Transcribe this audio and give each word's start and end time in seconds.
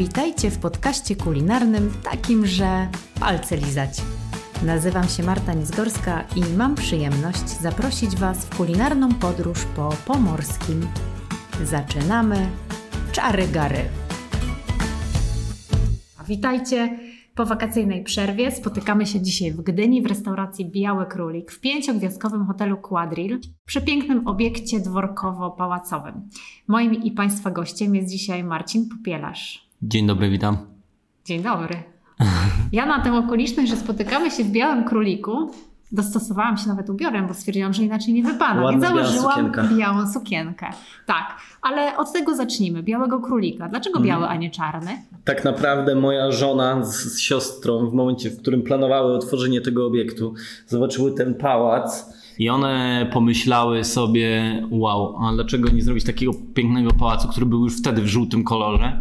Witajcie 0.00 0.50
w 0.50 0.58
podcaście 0.58 1.16
kulinarnym 1.16 1.92
takim, 2.02 2.46
że 2.46 2.88
palce 3.20 3.56
lizać. 3.56 4.02
Nazywam 4.66 5.08
się 5.08 5.22
Marta 5.22 5.54
Nizgorska 5.54 6.24
i 6.36 6.56
mam 6.56 6.74
przyjemność 6.74 7.48
zaprosić 7.48 8.16
Was 8.16 8.46
w 8.46 8.56
kulinarną 8.56 9.14
podróż 9.14 9.64
po 9.76 9.88
pomorskim. 10.06 10.86
Zaczynamy 11.64 12.50
czary 13.12 13.48
gary. 13.48 13.78
Witajcie 16.26 16.98
po 17.34 17.46
wakacyjnej 17.46 18.04
przerwie. 18.04 18.50
Spotykamy 18.50 19.06
się 19.06 19.20
dzisiaj 19.20 19.52
w 19.52 19.60
Gdyni 19.60 20.02
w 20.02 20.06
restauracji 20.06 20.70
Biały 20.70 21.06
Królik 21.06 21.52
w 21.52 21.60
pięciogwiazdkowym 21.60 22.46
hotelu 22.46 22.76
Quadril 22.76 23.40
przy 23.66 23.80
pięknym 23.80 24.28
obiekcie 24.28 24.80
dworkowo-pałacowym. 24.80 26.28
Moim 26.68 26.94
i 26.94 27.10
Państwa 27.10 27.50
gościem 27.50 27.94
jest 27.94 28.08
dzisiaj 28.08 28.44
Marcin 28.44 28.88
Popielarz. 28.88 29.69
Dzień 29.82 30.06
dobry, 30.06 30.30
witam. 30.30 30.56
Dzień 31.24 31.42
dobry. 31.42 31.76
Ja 32.72 32.86
na 32.86 33.00
tę 33.00 33.14
okoliczność, 33.18 33.70
że 33.70 33.76
spotykamy 33.76 34.30
się 34.30 34.44
w 34.44 34.50
Białym 34.50 34.84
Króliku, 34.84 35.50
dostosowałam 35.92 36.56
się 36.56 36.68
nawet 36.68 36.90
ubiorem, 36.90 37.26
bo 37.26 37.34
stwierdziłam, 37.34 37.72
że 37.72 37.82
inaczej 37.82 38.14
nie 38.14 38.22
wypada. 38.22 38.60
Ładna 38.62 38.88
Więc 38.88 38.98
założyłam 39.08 39.36
sukienka. 39.46 39.62
białą 39.76 40.12
sukienkę. 40.12 40.66
Tak, 41.06 41.36
ale 41.62 41.96
od 41.96 42.12
tego 42.12 42.36
zacznijmy. 42.36 42.82
Białego 42.82 43.20
królika. 43.20 43.68
Dlaczego 43.68 43.98
Mhm. 43.98 44.08
biały, 44.20 44.28
a 44.32 44.36
nie 44.36 44.50
czarny? 44.50 44.90
Tak 45.24 45.44
naprawdę 45.44 45.94
moja 45.94 46.32
żona 46.32 46.84
z, 46.84 46.94
z 46.96 47.20
siostrą 47.20 47.90
w 47.90 47.94
momencie, 47.94 48.30
w 48.30 48.38
którym 48.40 48.62
planowały 48.62 49.14
otworzenie 49.16 49.60
tego 49.60 49.86
obiektu, 49.86 50.34
zobaczyły 50.66 51.12
ten 51.14 51.34
pałac 51.34 52.12
i 52.38 52.48
one 52.50 53.06
pomyślały 53.12 53.84
sobie, 53.84 54.42
wow, 54.70 55.16
a 55.26 55.32
dlaczego 55.34 55.68
nie 55.70 55.82
zrobić 55.82 56.04
takiego 56.04 56.32
pięknego 56.54 56.90
pałacu, 56.90 57.28
który 57.28 57.46
był 57.46 57.64
już 57.64 57.78
wtedy 57.78 58.02
w 58.02 58.06
żółtym 58.06 58.44
kolorze? 58.44 59.00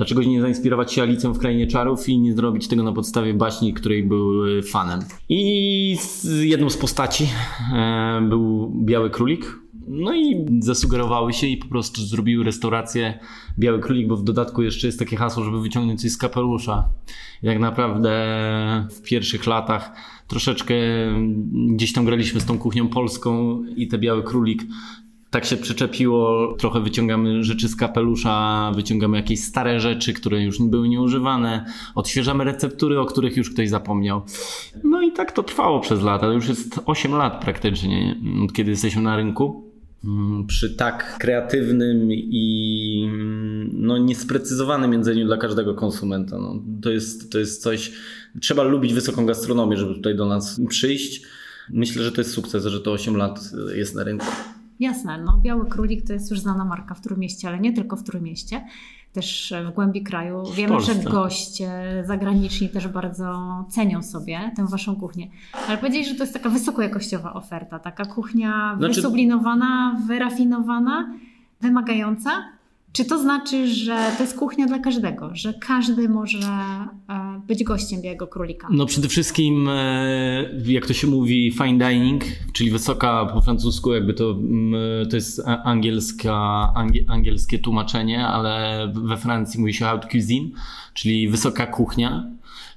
Dlaczego 0.00 0.22
nie 0.22 0.40
zainspirować 0.40 0.92
się 0.92 1.02
Alicją 1.02 1.32
w 1.32 1.38
Krainie 1.38 1.66
Czarów 1.66 2.08
i 2.08 2.18
nie 2.18 2.34
zrobić 2.34 2.68
tego 2.68 2.82
na 2.82 2.92
podstawie 2.92 3.34
baśni, 3.34 3.74
której 3.74 4.02
był 4.02 4.32
fanem? 4.62 5.00
I 5.28 5.96
jedną 6.40 6.70
z 6.70 6.76
postaci 6.76 7.28
e, 7.74 8.20
był 8.28 8.72
Biały 8.84 9.10
Królik, 9.10 9.58
no 9.88 10.14
i 10.14 10.46
zasugerowały 10.60 11.32
się 11.32 11.46
i 11.46 11.56
po 11.56 11.68
prostu 11.68 12.02
zrobiły 12.02 12.44
restaurację 12.44 13.18
Biały 13.58 13.80
Królik, 13.80 14.08
bo 14.08 14.16
w 14.16 14.24
dodatku 14.24 14.62
jeszcze 14.62 14.86
jest 14.86 14.98
takie 14.98 15.16
hasło, 15.16 15.44
żeby 15.44 15.60
wyciągnąć 15.60 16.02
coś 16.02 16.10
z 16.10 16.16
kapelusza. 16.16 16.88
I 17.42 17.46
tak 17.46 17.58
naprawdę 17.58 18.10
w 18.90 19.02
pierwszych 19.02 19.46
latach 19.46 19.92
troszeczkę 20.28 20.74
gdzieś 21.68 21.92
tam 21.92 22.04
graliśmy 22.04 22.40
z 22.40 22.44
tą 22.44 22.58
kuchnią 22.58 22.88
polską 22.88 23.62
i 23.76 23.88
te 23.88 23.98
Biały 23.98 24.22
Królik 24.22 24.62
tak 25.30 25.44
się 25.44 25.56
przyczepiło, 25.56 26.52
trochę 26.58 26.80
wyciągamy 26.80 27.44
rzeczy 27.44 27.68
z 27.68 27.76
kapelusza, 27.76 28.72
wyciągamy 28.74 29.16
jakieś 29.16 29.44
stare 29.44 29.80
rzeczy, 29.80 30.12
które 30.12 30.42
już 30.42 30.62
były 30.62 30.88
nieużywane, 30.88 31.64
odświeżamy 31.94 32.44
receptury, 32.44 33.00
o 33.00 33.06
których 33.06 33.36
już 33.36 33.50
ktoś 33.50 33.68
zapomniał. 33.68 34.22
No 34.84 35.02
i 35.02 35.12
tak 35.12 35.32
to 35.32 35.42
trwało 35.42 35.80
przez 35.80 36.02
lata. 36.02 36.26
To 36.26 36.32
już 36.32 36.48
jest 36.48 36.80
8 36.86 37.12
lat 37.12 37.44
praktycznie, 37.44 38.16
od 38.44 38.52
kiedy 38.52 38.70
jesteśmy 38.70 39.02
na 39.02 39.16
rynku. 39.16 39.70
Mm, 40.04 40.46
Przy 40.46 40.74
tak 40.74 41.18
kreatywnym 41.18 42.08
i 42.12 43.04
mm, 43.08 43.70
no, 43.72 43.98
niesprecyzowanym 43.98 44.92
jedzeniu 44.92 45.26
dla 45.26 45.36
każdego 45.36 45.74
konsumenta. 45.74 46.38
No, 46.38 46.62
to, 46.82 46.90
jest, 46.90 47.32
to 47.32 47.38
jest 47.38 47.62
coś. 47.62 47.92
Trzeba 48.40 48.62
lubić 48.62 48.94
wysoką 48.94 49.26
gastronomię, 49.26 49.76
żeby 49.76 49.94
tutaj 49.94 50.16
do 50.16 50.26
nas 50.26 50.60
przyjść. 50.68 51.22
Myślę, 51.70 52.02
że 52.02 52.12
to 52.12 52.20
jest 52.20 52.32
sukces, 52.32 52.66
że 52.66 52.80
to 52.80 52.92
8 52.92 53.16
lat 53.16 53.40
jest 53.74 53.94
na 53.94 54.04
rynku. 54.04 54.26
Jasne, 54.80 55.18
no 55.18 55.38
Biały 55.42 55.66
Królik 55.66 56.06
to 56.06 56.12
jest 56.12 56.30
już 56.30 56.40
znana 56.40 56.64
marka 56.64 56.94
w 56.94 57.00
Trójmieście, 57.00 57.48
ale 57.48 57.58
nie 57.60 57.72
tylko 57.72 57.96
w 57.96 58.02
Trójmieście, 58.02 58.64
też 59.12 59.54
w 59.70 59.74
głębi 59.74 60.02
kraju. 60.02 60.42
Wiemy, 60.54 60.80
że 60.80 60.94
goście 60.94 61.70
zagraniczni 62.06 62.68
też 62.68 62.88
bardzo 62.88 63.64
cenią 63.70 64.02
sobie 64.02 64.52
tę 64.56 64.66
waszą 64.66 64.96
kuchnię. 64.96 65.28
Ale 65.68 65.78
powiedzieli, 65.78 66.04
że 66.04 66.14
to 66.14 66.22
jest 66.22 66.32
taka 66.32 66.48
wysokojakościowa 66.48 67.32
oferta, 67.32 67.78
taka 67.78 68.04
kuchnia 68.04 68.74
Znaczy- 68.78 68.94
wysublinowana, 68.94 70.00
wyrafinowana, 70.06 71.14
wymagająca. 71.60 72.30
Czy 72.92 73.04
to 73.04 73.18
znaczy, 73.18 73.74
że 73.74 74.12
to 74.16 74.22
jest 74.22 74.38
kuchnia 74.38 74.66
dla 74.66 74.78
każdego, 74.78 75.30
że 75.32 75.54
każdy 75.54 76.08
może 76.08 76.38
e, 76.38 77.40
być 77.46 77.64
gościem 77.64 78.02
Białego 78.02 78.26
Królika? 78.26 78.68
No 78.70 78.86
przede 78.86 79.08
wszystkim, 79.08 79.68
e, 79.68 80.50
jak 80.66 80.86
to 80.86 80.92
się 80.92 81.06
mówi, 81.06 81.52
fine 81.52 81.78
dining, 81.78 82.24
czyli 82.52 82.70
wysoka 82.70 83.26
po 83.26 83.40
francusku, 83.40 83.92
jakby 83.92 84.14
to, 84.14 84.30
mm, 84.30 85.08
to 85.10 85.16
jest 85.16 85.42
angielska, 85.64 86.34
angie, 86.74 87.04
angielskie 87.08 87.58
tłumaczenie, 87.58 88.26
ale 88.26 88.86
we 88.94 89.16
Francji 89.16 89.60
mówi 89.60 89.74
się 89.74 89.84
haute 89.84 90.08
cuisine, 90.08 90.50
czyli 90.94 91.28
wysoka 91.28 91.66
kuchnia. 91.66 92.30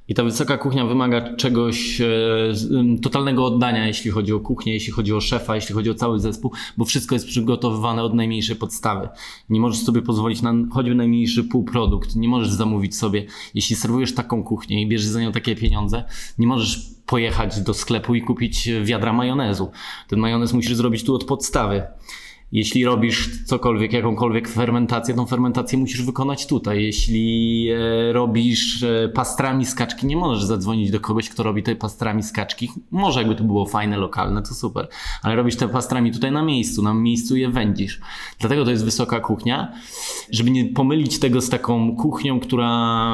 I 0.08 0.14
ta 0.14 0.24
wysoka 0.24 0.58
kuchnia 0.58 0.86
wymaga 0.86 1.36
czegoś 1.36 2.02
e, 2.02 2.08
totalnego 3.02 3.46
oddania, 3.46 3.88
jeśli 3.88 4.12
chodzi 4.12 4.34
o 4.34 4.40
kuchnię, 4.40 4.74
jeśli 4.74 4.94
chodzi 4.94 5.14
o 5.14 5.22
szefa, 5.22 5.56
jeśli 5.56 5.75
chodzi 5.75 5.90
o 5.90 5.94
cały 5.94 6.19
zespół, 6.19 6.52
bo 6.78 6.86
wszystko 6.86 7.16
jest 7.16 7.28
przygotowywane 7.28 8.03
od 8.03 8.14
najmniejszej 8.14 8.56
podstawy. 8.56 9.09
Nie 9.50 9.59
możesz 9.59 9.84
sobie 9.84 10.02
pozwolić 10.02 10.41
na 10.41 10.53
choćby 10.72 10.96
najmniejszy 10.96 11.44
półprodukt. 11.44 12.16
Nie 12.16 12.28
możesz 12.28 12.50
zamówić 12.50 12.96
sobie, 12.96 13.25
jeśli 13.53 13.75
serwujesz 13.75 14.14
taką 14.14 14.44
kuchnię 14.44 14.81
i 14.81 14.88
bierzesz 14.88 15.08
za 15.08 15.22
nią 15.22 15.31
takie 15.31 15.56
pieniądze, 15.56 16.03
nie 16.38 16.47
możesz 16.47 16.94
pojechać 17.06 17.62
do 17.62 17.74
sklepu 17.74 18.16
i 18.16 18.22
kupić 18.22 18.70
wiadra 18.84 19.14
majonezu. 19.14 19.72
Ten 20.08 20.20
majonez 20.20 20.53
musisz 20.53 20.75
zrobić 20.75 21.03
tu 21.03 21.16
od 21.16 21.24
podstawy. 21.24 21.84
Jeśli 22.53 22.86
robisz 22.86 23.44
cokolwiek, 23.46 23.94
jakąkolwiek 23.94 24.50
fermentację, 24.50 25.16
tą 25.16 25.25
fermentację 25.25 25.78
musisz 25.78 26.02
wykonać 26.02 26.47
tutaj. 26.47 26.84
Jeśli 26.84 27.68
e, 27.69 28.14
robisz 28.14 28.84
e, 28.84 29.09
pastrami 29.09 29.66
z 29.66 29.75
kaczki, 29.75 30.08
nie 30.08 30.18
możesz 30.18 30.44
zadzwonić 30.44 30.91
do 30.91 31.00
kogoś, 31.00 31.30
kto 31.30 31.44
robi 31.44 31.64
te 31.64 31.75
pastrami 31.75 32.24
z 32.24 32.31
kaczki. 32.31 32.72
Może 32.91 33.19
jakby 33.19 33.36
to 33.36 33.44
było 33.44 33.66
fajne, 33.66 33.97
lokalne, 33.97 34.41
to 34.41 34.53
super. 34.53 34.88
Ale 35.24 35.36
robisz 35.36 35.56
te 35.56 35.69
pastrami 35.69 36.12
tutaj 36.12 36.31
na 36.31 36.44
miejscu, 36.44 36.81
na 36.81 36.94
miejscu 36.94 37.36
je 37.36 37.50
wędzisz. 37.50 38.02
Dlatego 38.40 38.66
to 38.66 38.72
jest 38.72 38.85
wysoka 38.85 39.20
kuchnia, 39.20 39.74
żeby 40.31 40.52
nie 40.52 40.66
pomylić 40.66 41.20
tego 41.20 41.41
z 41.41 41.50
taką 41.50 41.96
kuchnią, 41.96 42.40
która 42.40 42.68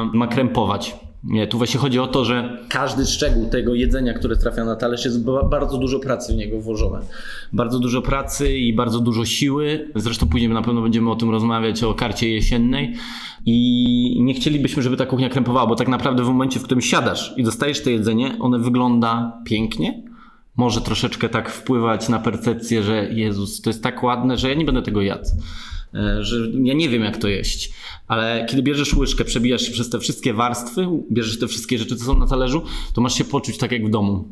ma 0.04 0.26
krępować. 0.26 0.96
Nie, 1.24 1.46
tu 1.46 1.58
właśnie 1.58 1.80
chodzi 1.80 1.98
o 1.98 2.06
to, 2.06 2.24
że 2.24 2.58
każdy 2.68 3.06
szczegół 3.06 3.48
tego 3.48 3.74
jedzenia, 3.74 4.14
które 4.14 4.36
trafia 4.36 4.64
na 4.64 4.76
talerz, 4.76 5.04
jest 5.04 5.24
ba- 5.24 5.42
bardzo 5.44 5.78
dużo 5.78 5.98
pracy 6.00 6.32
w 6.32 6.36
niego 6.36 6.60
włożone. 6.60 6.98
Bardzo 7.52 7.78
dużo 7.78 8.02
pracy 8.02 8.56
i 8.58 8.72
bardzo 8.72 9.00
dużo 9.00 9.24
siły. 9.24 9.90
Zresztą 9.94 10.28
później 10.28 10.50
na 10.50 10.62
pewno 10.62 10.82
będziemy 10.82 11.10
o 11.10 11.16
tym 11.16 11.30
rozmawiać, 11.30 11.82
o 11.82 11.94
karcie 11.94 12.30
jesiennej. 12.30 12.94
I 13.46 14.16
nie 14.20 14.34
chcielibyśmy, 14.34 14.82
żeby 14.82 14.96
ta 14.96 15.06
kuchnia 15.06 15.28
krępowała, 15.28 15.66
bo 15.66 15.76
tak 15.76 15.88
naprawdę 15.88 16.22
w 16.24 16.26
momencie, 16.26 16.60
w 16.60 16.62
którym 16.62 16.82
siadasz 16.82 17.34
i 17.36 17.42
dostajesz 17.42 17.82
to 17.82 17.90
jedzenie, 17.90 18.36
one 18.40 18.58
wygląda 18.58 19.40
pięknie. 19.44 20.02
Może 20.56 20.80
troszeczkę 20.80 21.28
tak 21.28 21.50
wpływać 21.50 22.08
na 22.08 22.18
percepcję, 22.18 22.82
że 22.82 23.12
Jezus, 23.12 23.60
to 23.60 23.70
jest 23.70 23.82
tak 23.82 24.02
ładne, 24.02 24.36
że 24.38 24.48
ja 24.48 24.54
nie 24.54 24.64
będę 24.64 24.82
tego 24.82 25.02
jadł. 25.02 25.24
E, 25.94 26.24
Że 26.24 26.36
ja 26.62 26.74
nie 26.74 26.88
wiem, 26.88 27.02
jak 27.02 27.16
to 27.16 27.28
jeść. 27.28 27.72
Ale 28.06 28.46
kiedy 28.50 28.62
bierzesz 28.62 28.94
łyżkę, 28.94 29.24
przebijasz 29.24 29.62
się 29.62 29.72
przez 29.72 29.90
te 29.90 29.98
wszystkie 29.98 30.34
warstwy, 30.34 30.86
bierzesz 31.12 31.38
te 31.38 31.48
wszystkie 31.48 31.78
rzeczy, 31.78 31.96
co 31.96 32.04
są 32.04 32.18
na 32.18 32.26
talerzu, 32.26 32.62
to 32.94 33.00
masz 33.00 33.14
się 33.14 33.24
poczuć 33.24 33.58
tak 33.58 33.72
jak 33.72 33.86
w 33.86 33.90
domu. 33.90 34.28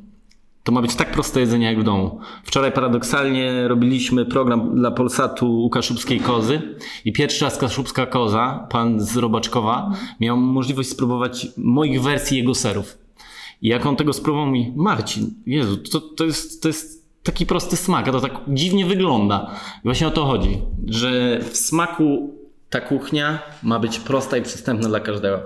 To 0.65 0.73
ma 0.73 0.83
być 0.83 0.95
tak 0.95 1.13
proste 1.13 1.41
jedzenie 1.41 1.67
jak 1.67 1.81
w 1.81 1.85
domu. 1.85 2.21
Wczoraj 2.45 2.73
paradoksalnie 2.73 3.69
robiliśmy 3.69 4.27
program 4.27 4.77
dla 4.77 4.91
Polsatu 4.91 5.65
u 5.65 5.71
Kaszubskiej 5.71 6.21
Kozy 6.21 6.63
i 7.05 7.13
pierwszy 7.13 7.45
raz 7.45 7.59
Kaszubska 7.59 8.07
Koza, 8.07 8.67
pan 8.71 9.01
z 9.01 9.17
Robaczkowa, 9.17 9.93
miał 10.21 10.37
możliwość 10.37 10.89
spróbować 10.89 11.47
moich 11.57 12.03
wersji 12.03 12.39
jego 12.39 12.55
serów. 12.55 12.99
I 13.63 13.69
jak 13.69 13.87
on 13.87 13.97
tego 13.97 14.13
spróbował 14.13 14.47
mi, 14.47 14.73
Marcin, 14.77 15.35
Jezu, 15.47 15.77
to, 15.77 16.01
to, 16.01 16.25
jest, 16.25 16.63
to 16.63 16.69
jest 16.69 16.98
taki 17.33 17.47
prosty 17.47 17.77
smak, 17.77 18.09
a 18.09 18.13
to 18.13 18.21
tak 18.21 18.33
dziwnie 18.49 18.87
wygląda. 18.87 19.51
I 19.79 19.81
właśnie 19.85 20.07
o 20.07 20.11
to 20.11 20.25
chodzi, 20.27 20.59
że 20.87 21.39
w 21.51 21.57
smaku 21.57 22.35
ta 22.71 22.81
kuchnia 22.81 23.39
ma 23.63 23.79
być 23.79 23.99
prosta 23.99 24.37
i 24.37 24.43
przystępna 24.43 24.89
dla 24.89 25.01
każdego. 25.01 25.41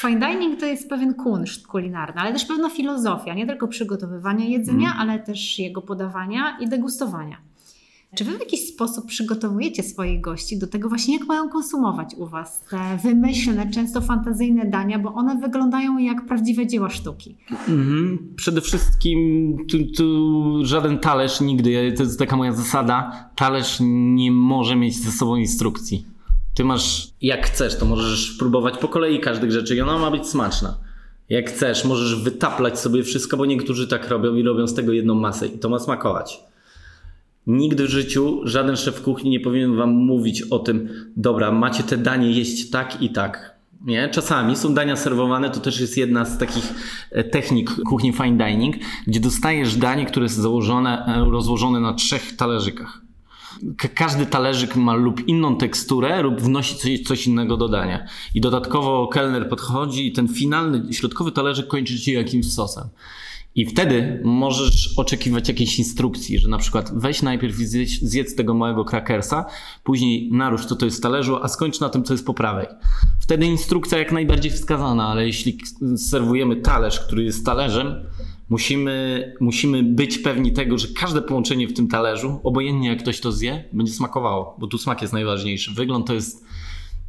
Fine 0.00 0.20
dining 0.28 0.60
to 0.60 0.66
jest 0.66 0.88
pewien 0.88 1.14
kunszt 1.14 1.66
kulinarny, 1.66 2.20
ale 2.20 2.32
też 2.32 2.44
pewna 2.44 2.70
filozofia, 2.70 3.34
nie 3.34 3.46
tylko 3.46 3.68
przygotowywania 3.68 4.44
jedzenia, 4.44 4.88
Mhm. 4.90 5.00
ale 5.10 5.18
też 5.18 5.58
jego 5.58 5.82
podawania 5.82 6.56
i 6.60 6.68
degustowania. 6.68 7.36
Czy 8.14 8.24
wy 8.24 8.36
w 8.36 8.40
jakiś 8.40 8.68
sposób 8.68 9.06
przygotowujecie 9.06 9.82
swoich 9.82 10.20
gości 10.20 10.58
do 10.58 10.66
tego 10.66 10.88
właśnie, 10.88 11.18
jak 11.18 11.26
mają 11.26 11.48
konsumować 11.48 12.14
u 12.16 12.26
was 12.26 12.64
te 12.70 12.98
wymyślne, 13.02 13.70
często 13.70 14.00
fantazyjne 14.00 14.64
dania, 14.64 14.98
bo 14.98 15.14
one 15.14 15.40
wyglądają 15.40 15.98
jak 15.98 16.26
prawdziwe 16.26 16.66
dzieła 16.66 16.90
sztuki? 16.90 17.36
Mhm. 17.50 18.18
Przede 18.36 18.60
wszystkim 18.60 19.56
tu, 19.70 19.78
tu 19.96 20.60
żaden 20.62 20.98
talerz 20.98 21.40
nigdy, 21.40 21.94
to 21.96 22.02
jest 22.02 22.18
taka 22.18 22.36
moja 22.36 22.52
zasada, 22.52 23.30
talerz 23.36 23.78
nie 24.14 24.32
może 24.32 24.76
mieć 24.76 24.96
ze 24.96 25.12
sobą 25.12 25.36
instrukcji. 25.36 26.06
Ty 26.54 26.64
masz, 26.64 27.10
jak 27.22 27.46
chcesz, 27.46 27.78
to 27.78 27.86
możesz 27.86 28.36
próbować 28.38 28.78
po 28.78 28.88
kolei 28.88 29.20
każdych 29.20 29.52
rzeczy 29.52 29.76
i 29.76 29.80
ona 29.80 29.98
ma 29.98 30.10
być 30.10 30.26
smaczna. 30.26 30.76
Jak 31.28 31.50
chcesz, 31.50 31.84
możesz 31.84 32.22
wytaplać 32.22 32.78
sobie 32.78 33.02
wszystko, 33.02 33.36
bo 33.36 33.46
niektórzy 33.46 33.88
tak 33.88 34.08
robią 34.08 34.34
i 34.34 34.42
robią 34.42 34.66
z 34.66 34.74
tego 34.74 34.92
jedną 34.92 35.14
masę 35.14 35.46
i 35.46 35.58
to 35.58 35.68
ma 35.68 35.78
smakować. 35.78 36.40
Nigdy 37.46 37.86
w 37.86 37.90
życiu 37.90 38.40
żaden 38.44 38.76
szef 38.76 39.02
kuchni 39.02 39.30
nie 39.30 39.40
powinien 39.40 39.76
wam 39.76 39.90
mówić 39.90 40.42
o 40.42 40.58
tym, 40.58 40.88
dobra, 41.16 41.52
macie 41.52 41.82
te 41.82 41.96
danie 41.98 42.30
jeść 42.30 42.70
tak 42.70 43.02
i 43.02 43.10
tak. 43.10 43.54
Nie? 43.84 44.08
Czasami 44.08 44.56
są 44.56 44.74
dania 44.74 44.96
serwowane, 44.96 45.50
to 45.50 45.60
też 45.60 45.80
jest 45.80 45.96
jedna 45.96 46.24
z 46.24 46.38
takich 46.38 46.72
e, 47.10 47.24
technik 47.24 47.70
kuchni 47.86 48.12
fine 48.12 48.36
dining, 48.36 48.76
gdzie 49.06 49.20
dostajesz 49.20 49.76
danie, 49.76 50.06
które 50.06 50.24
jest 50.24 50.36
założone, 50.36 51.06
e, 51.06 51.30
rozłożone 51.30 51.80
na 51.80 51.94
trzech 51.94 52.36
talerzykach. 52.36 53.00
Każdy 53.94 54.26
talerzyk 54.26 54.76
ma 54.76 54.94
lub 54.94 55.28
inną 55.28 55.56
teksturę, 55.56 56.22
lub 56.22 56.40
wnosi 56.40 56.76
coś, 56.76 57.00
coś 57.00 57.26
innego 57.26 57.56
do 57.56 57.68
dania. 57.68 58.06
I 58.34 58.40
dodatkowo 58.40 59.08
kelner 59.08 59.48
podchodzi 59.48 60.06
i 60.06 60.12
ten 60.12 60.28
finalny, 60.28 60.92
środkowy 60.92 61.32
talerzyk 61.32 61.66
kończy 61.66 61.98
się 61.98 62.12
jakimś 62.12 62.52
sosem. 62.52 62.84
I 63.54 63.66
wtedy 63.66 64.20
możesz 64.24 64.98
oczekiwać 64.98 65.48
jakiejś 65.48 65.78
instrukcji, 65.78 66.38
że 66.38 66.48
na 66.48 66.58
przykład 66.58 66.92
weź 66.94 67.22
najpierw 67.22 67.60
i 67.60 67.66
zjedz, 67.66 67.90
zjedz 67.90 68.34
tego 68.34 68.54
małego 68.54 68.84
krakersa, 68.84 69.46
później 69.84 70.30
narusz 70.32 70.66
to, 70.66 70.76
to 70.76 70.84
jest 70.84 71.02
talerzu, 71.02 71.36
a 71.42 71.48
skończ 71.48 71.80
na 71.80 71.88
tym, 71.88 72.04
co 72.04 72.14
jest 72.14 72.26
po 72.26 72.34
prawej. 72.34 72.66
Wtedy 73.20 73.46
instrukcja 73.46 73.98
jak 73.98 74.12
najbardziej 74.12 74.52
wskazana, 74.52 75.08
ale 75.08 75.26
jeśli 75.26 75.58
serwujemy 75.96 76.56
talerz, 76.56 77.00
który 77.00 77.24
jest 77.24 77.46
talerzem, 77.46 77.94
musimy, 78.48 79.32
musimy 79.40 79.82
być 79.82 80.18
pewni 80.18 80.52
tego, 80.52 80.78
że 80.78 80.88
każde 80.88 81.22
połączenie 81.22 81.68
w 81.68 81.72
tym 81.72 81.88
talerzu, 81.88 82.40
obojętnie 82.42 82.88
jak 82.88 82.98
ktoś 82.98 83.20
to 83.20 83.32
zje, 83.32 83.64
będzie 83.72 83.92
smakowało, 83.92 84.56
bo 84.58 84.66
tu 84.66 84.78
smak 84.78 85.02
jest 85.02 85.12
najważniejszy. 85.12 85.74
Wygląd 85.74 86.06
to 86.06 86.14
jest, 86.14 86.44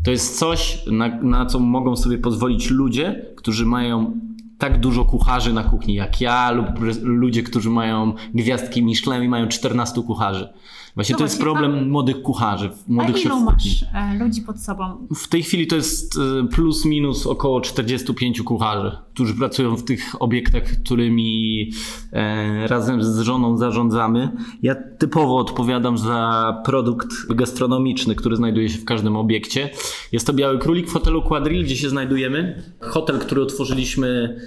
to 0.06 0.12
jest 0.12 0.40
coś, 0.40 0.80
na, 0.92 1.08
na 1.08 1.46
co 1.46 1.60
mogą 1.60 1.96
sobie 1.96 2.18
pozwolić 2.18 2.70
ludzie, 2.70 3.26
którzy 3.36 3.66
mają 3.66 4.20
tak 4.58 4.80
dużo 4.80 5.06
kucharzy 5.06 5.54
na 5.54 5.64
kuchni 5.64 5.94
jak 5.96 6.22
ja 6.22 6.52
lub 6.52 6.68
ludzie, 7.02 7.44
którzy 7.44 7.70
mają 7.70 8.14
gwiazdki 8.34 8.84
Michelin 8.84 9.24
i 9.24 9.30
mają 9.30 9.48
14 9.48 10.02
kucharzy. 10.02 10.50
Właśnie 10.96 11.14
no 11.14 11.18
to 11.18 11.24
jest 11.24 11.40
problem 11.40 11.90
młodych 11.90 12.22
kucharzy, 12.22 12.70
młodych 12.88 13.16
A 13.16 13.20
ilu 13.20 13.40
masz 13.40 13.86
e, 13.94 14.18
ludzi 14.20 14.42
pod 14.42 14.60
sobą? 14.60 15.08
W 15.16 15.28
tej 15.28 15.44
chwili 15.44 15.68
to 15.68 15.76
jest 15.76 16.18
e, 16.18 16.48
plus 16.48 16.86
minus 16.86 17.28
około 17.28 17.62
45 17.62 18.42
kucharzy, 18.42 18.98
którzy 19.14 19.34
pracują 19.34 19.76
w 19.76 19.84
tych 19.84 20.22
obiektach, 20.22 20.64
którymi 20.64 21.72
e, 22.14 22.68
razem 22.68 23.04
z 23.04 23.20
żoną 23.20 23.58
zarządzamy. 23.58 24.32
Ja 24.64 24.76
typowo 24.76 25.38
odpowiadam 25.38 25.98
za 25.98 26.54
produkt 26.66 27.08
gastronomiczny, 27.30 28.16
który 28.16 28.36
znajduje 28.36 28.70
się 28.70 28.78
w 28.78 28.86
każdym 28.86 29.16
obiekcie. 29.16 29.70
Jest 30.12 30.28
to 30.28 30.34
Biały 30.34 30.60
Królik 30.60 30.90
w 30.90 30.94
hotelu 30.94 31.22
Quadril, 31.22 31.64
gdzie 31.64 31.78
się 31.78 31.90
znajdujemy. 31.90 32.64
Hotel, 32.80 33.20
który 33.20 33.42
otworzyliśmy 33.42 34.40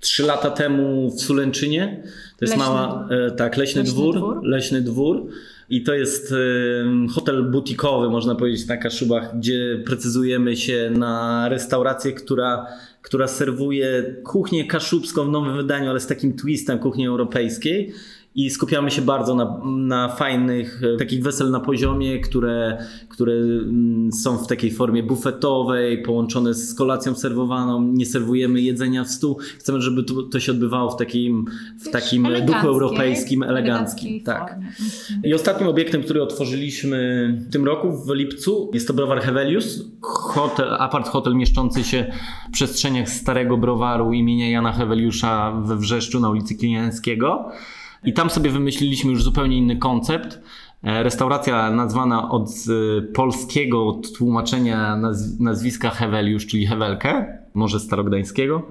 trzy 0.00 0.22
lata 0.22 0.50
temu 0.50 1.10
w 1.10 1.20
Sulęczynie. 1.20 2.02
To 2.38 2.44
jest 2.44 2.56
leśny 2.56 2.58
mała, 2.58 3.08
tak, 3.36 3.56
leśny, 3.56 3.80
leśny 3.80 3.94
dwór, 3.94 4.16
dwór, 4.16 4.40
leśny 4.42 4.82
dwór. 4.82 5.26
I 5.68 5.82
to 5.82 5.94
jest 5.94 6.34
hotel 7.14 7.50
butikowy, 7.50 8.10
można 8.10 8.34
powiedzieć, 8.34 8.66
na 8.66 8.76
Kaszubach, 8.76 9.38
gdzie 9.38 9.82
precyzujemy 9.86 10.56
się 10.56 10.90
na 10.98 11.48
restaurację, 11.48 12.12
która, 12.12 12.66
która 13.02 13.28
serwuje 13.28 14.16
kuchnię 14.24 14.66
kaszubską 14.66 15.24
w 15.24 15.30
nowym 15.30 15.56
wydaniu, 15.56 15.90
ale 15.90 16.00
z 16.00 16.06
takim 16.06 16.36
twistem 16.36 16.78
kuchni 16.78 17.06
europejskiej 17.06 17.92
i 18.34 18.50
skupiamy 18.50 18.90
się 18.90 19.02
bardzo 19.02 19.34
na, 19.34 19.60
na 19.64 20.08
fajnych 20.08 20.80
e, 20.94 20.96
takich 20.96 21.22
wesel 21.22 21.50
na 21.50 21.60
poziomie, 21.60 22.20
które, 22.20 22.78
które 23.08 23.32
mm, 23.32 24.12
są 24.12 24.38
w 24.38 24.46
takiej 24.46 24.70
formie 24.70 25.02
bufetowej, 25.02 26.02
połączone 26.02 26.54
z 26.54 26.74
kolacją 26.74 27.14
serwowaną. 27.14 27.82
Nie 27.82 28.06
serwujemy 28.06 28.60
jedzenia 28.60 29.04
w 29.04 29.08
stół. 29.08 29.38
Chcemy, 29.58 29.80
żeby 29.80 30.04
to, 30.04 30.22
to 30.22 30.40
się 30.40 30.52
odbywało 30.52 30.90
w 30.90 30.96
takim, 30.96 31.44
w 31.80 31.90
takim 31.90 32.28
duchu 32.46 32.66
europejskim, 32.66 33.42
eleganckim. 33.42 34.24
Tak. 34.24 34.52
Mhm. 34.52 34.74
I 35.24 35.34
ostatnim 35.34 35.68
obiektem, 35.68 36.02
który 36.02 36.22
otworzyliśmy 36.22 37.28
w 37.48 37.52
tym 37.52 37.64
roku, 37.64 37.92
w 37.92 38.14
lipcu, 38.14 38.70
jest 38.74 38.88
to 38.88 38.94
browar 38.94 39.20
Hevelius, 39.20 39.84
hotel, 40.00 40.74
apart 40.78 41.08
hotel 41.08 41.34
mieszczący 41.34 41.84
się 41.84 42.12
w 42.48 42.52
przestrzeniach 42.52 43.08
starego 43.08 43.56
browaru 43.56 44.12
imienia 44.12 44.50
Jana 44.50 44.72
Heweliusza 44.72 45.62
we 45.64 45.76
Wrzeszczu 45.76 46.20
na 46.20 46.30
ulicy 46.30 46.54
Kliniańskiego. 46.54 47.50
I 48.04 48.12
tam 48.12 48.30
sobie 48.30 48.50
wymyśliliśmy 48.50 49.10
już 49.10 49.22
zupełnie 49.22 49.56
inny 49.56 49.76
koncept. 49.76 50.40
E, 50.82 51.02
restauracja 51.02 51.70
nazwana 51.70 52.30
od 52.30 52.48
e, 52.48 53.02
polskiego 53.02 54.00
tłumaczenia 54.16 55.00
nazwiska 55.40 55.90
Heweliusz, 55.90 56.46
czyli 56.46 56.66
Hewelkę, 56.66 57.38
może 57.54 57.80
starogdańskiego. 57.80 58.62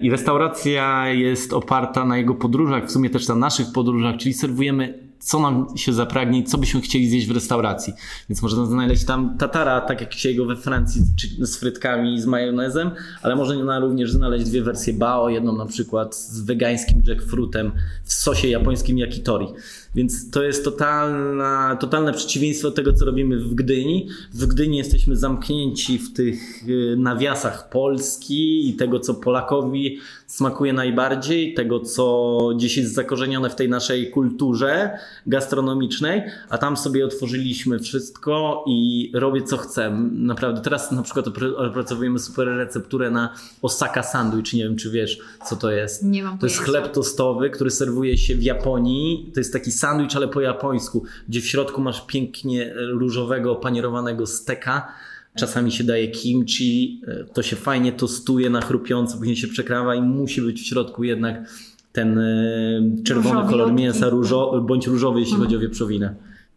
I 0.00 0.10
restauracja 0.10 1.08
jest 1.08 1.52
oparta 1.52 2.04
na 2.04 2.16
jego 2.16 2.34
podróżach, 2.34 2.86
w 2.86 2.90
sumie 2.90 3.10
też 3.10 3.28
na 3.28 3.34
naszych 3.34 3.72
podróżach, 3.72 4.16
czyli 4.16 4.34
serwujemy 4.34 5.07
co 5.20 5.40
nam 5.40 5.66
się 5.76 5.92
zapragnie, 5.92 6.42
co 6.42 6.58
byśmy 6.58 6.80
chcieli 6.80 7.10
zjeść 7.10 7.26
w 7.26 7.30
restauracji. 7.30 7.92
Więc 8.28 8.42
można 8.42 8.66
znaleźć 8.66 9.04
tam 9.04 9.38
tatara, 9.38 9.80
tak 9.80 10.00
jak 10.00 10.14
się 10.14 10.34
go 10.34 10.44
we 10.44 10.56
Francji, 10.56 11.02
z 11.38 11.56
frytkami 11.56 12.20
z 12.20 12.26
majonezem, 12.26 12.90
ale 13.22 13.36
można 13.36 13.78
również 13.78 14.10
znaleźć 14.10 14.46
dwie 14.46 14.62
wersje 14.62 14.92
bao, 14.92 15.28
jedną 15.28 15.56
na 15.56 15.66
przykład 15.66 16.16
z 16.16 16.40
wegańskim 16.40 17.02
jackfruitem 17.06 17.72
w 18.04 18.12
sosie 18.12 18.48
japońskim 18.48 18.98
yakitori. 18.98 19.46
Więc 19.94 20.30
to 20.30 20.42
jest 20.42 20.64
totalna, 20.64 21.76
totalne 21.80 22.12
przeciwieństwo 22.12 22.70
tego, 22.70 22.92
co 22.92 23.04
robimy 23.04 23.38
w 23.38 23.54
Gdyni. 23.54 24.08
W 24.32 24.46
Gdyni 24.46 24.78
jesteśmy 24.78 25.16
zamknięci 25.16 25.98
w 25.98 26.12
tych 26.12 26.68
y, 26.68 26.96
nawiasach 26.98 27.70
Polski 27.70 28.68
i 28.68 28.74
tego, 28.74 29.00
co 29.00 29.14
Polakowi 29.14 29.98
smakuje 30.28 30.72
najbardziej, 30.72 31.54
tego, 31.54 31.80
co 31.80 32.38
gdzieś 32.56 32.76
jest 32.76 32.94
zakorzenione 32.94 33.50
w 33.50 33.54
tej 33.54 33.68
naszej 33.68 34.10
kulturze 34.10 34.98
gastronomicznej, 35.26 36.22
a 36.48 36.58
tam 36.58 36.76
sobie 36.76 37.04
otworzyliśmy 37.04 37.78
wszystko 37.78 38.64
i 38.66 39.10
robię 39.14 39.42
co 39.42 39.56
chcę. 39.56 39.90
Naprawdę, 40.12 40.60
teraz 40.60 40.92
na 40.92 41.02
przykład 41.02 41.26
opracowujemy 41.56 42.18
super 42.18 42.48
recepturę 42.48 43.10
na 43.10 43.34
Osaka 43.62 44.02
sandwich, 44.02 44.52
nie 44.52 44.64
wiem, 44.64 44.76
czy 44.76 44.90
wiesz, 44.90 45.18
co 45.44 45.56
to 45.56 45.70
jest. 45.70 46.04
Nie 46.04 46.22
mam 46.22 46.38
To 46.38 46.46
jest 46.46 46.58
chleb 46.58 46.92
tostowy, 46.92 47.50
który 47.50 47.70
serwuje 47.70 48.18
się 48.18 48.34
w 48.34 48.42
Japonii. 48.42 49.30
To 49.34 49.40
jest 49.40 49.52
taki 49.52 49.72
sandwich, 49.72 50.16
ale 50.16 50.28
po 50.28 50.40
japońsku, 50.40 51.04
gdzie 51.28 51.40
w 51.40 51.46
środku 51.46 51.80
masz 51.80 52.06
pięknie 52.06 52.74
różowego, 52.76 53.56
panierowanego 53.56 54.26
steka. 54.26 54.92
Czasami 55.34 55.72
się 55.72 55.84
daje 55.84 56.08
kimchi, 56.08 57.02
to 57.32 57.42
się 57.42 57.56
fajnie 57.56 57.92
tostuje 57.92 58.50
na 58.50 58.60
chrupiąco, 58.60 59.18
później 59.18 59.36
się 59.36 59.48
przekrawa 59.48 59.94
i 59.94 60.02
musi 60.02 60.42
być 60.42 60.60
w 60.60 60.66
środku 60.66 61.04
jednak 61.04 61.48
ten 61.92 62.18
e, 62.18 63.02
czerwony 63.04 63.50
kolor 63.50 63.72
mięsa 63.72 64.08
różo, 64.08 64.62
bądź 64.66 64.86
różowy, 64.86 65.20
jeśli 65.20 65.34
mhm. 65.34 65.46
chodzi 65.46 65.56
o 65.56 65.60
wieprzowinę. 65.60 66.14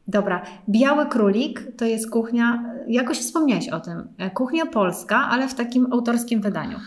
Dobra, 0.07 0.46
biały 0.69 1.05
królik 1.05 1.67
to 1.77 1.86
jest 1.86 2.10
kuchnia, 2.10 2.63
jakoś 2.88 3.17
wspomniałeś 3.17 3.69
o 3.69 3.79
tym, 3.79 4.03
e, 4.17 4.29
kuchnia 4.29 4.65
polska, 4.65 5.17
ale 5.17 5.48
w 5.48 5.55
takim 5.55 5.93
autorskim 5.93 6.41
wydaniu 6.41 6.79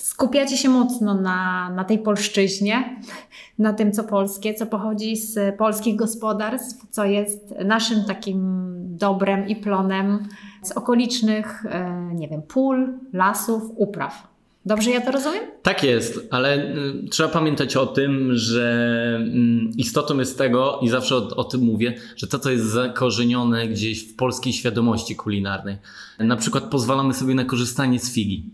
skupiacie 0.00 0.56
się 0.56 0.68
mocno 0.68 1.14
na, 1.14 1.70
na 1.70 1.84
tej 1.84 1.98
polszczyźnie, 1.98 3.00
na 3.58 3.72
tym, 3.72 3.92
co 3.92 4.04
polskie, 4.04 4.54
co 4.54 4.66
pochodzi 4.66 5.16
z 5.16 5.56
polskich 5.56 5.96
gospodarstw, 5.96 6.86
co 6.90 7.04
jest 7.04 7.54
naszym 7.64 8.04
takim 8.04 8.70
dobrem 8.90 9.48
i 9.48 9.56
plonem 9.56 10.28
z 10.62 10.72
okolicznych, 10.72 11.66
e, 11.66 12.10
nie 12.14 12.28
wiem, 12.28 12.42
pól, 12.42 12.88
lasów, 13.12 13.62
upraw. 13.76 14.30
Dobrze 14.66 14.90
ja 14.90 15.00
to 15.00 15.10
rozumiem? 15.10 15.44
Tak 15.62 15.84
jest, 15.84 16.28
ale 16.30 16.58
y, 16.58 17.08
trzeba 17.10 17.28
pamiętać 17.28 17.76
o 17.76 17.86
tym, 17.86 18.34
że 18.34 19.20
y, 19.20 19.76
istotą 19.76 20.18
jest 20.18 20.38
tego, 20.38 20.78
i 20.82 20.88
zawsze 20.88 21.16
o, 21.16 21.36
o, 21.36 21.44
tym 21.44 21.60
mówię, 21.60 21.94
że 22.16 22.26
to, 22.26 22.38
co 22.38 22.50
jest 22.50 22.64
zakorzenione 22.64 23.68
gdzieś 23.68 24.08
w 24.08 24.16
polskiej 24.16 24.52
świadomości 24.52 25.16
kulinarnej. 25.16 25.78
Na 26.18 26.36
przykład 26.36 26.64
pozwalamy 26.64 27.14
sobie 27.14 27.34
na 27.34 27.44
korzystanie 27.44 28.00
z 28.00 28.14
figi 28.14 28.44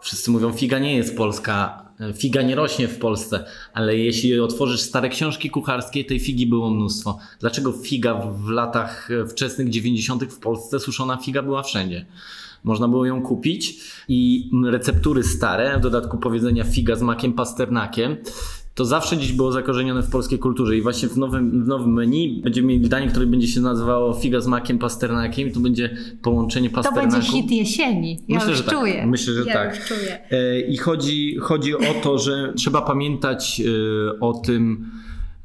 Wszyscy 0.00 0.30
mówią, 0.30 0.52
figa 0.52 0.78
nie 0.78 0.96
jest 0.96 1.16
polska, 1.16 1.85
figa 2.14 2.42
nie 2.42 2.54
rośnie 2.54 2.88
w 2.88 2.98
Polsce, 2.98 3.44
ale 3.74 3.96
jeśli 3.96 4.40
otworzysz 4.40 4.80
stare 4.80 5.08
książki 5.08 5.50
kucharskie, 5.50 6.04
tej 6.04 6.20
figi 6.20 6.46
było 6.46 6.70
mnóstwo. 6.70 7.18
Dlaczego 7.40 7.72
figa 7.72 8.14
w 8.14 8.48
latach 8.48 9.08
wczesnych 9.28 9.68
90. 9.68 10.24
w 10.24 10.38
Polsce 10.38 10.80
suszona 10.80 11.16
figa 11.16 11.42
była 11.42 11.62
wszędzie? 11.62 12.06
Można 12.64 12.88
było 12.88 13.06
ją 13.06 13.22
kupić 13.22 13.80
i 14.08 14.50
receptury 14.64 15.22
stare, 15.22 15.78
w 15.78 15.82
dodatku 15.82 16.18
powiedzenia 16.18 16.64
figa 16.64 16.96
z 16.96 17.02
makiem 17.02 17.32
pasternakiem, 17.32 18.16
to 18.76 18.84
zawsze 18.84 19.16
dziś 19.16 19.32
było 19.32 19.52
zakorzenione 19.52 20.02
w 20.02 20.10
polskiej 20.10 20.38
kulturze 20.38 20.76
i 20.76 20.82
właśnie 20.82 21.08
w 21.08 21.18
nowym, 21.18 21.64
w 21.64 21.68
nowym 21.68 21.92
menu 21.92 22.40
będziemy 22.44 22.68
mieli 22.68 22.88
danie, 22.88 23.08
które 23.08 23.26
będzie 23.26 23.46
się 23.46 23.60
nazywało 23.60 24.14
figa 24.14 24.40
z 24.40 24.46
makiem 24.46 24.78
pasternakiem 24.78 25.48
i 25.48 25.52
to 25.52 25.60
będzie 25.60 25.96
połączenie 26.22 26.70
pasternaku. 26.70 27.10
To 27.10 27.16
będzie 27.16 27.32
hit 27.32 27.50
jesieni, 27.50 28.18
ja 28.28 28.34
Myślę, 28.34 28.50
już 28.50 28.58
że 28.58 28.64
tak. 28.64 28.74
czuję. 28.74 28.94
Tak. 28.94 29.06
Myślę, 29.06 29.34
że 29.34 29.44
ja 29.44 29.52
tak. 29.52 29.76
Już 29.76 29.84
czuję. 29.84 30.18
E, 30.30 30.60
I 30.60 30.76
chodzi, 30.76 31.36
chodzi 31.40 31.74
o 31.74 31.94
to, 32.02 32.18
że 32.18 32.52
trzeba 32.56 32.82
pamiętać 32.82 33.60
e, 33.60 34.20
o 34.20 34.32
tym, 34.32 34.90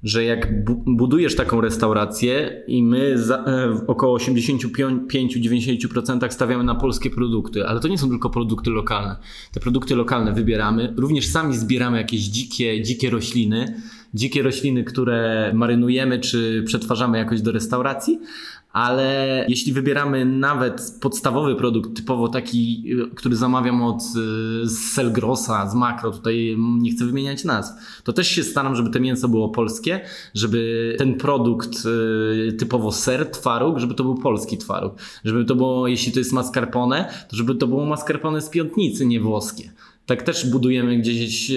że 0.03 0.24
jak 0.24 0.65
budujesz 0.86 1.36
taką 1.36 1.62
restaurację 1.62 2.63
i 2.67 2.84
my 2.84 3.17
za, 3.17 3.38
e, 3.38 3.74
w 3.74 3.84
około 3.88 4.17
85-90% 4.17 6.31
stawiamy 6.31 6.63
na 6.63 6.75
polskie 6.75 7.10
produkty, 7.10 7.67
ale 7.67 7.79
to 7.79 7.88
nie 7.88 7.98
są 7.98 8.10
tylko 8.10 8.29
produkty 8.29 8.70
lokalne. 8.70 9.15
Te 9.51 9.60
produkty 9.60 9.96
lokalne 9.96 10.34
wybieramy, 10.34 10.93
również 10.98 11.27
sami 11.27 11.58
zbieramy 11.58 11.98
jakieś 11.98 12.22
dzikie, 12.22 12.81
dzikie 12.81 13.10
rośliny, 13.10 13.81
dzikie 14.13 14.43
rośliny, 14.43 14.84
które 14.84 15.51
marynujemy 15.55 16.20
czy 16.20 16.63
przetwarzamy 16.65 17.17
jakoś 17.17 17.41
do 17.41 17.51
restauracji, 17.51 18.20
ale 18.74 19.46
jeśli 19.50 19.74
wybieramy 19.74 20.25
nawet 20.25 20.98
podstawowy 21.01 21.56
produkt, 21.56 21.96
typowo 21.96 22.28
taki, 22.28 22.86
który 23.16 23.36
zamawiam 23.36 23.84
od 23.84 24.01
y, 24.01 24.06
z 24.63 24.94
Selgrosa, 24.94 25.70
z 25.70 25.75
Makro, 25.75 26.12
tutaj 26.12 26.56
nie 26.58 26.92
chcę 26.92 27.06
wymieniać 27.06 27.44
nazw, 27.44 28.04
to 28.04 28.13
też 28.13 28.28
się 28.28 28.44
staram, 28.44 28.75
żeby 28.75 28.90
to 28.90 29.00
mięso 29.00 29.28
było 29.28 29.50
polskie, 29.50 30.01
żeby 30.34 30.96
ten 30.98 31.13
produkt 31.13 31.86
y, 32.50 32.54
typowo 32.54 32.92
ser, 32.92 33.32
twaróg, 33.32 33.80
żeby 33.80 33.94
to 33.94 34.04
był 34.04 34.16
polski 34.16 34.58
twaróg, 34.58 34.94
żeby 35.25 35.46
to 35.46 35.56
było, 35.56 35.88
jeśli 35.88 36.12
to 36.12 36.20
jest 36.20 36.34
mascarpone, 36.34 37.13
to 37.30 37.36
żeby 37.36 37.56
to 37.56 37.68
było 37.68 37.86
mascarpone 37.86 38.42
z 38.42 38.50
piątnicy, 38.50 39.06
nie 39.06 39.20
włoskie. 39.20 39.72
Tak 40.06 40.24
też 40.24 40.50
budujemy 40.50 40.98
gdzieś 40.98 41.51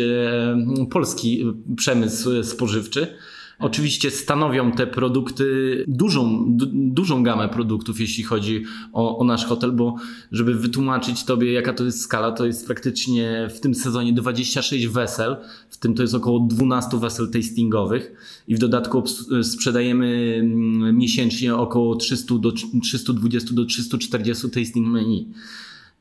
polski 0.90 1.44
przemysł 1.76 2.42
spożywczy. 2.42 3.16
Oczywiście 3.58 4.11
stanowią 4.11 4.73
te 4.73 4.87
produkty 4.87 5.84
dużą, 5.88 6.44
dużą 6.73 7.23
gamę 7.23 7.49
produktów, 7.49 8.00
jeśli 8.00 8.25
chodzi 8.25 8.64
o, 8.92 9.18
o, 9.18 9.25
nasz 9.25 9.44
hotel, 9.44 9.73
bo 9.73 9.96
żeby 10.32 10.54
wytłumaczyć 10.54 11.25
Tobie, 11.25 11.52
jaka 11.52 11.73
to 11.73 11.84
jest 11.84 12.00
skala, 12.00 12.32
to 12.32 12.46
jest 12.46 12.66
praktycznie 12.66 13.49
w 13.54 13.61
tym 13.61 13.75
sezonie 13.75 14.12
26 14.12 14.87
wesel, 14.87 15.37
w 15.70 15.76
tym 15.76 15.94
to 15.94 16.02
jest 16.02 16.14
około 16.14 16.40
12 16.40 16.99
wesel 17.00 17.30
tastingowych 17.30 18.12
i 18.49 18.54
w 18.54 18.58
dodatku 18.58 19.02
sprzedajemy 19.42 20.40
mm, 20.40 20.96
miesięcznie 20.96 21.54
około 21.54 21.96
300 21.96 22.34
do 22.38 22.52
320 22.82 23.54
do 23.54 23.64
340 23.64 24.50
tasting 24.50 24.88
menu. 24.88 25.28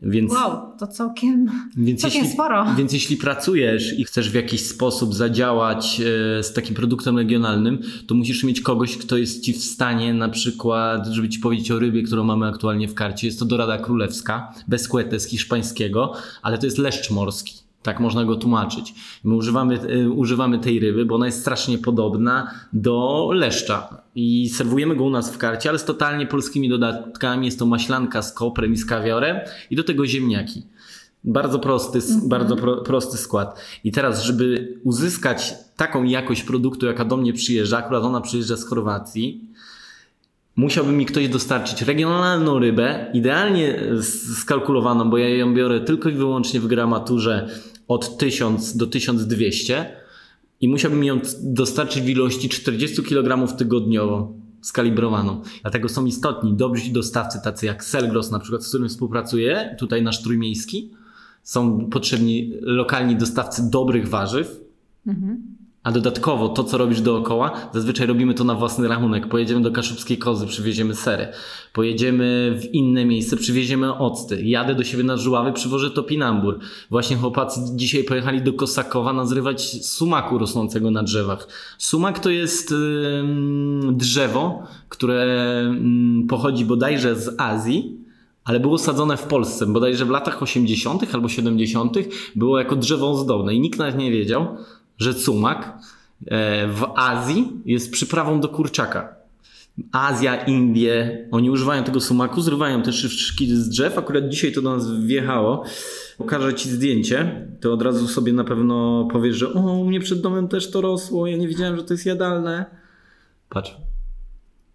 Więc, 0.04 0.32
wow, 0.32 0.78
to 0.80 0.88
całkiem, 0.88 1.52
więc 1.78 2.02
całkiem 2.02 2.22
jeśli, 2.22 2.34
sporo. 2.34 2.66
Więc 2.78 2.94
jeśli 2.94 3.18
pracujesz 3.18 4.00
i 4.00 4.06
chcesz 4.06 4.30
w 4.30 4.34
jakiś 4.34 4.66
sposób 4.66 5.14
zadziałać 5.14 6.02
e, 6.40 6.44
z 6.44 6.54
takim 6.54 6.76
produktem 6.76 7.18
regionalnym, 7.18 7.80
to 8.08 8.16
musisz 8.16 8.44
mieć 8.44 8.62
kogoś, 8.62 8.98
kto 8.98 9.18
jest 9.18 9.44
ci 9.44 9.54
w 9.54 9.64
stanie 9.64 10.14
na 10.14 10.30
przykład, 10.30 11.08
żeby 11.08 11.30
ci 11.30 11.40
powiedzieć 11.40 11.72
o 11.72 11.80
rybie, 11.80 12.04
którą 12.04 12.24
mamy 12.24 12.48
aktualnie 12.48 12.88
w 12.88 12.94
karcie. 12.94 13.28
Jest 13.28 13.40
to 13.40 13.46
dorada 13.46 13.78
królewska, 13.78 14.54
bez 14.68 14.90
z 15.18 15.26
hiszpańskiego, 15.26 16.14
ale 16.42 16.58
to 16.58 16.66
jest 16.66 16.78
leszcz 16.78 17.12
morski. 17.12 17.63
Tak 17.84 18.00
można 18.00 18.26
go 18.26 18.36
tłumaczyć. 18.36 18.94
My 19.24 19.36
używamy, 19.36 19.80
y, 19.92 20.12
używamy 20.12 20.60
tej 20.60 20.80
ryby, 20.80 21.06
bo 21.06 21.16
ona 21.16 21.26
jest 21.26 21.42
strasznie 21.42 21.78
podobna 21.78 22.52
do 22.74 23.30
leszcza. 23.34 23.98
I 24.16 24.50
serwujemy 24.50 24.96
go 24.96 25.04
u 25.04 25.10
nas 25.10 25.34
w 25.34 25.38
karcie, 25.38 25.70
ale 25.70 25.80
z 25.80 25.86
totalnie 25.86 26.28
polskimi 26.28 26.70
dodatkami. 26.70 27.46
Jest 27.46 27.60
to 27.60 27.66
maślanka 27.66 28.22
z 28.22 28.34
koprem 28.34 28.74
i 28.74 28.78
z 28.78 28.86
kawiorem 28.86 29.38
i 29.70 29.76
do 29.76 29.84
tego 29.84 30.06
ziemniaki. 30.06 30.64
Bardzo 31.24 31.60
prosty, 31.60 32.00
mhm. 32.00 32.30
bardzo 32.30 32.56
pro, 32.56 32.78
prosty 32.78 33.18
skład. 33.18 33.60
I 33.84 33.92
teraz, 33.92 34.24
żeby 34.24 34.78
uzyskać 34.84 35.54
taką 35.78 36.04
jakość 36.04 36.44
produktu, 36.44 36.86
jaka 36.86 37.06
do 37.06 37.18
mnie 37.18 37.34
przyjeżdża, 37.34 37.78
akurat 37.78 38.04
ona 38.04 38.22
przyjeżdża 38.22 38.58
z 38.58 38.66
Chorwacji, 38.66 39.42
musiałby 40.56 40.92
mi 40.92 41.06
ktoś 41.06 41.30
dostarczyć 41.30 41.82
regionalną 41.82 42.60
rybę, 42.60 43.06
idealnie 43.14 43.80
skalkulowaną, 44.40 45.10
bo 45.10 45.18
ja 45.18 45.30
ją 45.30 45.54
biorę 45.54 45.82
tylko 45.82 46.10
i 46.10 46.14
wyłącznie 46.14 46.60
w 46.60 46.68
gramaturze 46.68 47.50
od 47.94 48.18
1000 48.18 48.78
do 48.78 48.88
1200 48.88 49.96
i 50.62 50.68
musiałbym 50.68 51.04
ją 51.04 51.20
dostarczyć 51.42 52.04
w 52.04 52.10
ilości 52.10 52.50
40 52.50 53.04
kg 53.04 53.58
tygodniowo 53.58 54.34
skalibrowaną. 54.62 55.42
Dlatego 55.62 55.90
są 55.90 56.06
istotni 56.06 56.54
dobrzy 56.54 56.94
dostawcy, 56.94 57.40
tacy 57.44 57.66
jak 57.66 57.84
Selgros 57.84 58.32
na 58.32 58.40
przykład, 58.40 58.64
z 58.64 58.68
którym 58.68 58.90
współpracuję, 58.90 59.76
tutaj 59.80 60.04
nasz 60.04 60.22
trójmiejski. 60.22 60.92
Są 61.44 61.90
potrzebni 61.90 62.54
lokalni 62.62 63.16
dostawcy 63.16 63.70
dobrych 63.70 64.10
warzyw. 64.10 64.60
Mhm. 65.08 65.53
A 65.84 65.92
dodatkowo 65.92 66.50
to, 66.50 66.64
co 66.64 66.78
robisz 66.78 67.02
dookoła, 67.02 67.52
zazwyczaj 67.74 68.08
robimy 68.08 68.34
to 68.34 68.44
na 68.44 68.56
własny 68.56 68.88
rachunek. 68.88 69.28
Pojedziemy 69.28 69.62
do 69.62 69.72
Kaszubskiej 69.72 70.18
Kozy, 70.18 70.48
przywieziemy 70.48 70.96
sery. 70.96 71.28
Pojedziemy 71.74 72.58
w 72.62 72.74
inne 72.74 73.06
miejsce, 73.06 73.38
przywieziemy 73.38 73.98
octy. 73.98 74.44
Jadę 74.44 74.76
do 74.76 74.84
siebie 74.84 75.04
na 75.04 75.18
Żuławy, 75.18 75.54
przywożę 75.54 75.92
topinambur. 75.92 76.60
Właśnie 76.90 77.18
chłopacy 77.18 77.60
dzisiaj 77.76 78.04
pojechali 78.04 78.42
do 78.42 78.54
Kosakowa 78.54 79.14
nazrywać 79.14 79.86
sumaku 79.86 80.38
rosnącego 80.38 80.92
na 80.92 81.04
drzewach. 81.04 81.48
Sumak 81.78 82.20
to 82.20 82.30
jest 82.30 82.72
yy, 82.72 83.94
drzewo, 83.94 84.64
które 84.90 85.26
yy, 86.20 86.28
pochodzi 86.28 86.66
bodajże 86.66 87.16
z 87.16 87.36
Azji, 87.38 87.98
ale 88.46 88.60
było 88.60 88.78
sadzone 88.78 89.18
w 89.18 89.24
Polsce, 89.24 89.66
bodajże 89.66 90.06
w 90.06 90.10
latach 90.10 90.44
80. 90.44 91.16
albo 91.16 91.30
70. 91.30 91.98
było 92.36 92.60
jako 92.60 92.76
drzewo 92.76 93.12
ozdobne 93.12 93.56
i 93.56 93.60
nikt 93.60 93.80
nawet 93.80 93.98
nie 93.98 94.12
wiedział, 94.12 94.48
że 95.04 95.14
sumak 95.14 95.78
e, 96.28 96.68
w 96.68 96.84
Azji 96.96 97.52
jest 97.66 97.92
przyprawą 97.92 98.40
do 98.40 98.50
kurczaka. 98.50 99.16
Azja, 99.92 100.46
Indie, 100.46 101.28
oni 101.32 101.50
używają 101.50 101.84
tego 101.84 102.02
sumaku, 102.02 102.42
zrywają 102.42 102.82
te 102.82 102.94
szyszki 102.94 103.56
z 103.56 103.70
drzew. 103.70 103.98
Akurat 103.98 104.30
dzisiaj 104.30 104.52
to 104.52 104.62
do 104.62 104.76
nas 104.76 105.00
wjechało. 105.00 105.64
Pokażę 106.18 106.54
Ci 106.54 106.70
zdjęcie, 106.70 107.48
to 107.60 107.74
od 107.74 107.82
razu 107.82 108.08
sobie 108.08 108.34
na 108.34 108.44
pewno 108.44 109.08
powiesz, 109.12 109.36
że 109.36 109.54
o, 109.54 109.60
u 109.60 109.86
mnie 109.86 110.00
przed 110.00 110.22
domem 110.22 110.48
też 110.48 110.72
to 110.72 110.82
rosło, 110.82 111.28
ja 111.28 111.38
nie 111.38 111.48
wiedziałem, 111.48 111.78
że 111.78 111.84
to 111.84 111.94
jest 111.94 112.06
jadalne. 112.06 112.66
Patrz. 113.50 113.78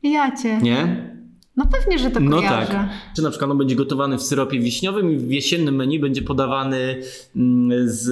Ja 0.02 0.36
Cię. 0.36 0.58
Nie? 0.62 1.17
No 1.58 1.66
pewnie, 1.66 1.98
że 1.98 2.10
to 2.10 2.20
No 2.20 2.36
kojarzę. 2.36 2.72
tak. 2.72 2.88
Czy 3.16 3.22
na 3.22 3.30
przykład 3.30 3.50
on 3.50 3.58
będzie 3.58 3.76
gotowany 3.76 4.18
w 4.18 4.22
syropie 4.22 4.60
wiśniowym 4.60 5.12
i 5.12 5.16
w 5.16 5.30
jesiennym 5.30 5.76
menu 5.76 6.00
będzie 6.00 6.22
podawany 6.22 7.02
mm, 7.36 7.88
z 7.88 8.08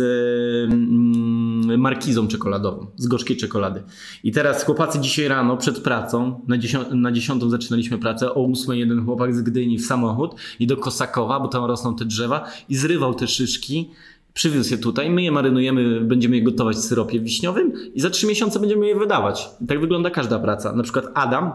mm, 0.73 1.81
markizą 1.81 2.29
czekoladową, 2.29 2.87
z 2.97 3.07
gorzkiej 3.07 3.37
czekolady. 3.37 3.83
I 4.25 4.33
teraz 4.33 4.65
chłopacy 4.65 5.01
dzisiaj 5.01 5.29
rano 5.29 5.57
przed 5.57 5.81
pracą, 5.81 6.41
na, 6.49 6.59
dziesią 6.59 6.95
na 6.95 7.13
dziesiątą 7.13 7.51
zaczynaliśmy 7.51 7.99
pracę, 7.99 8.35
o 8.35 8.43
ósmej 8.43 8.81
jeden 8.81 9.05
chłopak 9.05 9.35
z 9.35 9.43
Gdyni 9.43 9.79
w 9.79 9.87
samochód 9.87 10.35
i 10.61 10.67
do 10.67 10.77
Kosakowa, 10.77 11.41
bo 11.41 11.49
tam 11.49 11.65
rosną 11.65 11.97
te 11.97 12.05
drzewa 12.05 12.45
i 12.69 12.77
zrywał 12.77 13.15
te 13.15 13.27
szyszki 13.29 13.91
przywiózł 14.35 14.71
je 14.71 14.79
tutaj, 14.79 15.11
my 15.11 15.23
je 15.23 15.33
marynujemy, 15.33 16.01
będziemy 16.01 16.37
je 16.37 16.43
gotować 16.43 16.77
w 16.77 16.81
syropie 16.81 17.21
wiśniowym 17.21 17.73
i 17.95 18.01
za 18.01 18.11
trzy 18.11 18.27
miesiące 18.27 18.61
będziemy 18.61 18.87
je 18.87 18.95
wydawać. 18.95 19.49
I 19.61 19.67
tak 19.67 19.81
wygląda 19.81 20.11
każda 20.11 20.39
praca. 20.39 20.73
Na 20.73 20.83
przykład 20.83 21.07
Adam 21.15 21.53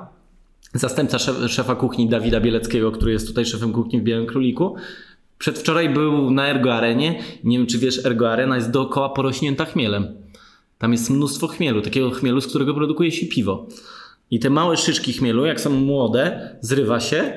zastępca 0.73 1.19
szefa 1.47 1.75
kuchni 1.75 2.09
Dawida 2.09 2.39
Bieleckiego, 2.39 2.91
który 2.91 3.11
jest 3.11 3.27
tutaj 3.27 3.45
szefem 3.45 3.73
kuchni 3.73 3.99
w 3.99 4.03
Białym 4.03 4.25
Króliku. 4.25 4.75
Przedwczoraj 5.37 5.89
był 5.89 6.31
na 6.31 6.47
Ergo 6.47 6.73
Arenie. 6.73 7.23
Nie 7.43 7.57
wiem, 7.57 7.67
czy 7.67 7.77
wiesz, 7.77 8.05
Ergo 8.05 8.31
Arena 8.31 8.55
jest 8.55 8.71
dookoła 8.71 9.09
porośnięta 9.09 9.65
chmielem. 9.65 10.07
Tam 10.77 10.91
jest 10.91 11.09
mnóstwo 11.09 11.47
chmielu, 11.47 11.81
takiego 11.81 12.11
chmielu, 12.11 12.41
z 12.41 12.47
którego 12.47 12.73
produkuje 12.73 13.11
się 13.11 13.25
piwo. 13.25 13.67
I 14.31 14.39
te 14.39 14.49
małe 14.49 14.77
szyszki 14.77 15.13
chmielu, 15.13 15.45
jak 15.45 15.61
są 15.61 15.69
młode, 15.69 16.55
zrywa 16.61 16.99
się 16.99 17.33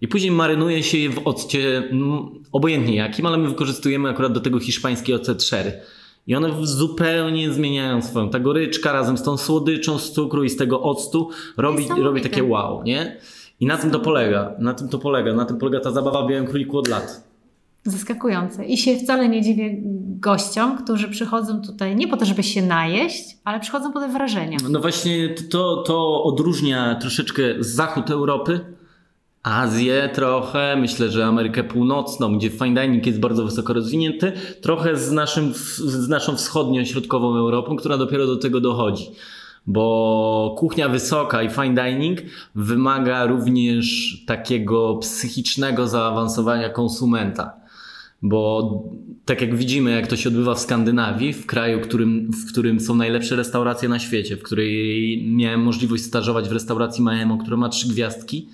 i 0.00 0.08
później 0.08 0.30
marynuje 0.30 0.82
się 0.82 0.98
je 0.98 1.10
w 1.10 1.26
occie, 1.26 1.88
no, 1.92 2.32
obojętnie 2.52 2.96
jakim, 2.96 3.26
ale 3.26 3.38
my 3.38 3.48
wykorzystujemy 3.48 4.08
akurat 4.08 4.32
do 4.32 4.40
tego 4.40 4.60
hiszpański 4.60 5.14
ocet 5.14 5.42
sherry. 5.42 5.72
I 6.28 6.34
one 6.34 6.48
zupełnie 6.62 7.52
zmieniają 7.52 8.02
swoją. 8.02 8.30
Ta 8.30 8.38
goryczka 8.38 8.92
razem 8.92 9.18
z 9.18 9.22
tą 9.22 9.36
słodyczą 9.36 9.98
z 9.98 10.12
cukru 10.12 10.44
i 10.44 10.50
z 10.50 10.56
tego 10.56 10.82
octu 10.82 11.30
robi, 11.56 11.88
robi 12.02 12.20
takie 12.20 12.44
wow, 12.44 12.82
nie? 12.82 13.16
I 13.60 13.66
na 13.66 13.76
tym 13.76 13.90
to 13.90 14.00
polega. 14.00 14.52
Na 14.58 14.74
tym 14.74 14.88
to 14.88 14.98
polega. 14.98 15.34
Na 15.34 15.44
tym 15.44 15.58
polega 15.58 15.80
ta 15.80 15.90
zabawa 15.90 16.22
w 16.22 16.28
Białym 16.28 16.46
Króliku 16.46 16.78
od 16.78 16.88
lat. 16.88 17.28
Zaskakujące. 17.84 18.64
I 18.64 18.76
się 18.76 18.96
wcale 18.96 19.28
nie 19.28 19.42
dziwię 19.42 19.76
gościom, 20.20 20.78
którzy 20.78 21.08
przychodzą 21.08 21.62
tutaj 21.62 21.96
nie 21.96 22.08
po 22.08 22.16
to, 22.16 22.24
żeby 22.24 22.42
się 22.42 22.62
najeść, 22.62 23.36
ale 23.44 23.60
przychodzą 23.60 23.92
po 23.92 24.00
te 24.00 24.08
wrażenia. 24.08 24.58
No 24.70 24.80
właśnie 24.80 25.34
to, 25.50 25.82
to 25.82 26.22
odróżnia 26.22 26.94
troszeczkę 26.94 27.42
zachód 27.60 28.10
Europy 28.10 28.60
Azję 29.48 30.10
trochę, 30.14 30.76
myślę, 30.76 31.10
że 31.10 31.26
Amerykę 31.26 31.64
Północną, 31.64 32.38
gdzie 32.38 32.50
fine 32.50 32.82
dining 32.82 33.06
jest 33.06 33.20
bardzo 33.20 33.44
wysoko 33.44 33.72
rozwinięty, 33.72 34.32
trochę 34.60 34.96
z, 34.96 35.12
naszym, 35.12 35.52
z 35.54 36.08
naszą 36.08 36.36
wschodnią, 36.36 36.84
środkową 36.84 37.36
Europą, 37.36 37.76
która 37.76 37.98
dopiero 37.98 38.26
do 38.26 38.36
tego 38.36 38.60
dochodzi. 38.60 39.10
Bo 39.66 40.54
kuchnia 40.58 40.88
wysoka 40.88 41.42
i 41.42 41.50
fine 41.50 41.74
dining 41.74 42.18
wymaga 42.54 43.26
również 43.26 44.16
takiego 44.26 44.96
psychicznego 44.96 45.88
zaawansowania 45.88 46.68
konsumenta. 46.68 47.52
Bo 48.22 48.72
tak 49.24 49.40
jak 49.40 49.56
widzimy, 49.56 49.90
jak 49.90 50.06
to 50.06 50.16
się 50.16 50.28
odbywa 50.28 50.54
w 50.54 50.60
Skandynawii, 50.60 51.32
w 51.32 51.46
kraju, 51.46 51.80
którym, 51.80 52.30
w 52.32 52.52
którym 52.52 52.80
są 52.80 52.94
najlepsze 52.94 53.36
restauracje 53.36 53.88
na 53.88 53.98
świecie, 53.98 54.36
w 54.36 54.42
której 54.42 55.24
miałem 55.26 55.60
możliwość 55.62 56.04
stażować 56.04 56.48
w 56.48 56.52
restauracji 56.52 57.04
Maemo, 57.04 57.38
która 57.38 57.56
ma 57.56 57.68
trzy 57.68 57.88
gwiazdki, 57.88 58.48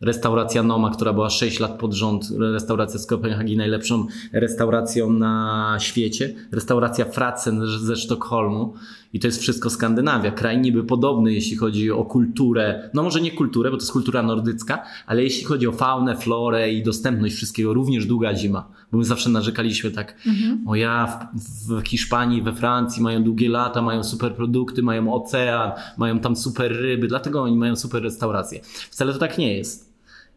restauracja 0.00 0.62
Noma, 0.62 0.90
która 0.90 1.12
była 1.12 1.30
6 1.30 1.60
lat 1.60 1.78
pod 1.78 1.94
rząd, 1.94 2.28
restauracja 2.38 2.98
z 2.98 3.06
Kopenhagi, 3.06 3.56
najlepszą 3.56 4.06
restauracją 4.32 5.12
na 5.12 5.76
świecie, 5.80 6.34
restauracja 6.52 7.04
Fracen 7.04 7.66
ze 7.66 7.96
Sztokholmu 7.96 8.74
i 9.12 9.20
to 9.20 9.26
jest 9.26 9.40
wszystko 9.40 9.70
Skandynawia. 9.70 10.30
Kraj 10.30 10.58
niby 10.60 10.84
podobny, 10.84 11.34
jeśli 11.34 11.56
chodzi 11.56 11.90
o 11.90 12.04
kulturę, 12.04 12.90
no 12.94 13.02
może 13.02 13.20
nie 13.20 13.30
kulturę, 13.30 13.70
bo 13.70 13.76
to 13.76 13.82
jest 13.82 13.92
kultura 13.92 14.22
nordycka, 14.22 14.82
ale 15.06 15.22
jeśli 15.22 15.44
chodzi 15.44 15.66
o 15.66 15.72
faunę, 15.72 16.16
florę 16.16 16.72
i 16.72 16.82
dostępność 16.82 17.34
wszystkiego, 17.34 17.74
również 17.74 18.06
długa 18.06 18.34
zima, 18.34 18.68
bo 18.92 18.98
my 18.98 19.04
zawsze 19.04 19.30
narzekaliśmy 19.30 19.90
tak, 19.90 20.14
mhm. 20.26 20.68
o 20.68 20.74
ja 20.74 21.20
w, 21.34 21.80
w 21.80 21.88
Hiszpanii, 21.88 22.42
we 22.42 22.52
Francji 22.52 23.02
mają 23.02 23.24
długie 23.24 23.48
lata, 23.48 23.82
mają 23.82 24.04
super 24.04 24.34
produkty, 24.34 24.82
mają 24.82 25.14
ocean, 25.14 25.72
mają 25.96 26.20
tam 26.20 26.36
super 26.36 26.72
ryby, 26.72 27.08
dlatego 27.08 27.42
oni 27.42 27.56
mają 27.56 27.76
super 27.76 28.02
restauracje. 28.02 28.60
Wcale 28.90 29.12
to 29.12 29.18
tak 29.18 29.38
nie 29.38 29.56
jest. 29.56 29.87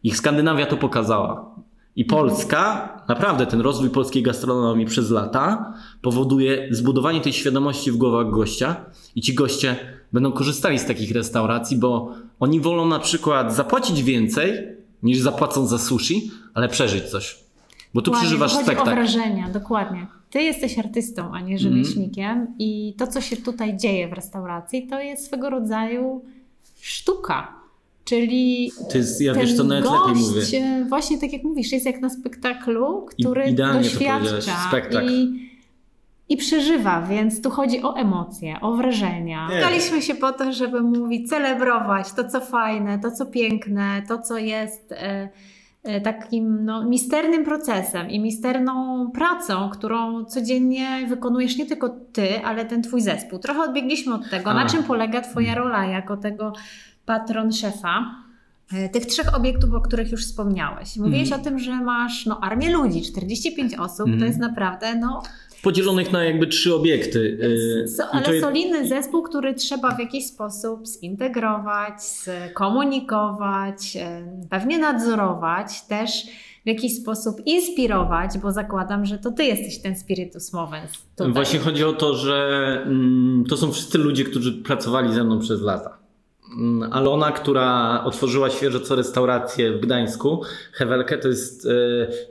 Ich 0.02 0.16
Skandynawia 0.16 0.66
to 0.66 0.76
pokazała. 0.76 1.54
I 1.96 2.04
Polska, 2.04 2.88
naprawdę 3.08 3.46
ten 3.46 3.60
rozwój 3.60 3.90
polskiej 3.90 4.22
gastronomii 4.22 4.86
przez 4.86 5.10
lata 5.10 5.74
powoduje 6.02 6.68
zbudowanie 6.70 7.20
tej 7.20 7.32
świadomości 7.32 7.92
w 7.92 7.96
głowach 7.96 8.30
gościa 8.30 8.76
i 9.14 9.20
ci 9.20 9.34
goście 9.34 9.76
będą 10.12 10.32
korzystali 10.32 10.78
z 10.78 10.86
takich 10.86 11.12
restauracji, 11.12 11.76
bo 11.76 12.12
oni 12.40 12.60
wolą 12.60 12.86
na 12.86 12.98
przykład 12.98 13.54
zapłacić 13.54 14.02
więcej 14.02 14.68
niż 15.02 15.18
zapłacą 15.18 15.66
za 15.66 15.78
sushi, 15.78 16.30
ale 16.54 16.68
przeżyć 16.68 17.04
coś. 17.04 17.38
Bo 17.94 18.02
tu 18.02 18.04
dokładnie, 18.04 18.26
przeżywasz 18.26 18.52
chodzi 18.52 18.64
spektakl. 18.64 18.90
o 18.90 18.94
wrażenia, 18.94 19.48
dokładnie. 19.48 20.06
Ty 20.30 20.42
jesteś 20.42 20.78
artystą, 20.78 21.34
a 21.34 21.40
nie 21.40 21.58
rzemieślnikiem 21.58 22.30
mm. 22.30 22.54
i 22.58 22.94
to, 22.98 23.06
co 23.06 23.20
się 23.20 23.36
tutaj 23.36 23.76
dzieje 23.76 24.08
w 24.08 24.12
restauracji, 24.12 24.86
to 24.86 25.00
jest 25.00 25.26
swego 25.26 25.50
rodzaju 25.50 26.24
sztuka 26.80 27.61
Czyli 28.04 28.72
to 28.90 28.98
jest, 28.98 29.20
ja 29.20 29.34
wiesz, 29.34 29.56
to 29.56 29.64
nawet 29.64 29.84
lepiej 29.84 30.22
mówię. 30.22 30.86
Właśnie 30.88 31.18
tak 31.18 31.32
jak 31.32 31.42
mówisz, 31.42 31.72
jest 31.72 31.86
jak 31.86 32.00
na 32.00 32.10
spektaklu, 32.10 33.06
który 33.06 33.44
I, 33.44 33.54
doświadcza 33.54 35.02
i, 35.02 35.50
i 36.28 36.36
przeżywa, 36.36 37.02
więc 37.02 37.42
tu 37.42 37.50
chodzi 37.50 37.82
o 37.82 37.96
emocje, 37.96 38.56
o 38.60 38.76
wrażenia. 38.76 39.48
Staliśmy 39.58 40.02
się 40.02 40.14
po 40.14 40.32
to, 40.32 40.52
żeby 40.52 40.80
mówić, 40.80 41.28
celebrować 41.28 42.12
to, 42.12 42.28
co 42.28 42.40
fajne, 42.40 42.98
to, 42.98 43.10
co 43.10 43.26
piękne, 43.26 44.02
to, 44.08 44.18
co 44.18 44.38
jest 44.38 44.92
e, 44.92 45.28
e, 45.82 46.00
takim 46.00 46.64
no, 46.64 46.84
misternym 46.84 47.44
procesem 47.44 48.10
i 48.10 48.20
misterną 48.20 49.10
pracą, 49.10 49.70
którą 49.70 50.24
codziennie 50.24 51.06
wykonujesz 51.08 51.56
nie 51.56 51.66
tylko 51.66 51.88
ty, 52.12 52.44
ale 52.44 52.64
ten 52.64 52.82
twój 52.82 53.00
zespół. 53.00 53.38
Trochę 53.38 53.60
odbiegliśmy 53.60 54.14
od 54.14 54.30
tego, 54.30 54.50
A. 54.50 54.54
na 54.54 54.66
czym 54.66 54.82
polega 54.82 55.20
twoja 55.20 55.54
rola 55.54 55.86
jako 55.86 56.16
tego 56.16 56.52
patron 57.12 57.52
szefa 57.52 58.14
e, 58.72 58.88
tych 58.88 59.06
trzech 59.06 59.34
obiektów, 59.34 59.74
o 59.74 59.80
których 59.80 60.12
już 60.12 60.26
wspomniałeś. 60.26 60.96
Mówiłeś 60.96 61.28
mm. 61.28 61.40
o 61.40 61.44
tym, 61.44 61.58
że 61.58 61.72
masz 61.72 62.26
no, 62.26 62.40
armię 62.40 62.72
ludzi, 62.72 63.02
45 63.02 63.74
osób, 63.74 64.06
mm. 64.06 64.18
to 64.18 64.24
mhm. 64.24 64.26
jest 64.26 64.40
naprawdę 64.40 64.94
no, 64.94 65.22
podzielonych 65.62 66.12
na 66.12 66.24
jakby 66.24 66.46
trzy 66.46 66.74
obiekty. 66.74 67.38
E, 67.84 67.88
so, 67.88 68.04
ale 68.12 68.34
jest... 68.34 68.44
solidny 68.44 68.88
zespół, 68.88 69.22
który 69.22 69.54
trzeba 69.54 69.94
w 69.94 69.98
jakiś 69.98 70.26
sposób 70.26 70.86
zintegrować, 70.86 72.02
skomunikować, 72.50 73.96
e, 73.96 74.22
pewnie 74.50 74.78
nadzorować, 74.78 75.82
też 75.82 76.26
w 76.64 76.68
jakiś 76.68 76.96
sposób 76.96 77.36
inspirować, 77.46 78.38
bo 78.42 78.52
zakładam, 78.52 79.06
że 79.06 79.18
to 79.18 79.30
ty 79.30 79.44
jesteś 79.44 79.82
ten 79.82 79.96
spiritus 79.96 80.52
movens. 80.52 80.90
Tutaj. 81.16 81.32
Właśnie 81.32 81.58
chodzi 81.58 81.84
o 81.84 81.92
to, 81.92 82.14
że 82.14 82.78
mm, 82.86 83.44
to 83.48 83.56
są 83.56 83.72
wszyscy 83.72 83.98
ludzie, 83.98 84.24
którzy 84.24 84.52
pracowali 84.52 85.14
ze 85.14 85.24
mną 85.24 85.38
przez 85.38 85.60
lata. 85.60 86.01
Mm, 86.56 86.92
Alona, 86.92 87.32
która 87.32 88.00
otworzyła 88.04 88.50
świeżo 88.50 88.80
co 88.80 88.96
restaurację 88.96 89.72
w 89.72 89.80
Gdańsku, 89.80 90.42
Hewelkę, 90.72 91.18
to 91.18 91.28
jest 91.28 91.66
e, 91.66 91.70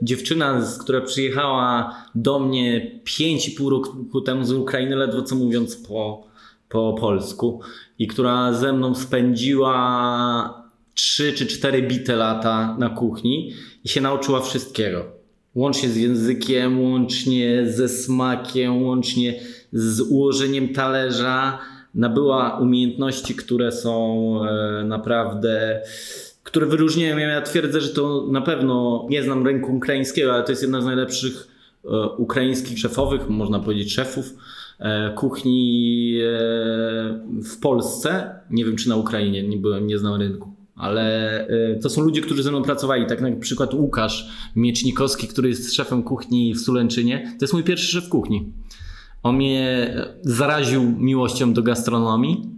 dziewczyna, 0.02 0.60
z, 0.60 0.78
która 0.78 1.00
przyjechała 1.00 1.96
do 2.14 2.38
mnie 2.38 3.00
5,5 3.04 3.70
roku 3.70 4.20
temu 4.20 4.44
z 4.44 4.52
Ukrainy, 4.52 4.96
ledwo 4.96 5.22
co 5.22 5.34
mówiąc 5.34 5.76
po, 5.76 6.26
po 6.68 6.96
polsku 7.00 7.60
i 7.98 8.06
która 8.06 8.52
ze 8.52 8.72
mną 8.72 8.94
spędziła 8.94 10.62
3 10.94 11.32
czy 11.32 11.46
4 11.46 11.82
bite 11.82 12.16
lata 12.16 12.76
na 12.78 12.90
kuchni 12.90 13.52
i 13.84 13.88
się 13.88 14.00
nauczyła 14.00 14.40
wszystkiego. 14.40 15.04
Łącznie 15.54 15.88
z 15.88 15.96
językiem, 15.96 16.82
łącznie 16.82 17.66
ze 17.66 17.88
smakiem, 17.88 18.82
łącznie 18.82 19.40
z 19.72 20.00
ułożeniem 20.00 20.68
talerza, 20.68 21.58
nabyła 21.94 22.58
umiejętności, 22.58 23.34
które 23.34 23.72
są 23.72 24.36
e, 24.44 24.84
naprawdę 24.84 25.82
które 26.42 26.66
wyróżniają. 26.66 27.18
Ja 27.18 27.42
twierdzę, 27.42 27.80
że 27.80 27.88
to 27.88 28.26
na 28.30 28.40
pewno 28.40 29.06
nie 29.10 29.22
znam 29.22 29.46
rynku 29.46 29.76
ukraińskiego, 29.76 30.32
ale 30.34 30.42
to 30.42 30.52
jest 30.52 30.62
jedna 30.62 30.80
z 30.80 30.84
najlepszych 30.84 31.48
e, 31.84 32.08
ukraińskich 32.08 32.78
szefowych, 32.78 33.28
można 33.28 33.58
powiedzieć 33.58 33.94
szefów 33.94 34.34
e, 34.78 35.12
kuchni 35.16 36.18
w 37.44 37.60
Polsce. 37.60 38.34
Nie 38.50 38.64
wiem 38.64 38.76
czy 38.76 38.88
na 38.88 38.96
Ukrainie, 38.96 39.48
nie 39.48 39.56
byłem, 39.56 39.86
nie 39.86 39.98
znam 39.98 40.20
rynku. 40.20 40.52
Ale 40.76 41.46
to 41.82 41.90
są 41.90 42.02
ludzie, 42.02 42.20
którzy 42.20 42.42
ze 42.42 42.50
mną 42.50 42.62
pracowali. 42.62 43.06
Tak 43.06 43.20
na 43.20 43.36
przykład 43.36 43.74
Łukasz 43.74 44.30
Miecznikowski, 44.56 45.28
który 45.28 45.48
jest 45.48 45.74
szefem 45.74 46.02
kuchni 46.02 46.54
w 46.54 46.60
Sulęczynie. 46.60 47.36
To 47.38 47.44
jest 47.44 47.54
mój 47.54 47.62
pierwszy 47.62 47.86
szef 47.86 48.08
kuchni. 48.08 48.52
On 49.22 49.36
mnie 49.36 49.94
zaraził 50.22 50.82
miłością 50.98 51.52
do 51.52 51.62
gastronomii. 51.62 52.50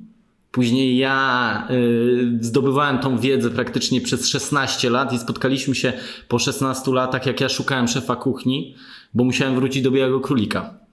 Później 0.51 0.97
ja 0.97 1.69
y, 1.71 2.39
zdobywałem 2.41 2.99
tą 2.99 3.19
wiedzę 3.19 3.51
praktycznie 3.51 4.01
przez 4.01 4.29
16 4.29 4.91
lat 4.91 5.13
i 5.13 5.19
spotkaliśmy 5.19 5.75
się 5.75 5.93
po 6.29 6.39
16 6.39 6.91
latach, 6.91 7.27
jak 7.27 7.41
ja 7.41 7.49
szukałem 7.49 7.89
szefa 7.89 8.17
kuchni, 8.17 8.75
bo 9.15 9.25
musiałem 9.25 9.55
wrócić 9.55 9.83
do 9.83 9.91
Białego 9.91 10.21
Królika 10.21 10.84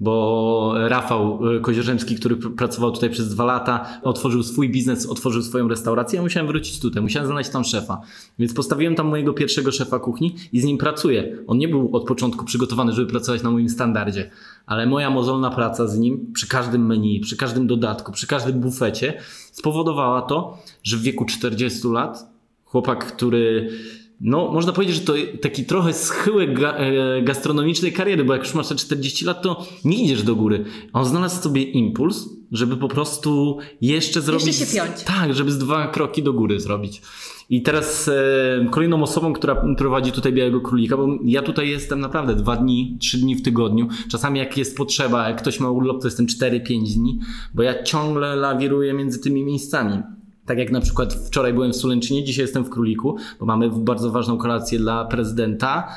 bo 0.00 0.74
Rafał 0.88 1.40
y, 1.56 1.60
Kozierzemski, 1.60 2.16
który 2.16 2.36
pracował 2.36 2.92
tutaj 2.92 3.10
przez 3.10 3.28
dwa 3.28 3.44
lata, 3.44 4.00
otworzył 4.02 4.42
swój 4.42 4.70
biznes, 4.70 5.06
otworzył 5.06 5.42
swoją 5.42 5.68
restaurację. 5.68 6.16
Ja 6.16 6.22
musiałem 6.22 6.46
wrócić 6.46 6.80
tutaj, 6.80 7.02
musiałem 7.02 7.26
znaleźć 7.26 7.50
tam 7.50 7.64
szefa. 7.64 8.00
Więc 8.38 8.54
postawiłem 8.54 8.94
tam 8.94 9.08
mojego 9.08 9.32
pierwszego 9.32 9.72
szefa 9.72 9.98
kuchni 9.98 10.36
i 10.52 10.60
z 10.60 10.64
nim 10.64 10.78
pracuję. 10.78 11.38
On 11.46 11.58
nie 11.58 11.68
był 11.68 11.96
od 11.96 12.04
początku 12.04 12.44
przygotowany, 12.44 12.92
żeby 12.92 13.10
pracować 13.10 13.42
na 13.42 13.50
moim 13.50 13.68
standardzie, 13.68 14.30
ale 14.66 14.86
moja 14.86 15.10
mozolna 15.10 15.50
praca 15.50 15.86
z 15.86 15.98
nim 15.98 16.32
przy 16.32 16.48
każdym 16.48 16.86
menu, 16.86 17.20
przy 17.20 17.36
każdym 17.36 17.66
dodatku, 17.66 18.12
przy 18.12 18.26
każdym 18.26 18.60
bufecie 18.60 19.14
spowodowała 19.52 20.22
to, 20.22 20.58
że 20.82 20.96
w 20.96 21.02
wieku 21.02 21.24
40 21.24 21.88
lat 21.88 22.36
chłopak, 22.64 23.06
który 23.06 23.70
no, 24.20 24.52
można 24.52 24.72
powiedzieć, 24.72 24.96
że 24.96 25.02
to 25.02 25.12
taki 25.42 25.64
trochę 25.64 25.92
schyłek 25.92 26.60
ga 26.60 26.72
e, 26.72 27.22
gastronomicznej 27.22 27.92
kariery, 27.92 28.24
bo 28.24 28.32
jak 28.32 28.42
już 28.42 28.54
masz 28.54 28.68
te 28.68 28.74
40 28.74 29.24
lat, 29.24 29.42
to 29.42 29.66
nie 29.84 30.04
idziesz 30.04 30.22
do 30.22 30.36
góry. 30.36 30.64
On 30.92 31.04
znalazł 31.04 31.42
sobie 31.42 31.62
impuls, 31.62 32.28
żeby 32.52 32.76
po 32.76 32.88
prostu 32.88 33.58
jeszcze 33.80 34.20
zrobić. 34.20 34.46
Jeszcze 34.46 34.66
się 34.66 34.72
piąć. 34.72 35.02
Tak, 35.02 35.34
żeby 35.34 35.52
z 35.52 35.58
dwa 35.58 35.86
kroki 35.86 36.22
do 36.22 36.32
góry 36.32 36.60
zrobić. 36.60 37.02
I 37.50 37.62
teraz 37.62 38.08
e, 38.08 38.66
kolejną 38.70 39.02
osobą, 39.02 39.32
która 39.32 39.64
prowadzi 39.78 40.12
tutaj 40.12 40.32
Białego 40.32 40.60
Królika, 40.60 40.96
bo 40.96 41.08
ja 41.24 41.42
tutaj 41.42 41.68
jestem 41.68 42.00
naprawdę 42.00 42.34
dwa 42.34 42.56
dni, 42.56 42.96
trzy 43.00 43.18
dni 43.18 43.36
w 43.36 43.42
tygodniu. 43.42 43.88
Czasami 44.10 44.38
jak 44.38 44.58
jest 44.58 44.76
potrzeba, 44.76 45.28
jak 45.28 45.38
ktoś 45.42 45.60
ma 45.60 45.70
urlop, 45.70 46.00
to 46.00 46.06
jestem 46.06 46.26
4-5 46.26 46.94
dni, 46.94 47.18
bo 47.54 47.62
ja 47.62 47.82
ciągle 47.82 48.36
lawiruję 48.36 48.92
między 48.92 49.18
tymi 49.18 49.44
miejscami. 49.44 50.02
Tak 50.46 50.58
jak 50.58 50.70
na 50.70 50.80
przykład 50.80 51.14
wczoraj 51.14 51.52
byłem 51.52 51.72
w 51.72 51.76
Sulęczynie, 51.76 52.24
dzisiaj 52.24 52.44
jestem 52.44 52.64
w 52.64 52.70
Króliku, 52.70 53.16
bo 53.40 53.46
mamy 53.46 53.70
bardzo 53.70 54.10
ważną 54.10 54.38
kolację 54.38 54.78
dla 54.78 55.04
prezydenta. 55.04 55.88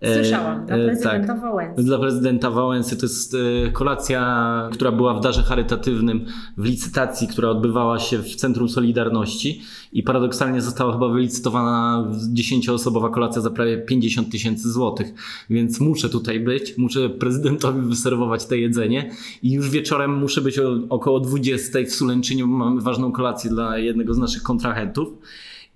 E, 0.00 0.14
Słyszałam, 0.14 0.66
dla 0.66 0.76
e, 0.76 0.86
prezydenta 0.86 1.26
tak, 1.26 1.40
Wałęsy. 1.40 1.82
Dla 1.82 1.98
prezydenta 1.98 2.50
Wałęsy. 2.50 2.96
To 2.96 3.06
jest 3.06 3.34
e, 3.34 3.70
kolacja, 3.70 4.68
która 4.72 4.92
była 4.92 5.14
w 5.14 5.20
darze 5.20 5.42
charytatywnym 5.42 6.26
w 6.56 6.64
licytacji, 6.64 7.28
która 7.28 7.48
odbywała 7.48 7.98
się 7.98 8.18
w 8.18 8.36
Centrum 8.36 8.68
Solidarności 8.68 9.62
i 9.92 10.02
paradoksalnie 10.02 10.62
została 10.62 10.92
chyba 10.92 11.08
wylicytowana 11.08 12.06
10-osobowa 12.34 13.10
kolacja 13.10 13.42
za 13.42 13.50
prawie 13.50 13.78
50 13.78 14.30
tysięcy 14.30 14.72
złotych. 14.72 15.06
Więc 15.50 15.80
muszę 15.80 16.08
tutaj 16.08 16.40
być, 16.40 16.78
muszę 16.78 17.08
prezydentowi 17.08 17.80
wyserwować 17.80 18.46
to 18.46 18.54
jedzenie 18.54 19.10
i 19.42 19.52
już 19.52 19.70
wieczorem 19.70 20.18
muszę 20.18 20.40
być 20.40 20.60
około 20.88 21.20
20 21.20 21.78
w 21.86 21.90
Sulęczynie, 21.90 22.42
bo 22.42 22.48
mamy 22.48 22.80
ważną 22.80 23.12
kolację 23.12 23.50
dla 23.50 23.78
jednego 23.78 24.14
z 24.14 24.18
naszych 24.18 24.42
kontrahentów. 24.42 25.08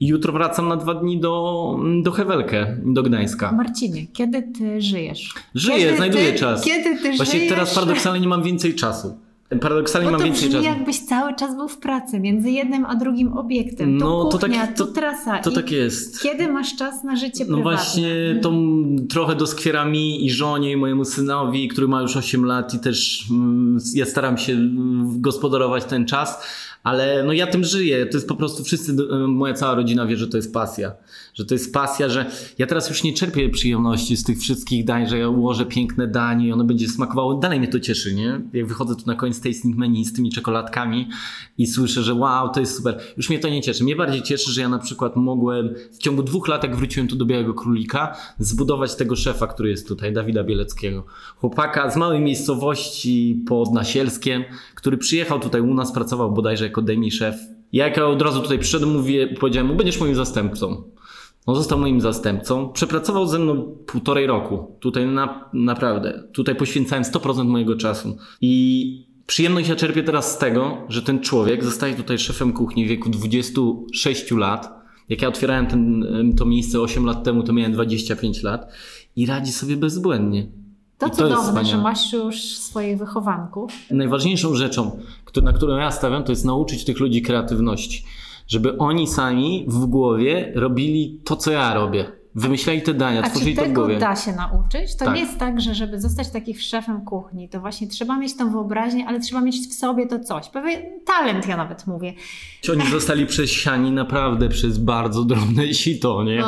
I 0.01 0.07
jutro 0.07 0.33
wracam 0.33 0.69
na 0.69 0.77
dwa 0.77 0.95
dni 0.95 1.21
do, 1.21 1.77
do 2.03 2.11
Hewelkę, 2.11 2.77
do 2.85 3.03
Gdańska. 3.03 3.53
Marcinie, 3.53 4.07
kiedy 4.13 4.43
ty 4.43 4.81
żyjesz? 4.83 5.35
Żyję, 5.55 5.79
kiedy 5.79 5.97
znajduję 5.97 6.33
ty, 6.33 6.39
czas. 6.39 6.65
Kiedy 6.65 6.99
ty 6.99 7.17
Właśnie 7.17 7.39
żyjesz? 7.39 7.49
teraz 7.49 7.75
paradoksalnie 7.75 8.21
nie 8.21 8.29
mam 8.29 8.43
więcej 8.43 8.75
czasu. 8.75 9.15
Paradoksalnie 9.61 10.07
Bo 10.11 10.13
mam 10.13 10.23
więcej 10.23 10.51
czasu. 10.51 10.65
jakbyś 10.65 10.99
cały 10.99 11.35
czas 11.35 11.57
był 11.57 11.69
w 11.69 11.79
pracy 11.79 12.21
między 12.21 12.51
jednym 12.51 12.85
a 12.87 12.95
drugim 12.97 13.33
obiektem. 13.33 13.97
No, 13.97 14.25
to 14.25 14.39
kuchnia, 14.39 14.61
to, 14.61 14.67
tak, 14.67 14.77
to, 14.77 14.87
tu 14.87 14.93
trasa. 14.93 15.39
To 15.39 15.51
tak 15.51 15.71
jest. 15.71 16.23
Kiedy 16.23 16.49
masz 16.49 16.77
czas 16.77 17.05
na 17.05 17.17
życie 17.17 17.45
prywatne? 17.45 17.57
No 17.57 17.63
właśnie, 17.63 18.11
to 18.43 18.53
trochę 19.09 19.35
doskwiera 19.35 19.85
mi 19.85 20.27
i 20.27 20.31
żonie, 20.31 20.73
i 20.73 20.77
mojemu 20.77 21.05
synowi, 21.05 21.69
który 21.69 21.89
ma 21.89 22.03
już 22.03 22.17
8 22.17 22.45
lat 22.45 22.75
i 22.75 22.79
też 22.79 23.25
ja 23.95 24.07
staram 24.07 24.39
się 24.39 24.57
gospodarować 25.17 25.85
ten 25.85 26.07
czas, 26.07 26.47
Ale 26.83 27.25
no 27.27 27.33
ja 27.33 27.47
tym 27.47 27.65
żyję. 27.65 28.07
To 28.07 28.17
jest 28.17 28.29
po 28.29 28.37
prostu 28.37 28.65
wszyscy, 28.65 28.97
moja 29.29 29.55
cała 29.55 29.75
rodzina 29.75 30.07
wie, 30.07 30.17
że 30.17 30.29
to 30.29 30.37
jest 30.37 30.55
pasja. 30.55 30.93
Że 31.35 31.45
to 31.45 31.55
jest 31.55 31.75
pasja, 31.75 32.09
że 32.09 32.31
ja 32.59 32.67
teraz 32.67 32.89
już 32.89 33.03
nie 33.03 33.13
czerpię 33.13 33.49
przyjemności 33.49 34.17
z 34.17 34.25
tych 34.25 34.39
wszystkich 34.39 34.85
dań, 34.85 35.09
że 35.09 35.19
ja 35.19 35.29
ułożę 35.29 35.67
piękne 35.67 36.07
danie 36.07 36.49
i 36.49 36.53
ono 36.53 36.65
będzie 36.65 36.89
smakowało. 36.89 37.35
Dalej 37.35 37.59
mnie 37.59 37.69
to 37.69 37.81
cieszy, 37.81 38.15
nie? 38.15 38.41
Jak 38.53 38.67
wychodzę 38.67 38.97
tu 38.97 39.03
na 39.07 39.15
koniec 39.15 39.41
tasting 39.41 39.77
menu 39.77 40.05
z 40.05 40.13
tymi 40.13 40.31
czekoladkami 40.31 41.09
i 41.59 41.67
słyszę, 41.67 42.03
że 42.03 42.15
wow, 42.15 42.49
to 42.49 42.61
jest 42.61 42.77
super. 42.77 43.01
Już 43.17 43.29
mnie 43.29 43.39
to 43.39 43.49
nie 43.49 43.63
cieszy. 43.63 43.85
Mnie 43.85 43.97
bardziej 43.97 44.23
cieszy, 44.23 44.53
że 44.53 44.61
ja 44.61 44.69
na 44.69 44.79
przykład 44.79 45.17
mogłem 45.17 45.75
w 45.93 45.99
ciągu 45.99 46.23
dwóch 46.23 46.49
lat, 46.49 46.63
jak 46.63 46.77
wróciłem 46.77 47.09
tu 47.09 47.17
do 47.17 47.25
Białego 47.25 47.55
Królika, 47.55 48.17
zbudować 48.39 48.95
tego 48.95 49.17
szefa, 49.17 49.47
który 49.47 49.71
jest 49.71 49.89
tutaj, 49.89 50.13
Dawida 50.13 50.45
Bieleckiego. 50.45 51.05
Chłopaka 51.37 51.91
z 51.91 51.97
małej 51.97 52.21
miejscowości 52.21 53.45
pod 53.47 53.73
Nasielskiem, 53.73 54.45
który 54.75 54.99
przyjechał 54.99 55.41
tutaj 55.41 55.61
u 55.61 55.75
nas, 55.75 55.93
pracował 55.93 56.33
bodajże 56.33 56.70
jako 56.71 56.83
demi 56.83 57.11
szef. 57.11 57.37
Ja 57.73 57.89
jak 57.89 57.99
od 57.99 58.23
razu 58.23 58.41
tutaj 58.41 58.59
przyszedłem, 58.59 58.93
mówię, 58.93 59.27
powiedziałem 59.27 59.67
mu, 59.67 59.75
będziesz 59.75 60.01
moim 60.01 60.15
zastępcą. 60.15 60.83
On 61.47 61.57
został 61.57 61.79
moim 61.79 62.01
zastępcą. 62.01 62.73
Przepracował 62.73 63.27
ze 63.27 63.39
mną 63.39 63.77
półtorej 63.87 64.27
roku. 64.27 64.77
Tutaj 64.81 65.07
na, 65.07 65.51
naprawdę. 65.53 66.23
Tutaj 66.33 66.55
poświęcałem 66.55 67.05
100% 67.05 67.47
mojego 67.47 67.77
czasu. 67.77 68.17
I 68.41 69.07
przyjemność 69.27 69.69
ja 69.69 69.77
czerpię 69.77 70.03
teraz 70.03 70.33
z 70.35 70.39
tego, 70.39 70.79
że 70.89 71.03
ten 71.03 71.21
człowiek 71.21 71.65
zostaje 71.65 71.95
tutaj 71.95 72.19
szefem 72.19 72.53
kuchni 72.53 72.87
w 72.87 72.89
wieku 72.89 73.11
26 73.11 74.31
lat. 74.31 74.81
Jak 75.09 75.23
ja 75.23 75.29
otwierałem 75.29 75.67
ten, 75.67 76.05
to 76.39 76.47
miejsce 76.47 76.81
8 76.81 77.05
lat 77.05 77.25
temu, 77.25 77.43
to 77.43 77.53
miałem 77.53 77.73
25 77.73 78.43
lat 78.43 78.73
i 79.17 79.27
radzi 79.27 79.53
sobie 79.53 79.77
bezbłędnie. 79.77 80.47
To, 81.01 81.07
I 81.07 81.11
to 81.11 81.17
cudowne, 81.17 81.65
że 81.65 81.77
masz 81.77 82.13
już 82.13 82.37
swoich 82.59 82.99
wychowanków. 82.99 83.73
Najważniejszą 83.91 84.55
rzeczą, 84.55 85.01
na 85.43 85.53
którą 85.53 85.77
ja 85.77 85.91
stawiam, 85.91 86.25
to 86.25 86.33
jest 86.33 86.45
nauczyć 86.45 86.85
tych 86.85 87.01
ludzi 87.01 87.23
kreatywności. 87.23 88.05
Żeby 88.47 88.79
oni 88.79 89.07
sami 89.09 89.65
w 89.69 89.87
głowie 89.87 90.53
robili 90.55 91.21
to, 91.25 91.37
co 91.37 91.51
ja 91.51 91.75
robię. 91.75 92.13
Wymyślali 92.35 92.83
te 92.83 92.95
dania, 92.95 93.23
A 93.23 93.31
tworzyli 93.31 93.57
to 93.57 93.65
w 93.65 93.73
głowie. 93.73 93.99
da 93.99 94.17
się 94.17 94.33
nauczyć? 94.33 94.97
To 94.97 95.05
tak. 95.05 95.15
nie 95.15 95.21
jest 95.21 95.39
tak, 95.39 95.61
że 95.61 95.75
żeby 95.75 96.01
zostać 96.01 96.31
takim 96.31 96.59
szefem 96.59 97.05
kuchni, 97.05 97.49
to 97.49 97.61
właśnie 97.61 97.89
trzeba 97.89 98.19
mieć 98.19 98.37
tą 98.37 98.53
wyobraźnię, 98.53 99.07
ale 99.07 99.21
trzeba 99.21 99.41
mieć 99.41 99.57
w 99.69 99.75
sobie 99.75 100.07
to 100.07 100.21
coś. 100.21 100.49
Pewien 100.49 100.83
talent, 101.07 101.49
ja 101.49 101.57
nawet 101.57 101.87
mówię. 101.87 102.15
Oni 102.73 102.91
zostali 102.91 103.27
przesiani 103.27 103.93
naprawdę 103.93 104.49
przez 104.49 104.79
bardzo 104.79 105.25
drobne 105.25 105.75
sito, 105.75 106.25
nie? 106.25 106.45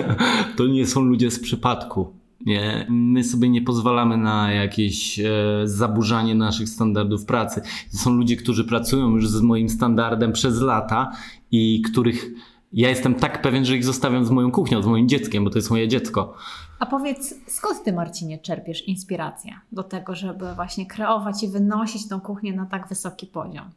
To 0.56 0.66
nie 0.66 0.86
są 0.86 1.00
ludzie 1.00 1.30
z 1.30 1.40
przypadku. 1.40 2.21
Nie? 2.46 2.86
My 2.90 3.24
sobie 3.24 3.48
nie 3.48 3.62
pozwalamy 3.62 4.16
na 4.16 4.52
jakieś 4.52 5.20
e, 5.20 5.24
zaburzanie 5.64 6.34
naszych 6.34 6.68
standardów 6.68 7.24
pracy. 7.24 7.62
To 7.92 7.98
są 7.98 8.12
ludzie, 8.12 8.36
którzy 8.36 8.64
pracują 8.64 9.10
już 9.10 9.28
z 9.28 9.40
moim 9.40 9.68
standardem 9.68 10.32
przez 10.32 10.60
lata 10.60 11.12
i 11.50 11.82
których 11.82 12.30
ja 12.72 12.88
jestem 12.88 13.14
tak 13.14 13.42
pewien, 13.42 13.64
że 13.64 13.76
ich 13.76 13.84
zostawiam 13.84 14.24
z 14.24 14.30
moją 14.30 14.50
kuchnią, 14.50 14.82
z 14.82 14.86
moim 14.86 15.08
dzieckiem, 15.08 15.44
bo 15.44 15.50
to 15.50 15.58
jest 15.58 15.70
moje 15.70 15.88
dziecko. 15.88 16.34
A 16.78 16.86
powiedz, 16.86 17.34
skąd 17.46 17.84
ty, 17.84 17.92
Marcinie, 17.92 18.38
czerpiesz 18.38 18.88
inspirację 18.88 19.52
do 19.72 19.82
tego, 19.82 20.14
żeby 20.14 20.54
właśnie 20.54 20.86
kreować 20.86 21.42
i 21.42 21.48
wynosić 21.48 22.08
tą 22.08 22.20
kuchnię 22.20 22.52
na 22.52 22.66
tak 22.66 22.88
wysoki 22.88 23.26
poziom? 23.26 23.70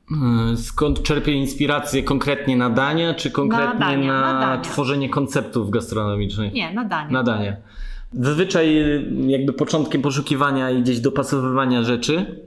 E, 0.54 0.58
skąd 0.58 1.04
czerpię 1.04 1.32
inspirację 1.32 2.04
konkretnie 2.04 2.58
na 2.58 2.70
dania, 2.70 3.14
czy 3.14 3.32
konkretnie 3.32 3.80
na, 3.80 3.80
dania, 3.80 4.14
na, 4.22 4.34
na 4.34 4.40
dania. 4.40 4.62
tworzenie 4.62 5.10
konceptów 5.10 5.70
gastronomicznych? 5.70 6.54
Nie, 6.54 6.74
na 6.74 6.86
dania. 6.86 7.12
Na 7.12 7.24
dania. 7.24 7.56
Zazwyczaj 8.14 8.76
jakby 9.28 9.54
początkiem 9.54 10.02
poszukiwania 10.02 10.72
i 10.72 10.82
gdzieś 10.82 11.00
dopasowywania 11.00 11.84
rzeczy 11.84 12.42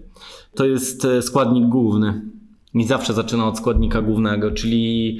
to 0.54 0.66
jest 0.66 1.04
e, 1.04 1.22
składnik 1.22 1.66
główny. 1.66 2.22
I 2.74 2.84
zawsze 2.84 3.14
zaczyna 3.14 3.48
od 3.48 3.58
składnika 3.58 4.02
głównego, 4.02 4.50
czyli 4.50 5.18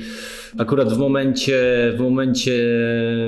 akurat 0.59 0.93
w 0.93 0.99
momencie, 0.99 1.63
w 1.97 2.01
momencie 2.01 2.53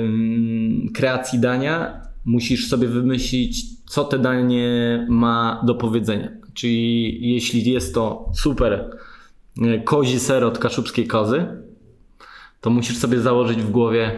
mm, 0.03 0.89
kreacji 0.93 1.39
dania 1.39 2.01
musisz 2.25 2.67
sobie 2.67 2.87
wymyślić, 2.87 3.65
co 3.85 4.03
te 4.03 4.19
danie 4.19 5.05
ma 5.09 5.61
do 5.65 5.75
powiedzenia. 5.75 6.29
Czyli 6.53 7.33
jeśli 7.33 7.71
jest 7.71 7.93
to 7.93 8.29
super 8.35 8.97
e, 9.61 9.79
kozi 9.79 10.19
ser 10.19 10.43
od 10.43 10.59
kaszubskiej 10.59 11.07
kozy, 11.07 11.45
to 12.61 12.69
musisz 12.69 12.97
sobie 12.97 13.19
założyć 13.19 13.61
w 13.61 13.71
głowie, 13.71 14.11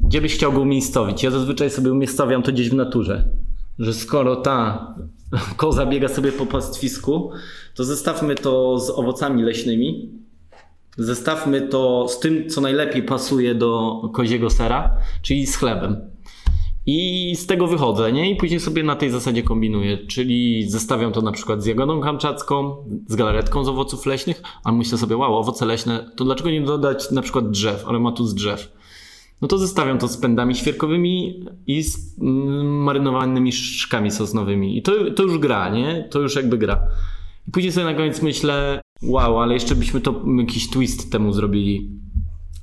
gdzie 0.00 0.20
byś 0.20 0.34
chciał 0.34 0.52
go 0.52 0.60
umiejscowić? 0.60 1.22
Ja 1.22 1.30
zazwyczaj 1.30 1.70
sobie 1.70 1.92
umiejscowiam 1.92 2.42
to 2.42 2.52
gdzieś 2.52 2.70
w 2.70 2.74
naturze. 2.74 3.28
Że 3.78 3.94
skoro 3.94 4.36
ta 4.36 4.86
koza 5.56 5.86
biega 5.86 6.08
sobie 6.08 6.32
po 6.32 6.46
pastwisku, 6.46 7.30
to 7.74 7.84
zestawmy 7.84 8.34
to 8.34 8.78
z 8.78 8.90
owocami 8.90 9.42
leśnymi. 9.42 10.10
Zestawmy 10.98 11.60
to 11.60 12.06
z 12.08 12.20
tym, 12.20 12.48
co 12.48 12.60
najlepiej 12.60 13.02
pasuje 13.02 13.54
do 13.54 14.02
koziego 14.14 14.50
sera, 14.50 14.96
czyli 15.22 15.46
z 15.46 15.56
chlebem. 15.56 15.96
I 16.86 17.36
z 17.36 17.46
tego 17.46 17.66
wychodzę, 17.66 18.12
nie? 18.12 18.30
I 18.30 18.36
później 18.36 18.60
sobie 18.60 18.82
na 18.82 18.96
tej 18.96 19.10
zasadzie 19.10 19.42
kombinuję. 19.42 19.98
Czyli 20.06 20.70
zestawiam 20.70 21.12
to 21.12 21.22
na 21.22 21.32
przykład 21.32 21.62
z 21.62 21.66
jagodą 21.66 22.00
kamczacką, 22.00 22.76
z 23.06 23.16
galaretką 23.16 23.64
z 23.64 23.68
owoców 23.68 24.06
leśnych, 24.06 24.42
a 24.64 24.72
myślę 24.72 24.98
sobie, 24.98 25.16
wow, 25.16 25.36
owoce 25.36 25.66
leśne, 25.66 26.10
to 26.16 26.24
dlaczego 26.24 26.50
nie 26.50 26.60
dodać 26.60 27.10
na 27.10 27.22
przykład 27.22 27.50
drzew, 27.50 27.88
aromatu 27.88 28.26
z 28.26 28.34
drzew? 28.34 28.77
No 29.40 29.48
to 29.48 29.58
zestawiam 29.58 29.98
to 29.98 30.08
z 30.08 30.16
pędami 30.16 30.54
świerkowymi 30.54 31.44
i 31.66 31.82
z 31.82 32.18
mm, 32.20 32.82
marynowanymi 32.82 33.52
szkami 33.52 34.10
sosnowymi. 34.10 34.78
I 34.78 34.82
to, 34.82 34.92
to 35.16 35.22
już 35.22 35.38
gra, 35.38 35.68
nie? 35.68 36.08
To 36.10 36.20
już 36.20 36.36
jakby 36.36 36.58
gra. 36.58 36.82
I 37.48 37.50
później 37.50 37.72
sobie 37.72 37.86
na 37.86 37.94
koniec 37.94 38.22
myślę, 38.22 38.80
wow, 39.02 39.40
ale 39.40 39.54
jeszcze 39.54 39.74
byśmy 39.74 40.00
to 40.00 40.24
jakiś 40.38 40.70
twist 40.70 41.12
temu 41.12 41.32
zrobili. 41.32 41.98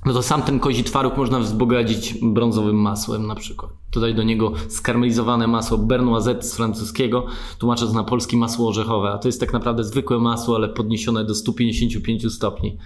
No 0.06 0.12
to 0.12 0.22
sam 0.22 0.42
ten 0.42 0.60
kozi 0.60 0.84
twaróg 0.84 1.16
można 1.16 1.40
wzbogacić 1.40 2.14
brązowym 2.22 2.76
masłem 2.76 3.26
na 3.26 3.34
przykład. 3.34 3.70
Dodać 3.92 4.14
do 4.14 4.22
niego 4.22 4.52
skarmelizowane 4.68 5.46
masło 5.46 5.78
Bernoisette 5.78 6.42
z 6.42 6.56
francuskiego, 6.56 7.26
tłumacząc 7.58 7.92
na 7.92 8.04
polski 8.04 8.36
masło 8.36 8.68
orzechowe. 8.68 9.10
A 9.10 9.18
to 9.18 9.28
jest 9.28 9.40
tak 9.40 9.52
naprawdę 9.52 9.84
zwykłe 9.84 10.18
masło, 10.18 10.56
ale 10.56 10.68
podniesione 10.68 11.24
do 11.24 11.34
155 11.34 12.32
stopni. 12.32 12.78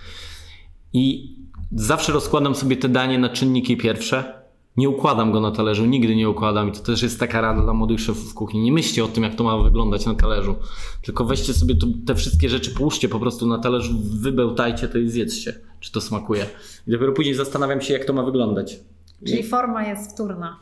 I 0.93 1.37
Zawsze 1.73 2.13
rozkładam 2.13 2.55
sobie 2.55 2.77
te 2.77 2.89
danie 2.89 3.19
na 3.19 3.29
czynniki 3.29 3.77
pierwsze. 3.77 4.41
Nie 4.77 4.89
układam 4.89 5.33
go 5.33 5.41
na 5.41 5.51
talerzu, 5.51 5.87
nigdy 5.87 6.17
nie 6.17 6.31
układam 6.31 6.69
i 6.69 6.73
to 6.73 6.81
też 6.81 7.03
jest 7.03 7.21
taka 7.21 7.41
rada 7.41 7.63
dla 7.63 7.73
młodych 7.73 8.01
szefów 8.01 8.35
kuchni. 8.35 8.61
Nie 8.61 8.73
myślcie 8.73 9.05
o 9.05 9.09
tym, 9.09 9.25
jak 9.25 9.35
to 9.35 9.45
ma 9.45 9.59
wyglądać 9.59 10.07
na 10.07 10.15
talerzu, 10.15 10.55
tylko 11.03 11.25
weźcie 11.25 11.55
sobie 11.55 11.75
to, 11.75 11.87
te 12.07 12.15
wszystkie 12.15 12.49
rzeczy, 12.49 12.71
połóżcie 12.71 13.09
po 13.09 13.21
prostu 13.21 13.47
na 13.47 13.59
talerzu, 13.59 13.99
wybełtajcie 14.21 14.89
to 14.89 14.99
i 14.99 15.09
zjedzcie, 15.09 15.55
czy 15.81 15.93
to 15.93 16.01
smakuje. 16.01 16.47
I 16.87 16.91
dopiero 16.91 17.13
później 17.13 17.35
zastanawiam 17.35 17.81
się, 17.81 17.93
jak 17.93 18.05
to 18.05 18.13
ma 18.13 18.23
wyglądać. 18.23 18.81
Czyli 19.27 19.43
forma 19.43 19.89
jest 19.89 20.13
wtórna. 20.13 20.57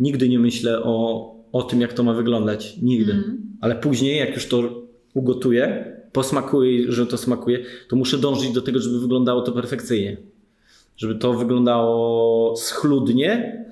Nigdy 0.00 0.28
nie 0.28 0.38
myślę 0.38 0.82
o, 0.84 1.26
o 1.52 1.62
tym, 1.62 1.80
jak 1.80 1.92
to 1.92 2.02
ma 2.02 2.12
wyglądać. 2.12 2.76
Nigdy. 2.82 3.12
Mm. 3.12 3.42
Ale 3.60 3.76
później, 3.76 4.18
jak 4.18 4.34
już 4.34 4.46
to 4.46 4.62
ugotuję, 5.14 5.92
posmakuje, 6.12 6.92
że 6.92 7.06
to 7.06 7.18
smakuje, 7.18 7.64
to 7.88 7.96
muszę 7.96 8.18
dążyć 8.18 8.52
do 8.52 8.62
tego, 8.62 8.80
żeby 8.80 9.00
wyglądało 9.00 9.42
to 9.42 9.52
perfekcyjnie 9.52 10.16
żeby 10.98 11.14
to 11.14 11.34
wyglądało 11.34 12.56
schludnie, 12.56 13.64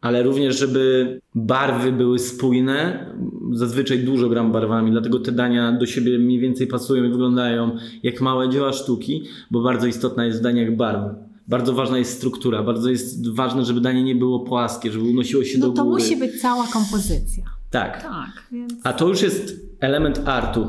ale 0.00 0.22
również, 0.22 0.58
żeby 0.58 1.20
barwy 1.34 1.92
były 1.92 2.18
spójne. 2.18 3.06
Zazwyczaj 3.52 3.98
dużo 3.98 4.28
gram 4.28 4.52
barwami, 4.52 4.90
dlatego 4.90 5.20
te 5.20 5.32
dania 5.32 5.72
do 5.72 5.86
siebie 5.86 6.18
mniej 6.18 6.38
więcej 6.38 6.66
pasują 6.66 7.04
i 7.04 7.08
wyglądają 7.08 7.76
jak 8.02 8.20
małe 8.20 8.48
dzieła 8.48 8.72
sztuki, 8.72 9.22
bo 9.50 9.62
bardzo 9.62 9.86
istotna 9.86 10.24
jest 10.24 10.38
w 10.38 10.42
daniach 10.42 10.76
barwa. 10.76 11.14
Bardzo 11.48 11.72
ważna 11.72 11.98
jest 11.98 12.16
struktura, 12.16 12.62
bardzo 12.62 12.90
jest 12.90 13.30
ważne, 13.30 13.64
żeby 13.64 13.80
danie 13.80 14.02
nie 14.02 14.14
było 14.14 14.40
płaskie, 14.40 14.92
żeby 14.92 15.04
unosiło 15.04 15.44
się 15.44 15.58
no 15.58 15.66
do 15.66 15.72
góry. 15.72 15.84
No 15.84 15.84
to 15.84 16.04
musi 16.04 16.16
być 16.16 16.40
cała 16.40 16.66
kompozycja. 16.66 17.44
Tak. 17.70 18.02
tak 18.02 18.46
więc... 18.52 18.72
A 18.84 18.92
to 18.92 19.08
już 19.08 19.22
jest 19.22 19.66
element 19.80 20.22
artu. 20.24 20.66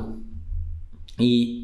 I 1.20 1.64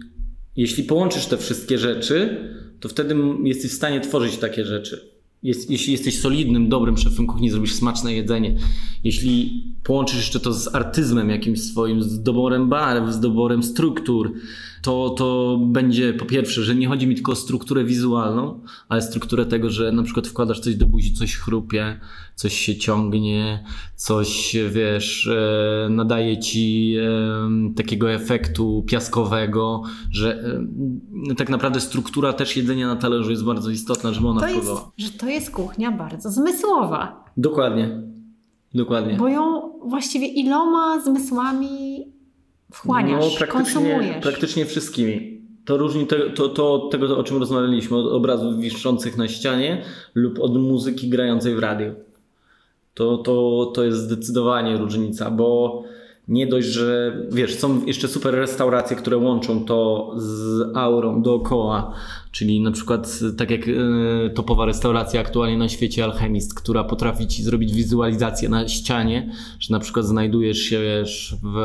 jeśli 0.55 0.83
połączysz 0.83 1.25
te 1.25 1.38
wszystkie 1.38 1.77
rzeczy, 1.77 2.47
to 2.83 2.89
wtedy 2.89 3.15
jesteś 3.43 3.71
w 3.71 3.75
stanie 3.75 4.01
tworzyć 4.01 4.37
takie 4.37 4.65
rzeczy. 4.65 5.12
Jest, 5.43 5.69
jeśli 5.69 5.91
jesteś 5.91 6.19
solidnym, 6.19 6.69
dobrym 6.69 6.97
szefem 6.97 7.27
kuchni, 7.27 7.49
zrobisz 7.49 7.73
smaczne 7.73 8.13
jedzenie. 8.13 8.56
Jeśli 9.03 9.63
połączysz 9.84 10.17
jeszcze 10.17 10.39
to 10.39 10.53
z 10.53 10.75
artyzmem 10.75 11.29
jakimś 11.29 11.62
swoim, 11.62 12.03
z 12.03 12.23
doborem 12.23 12.69
barw, 12.69 13.13
z 13.13 13.19
doborem 13.19 13.63
struktur, 13.63 14.34
to, 14.82 15.10
to 15.10 15.60
będzie 15.62 16.13
po 16.13 16.25
pierwsze, 16.25 16.63
że 16.63 16.75
nie 16.75 16.88
chodzi 16.88 17.08
mi 17.08 17.15
tylko 17.15 17.32
o 17.32 17.36
strukturę 17.36 17.84
wizualną, 17.84 18.62
ale 18.89 19.01
strukturę 19.01 19.45
tego, 19.45 19.69
że 19.69 19.91
na 19.91 20.03
przykład 20.03 20.27
wkładasz 20.27 20.60
coś 20.60 20.75
do 20.75 20.86
buzi, 20.86 21.13
coś 21.13 21.36
chrupie, 21.36 21.99
coś 22.36 22.53
się 22.53 22.75
ciągnie, 22.75 23.63
coś, 23.95 24.56
wiesz, 24.71 25.27
e, 25.27 25.89
nadaje 25.89 26.39
ci 26.39 26.95
e, 26.99 27.73
takiego 27.75 28.12
efektu 28.12 28.84
piaskowego, 28.88 29.84
że 30.12 30.43
e, 31.32 31.36
tak 31.36 31.49
naprawdę 31.49 31.79
struktura 31.79 32.34
też 32.34 32.58
jedzenia 32.58 32.88
na 32.88 32.95
talerzu 32.95 33.32
jest 33.32 33.43
bardzo 33.43 33.69
istotna, 33.69 34.13
żeby 34.13 34.27
ona 34.27 34.47
wpływała. 34.47 34.91
Jest, 35.33 35.51
kuchnia 35.51 35.91
bardzo 35.91 36.31
zmysłowa. 36.31 37.25
Dokładnie. 37.37 37.89
Dokładnie. 38.73 39.15
Bo 39.19 39.27
ją 39.27 39.71
właściwie 39.85 40.27
iloma 40.27 40.99
zmysłami 40.99 42.05
wchłaniasz, 42.71 43.31
no, 43.31 43.37
praktycznie, 43.37 43.47
konsumujesz. 43.47 44.23
Praktycznie 44.23 44.65
wszystkimi. 44.65 45.41
To 45.65 45.77
różni 45.77 46.07
te, 46.07 46.29
to, 46.29 46.49
to 46.49 46.73
od 46.73 46.91
tego, 46.91 47.17
o 47.17 47.23
czym 47.23 47.37
rozmawialiśmy, 47.37 47.97
od 47.97 48.11
obrazów 48.11 48.59
wiszących 48.59 49.17
na 49.17 49.27
ścianie 49.27 49.83
lub 50.15 50.39
od 50.39 50.57
muzyki 50.57 51.09
grającej 51.09 51.55
w 51.55 51.59
radiu. 51.59 51.93
To, 52.93 53.17
to, 53.17 53.65
to 53.75 53.83
jest 53.83 53.99
zdecydowanie 53.99 54.77
różnica, 54.77 55.31
bo 55.31 55.83
nie 56.27 56.47
dość, 56.47 56.67
że 56.67 57.17
wiesz, 57.31 57.55
są 57.55 57.86
jeszcze 57.86 58.07
super 58.07 58.33
restauracje, 58.33 58.95
które 58.95 59.17
łączą 59.17 59.65
to 59.65 60.12
z 60.17 60.62
aurą 60.77 61.21
dookoła, 61.21 61.93
czyli 62.31 62.62
na 62.62 62.71
przykład 62.71 63.19
tak 63.38 63.51
jak 63.51 63.62
e, 63.67 64.29
topowa 64.29 64.65
restauracja 64.65 65.21
aktualnie 65.21 65.57
na 65.57 65.69
świecie 65.69 66.03
Alchemist, 66.03 66.53
która 66.53 66.83
potrafi 66.83 67.27
ci 67.27 67.43
zrobić 67.43 67.73
wizualizację 67.73 68.49
na 68.49 68.67
ścianie, 68.67 69.31
że 69.59 69.73
na 69.73 69.79
przykład 69.79 70.05
znajdujesz 70.05 70.59
się 70.59 70.79
wiesz, 70.81 71.36
w, 71.43 71.57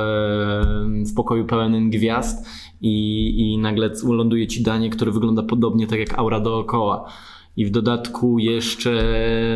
w 1.10 1.14
pokoju 1.14 1.44
pełnym 1.44 1.90
gwiazd 1.90 2.46
i, 2.80 3.34
i 3.40 3.58
nagle 3.58 3.90
ląduje 4.08 4.46
ci 4.46 4.62
danie, 4.62 4.90
które 4.90 5.12
wygląda 5.12 5.42
podobnie 5.42 5.86
tak 5.86 5.98
jak 5.98 6.18
aura 6.18 6.40
dookoła. 6.40 7.12
I 7.56 7.66
w 7.66 7.70
dodatku 7.70 8.38
jeszcze 8.38 9.02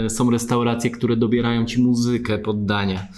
są 0.08 0.30
restauracje, 0.30 0.90
które 0.90 1.16
dobierają 1.16 1.64
ci 1.64 1.82
muzykę 1.82 2.38
pod 2.38 2.64
danie. 2.64 3.08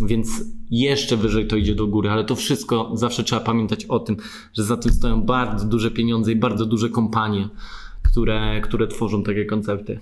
Więc 0.00 0.28
jeszcze 0.70 1.16
wyżej 1.16 1.46
to 1.46 1.56
idzie 1.56 1.74
do 1.74 1.86
góry, 1.86 2.10
ale 2.10 2.24
to 2.24 2.36
wszystko 2.36 2.90
zawsze 2.94 3.24
trzeba 3.24 3.40
pamiętać 3.40 3.84
o 3.84 3.98
tym, 3.98 4.16
że 4.52 4.64
za 4.64 4.76
tym 4.76 4.92
stoją 4.92 5.22
bardzo 5.22 5.66
duże 5.66 5.90
pieniądze 5.90 6.32
i 6.32 6.36
bardzo 6.36 6.66
duże 6.66 6.88
kompanie, 6.88 7.48
które, 8.02 8.60
które 8.60 8.86
tworzą 8.86 9.22
takie 9.22 9.44
koncepty. 9.44 10.00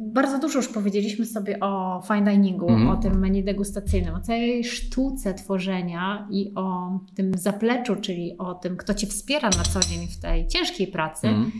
Bardzo 0.00 0.38
dużo 0.38 0.58
już 0.58 0.68
powiedzieliśmy 0.68 1.26
sobie 1.26 1.60
o 1.60 2.02
fine 2.06 2.32
diningu, 2.32 2.68
mm. 2.68 2.88
o 2.88 2.96
tym 2.96 3.18
menu 3.18 3.44
degustacyjnym, 3.44 4.14
o 4.14 4.20
całej 4.20 4.64
sztuce 4.64 5.34
tworzenia 5.34 6.28
i 6.30 6.52
o 6.54 6.98
tym 7.14 7.32
zapleczu, 7.34 7.96
czyli 7.96 8.38
o 8.38 8.54
tym, 8.54 8.76
kto 8.76 8.94
Cię 8.94 9.06
wspiera 9.06 9.48
na 9.48 9.62
co 9.62 9.80
dzień 9.80 10.06
w 10.06 10.20
tej 10.20 10.48
ciężkiej 10.48 10.86
pracy. 10.86 11.28
Mm. 11.28 11.50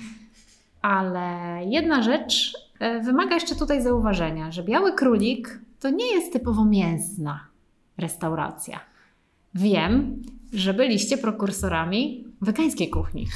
Ale 0.83 1.61
jedna 1.67 2.03
rzecz 2.03 2.53
wymaga 2.81 3.35
jeszcze 3.35 3.55
tutaj 3.55 3.83
zauważenia, 3.83 4.53
że 4.53 4.63
biały 4.63 4.93
królik 4.93 5.61
to 5.81 5.91
nie 5.91 6.15
jest 6.15 6.33
typowo 6.33 6.65
mięsna 6.65 7.41
restauracja. 7.99 8.81
Wiem, 9.55 10.23
że 10.53 10.75
byliście 10.75 11.19
prokursorami 11.19 12.25
wegańskiej 12.41 12.91
kuchni. 12.91 13.27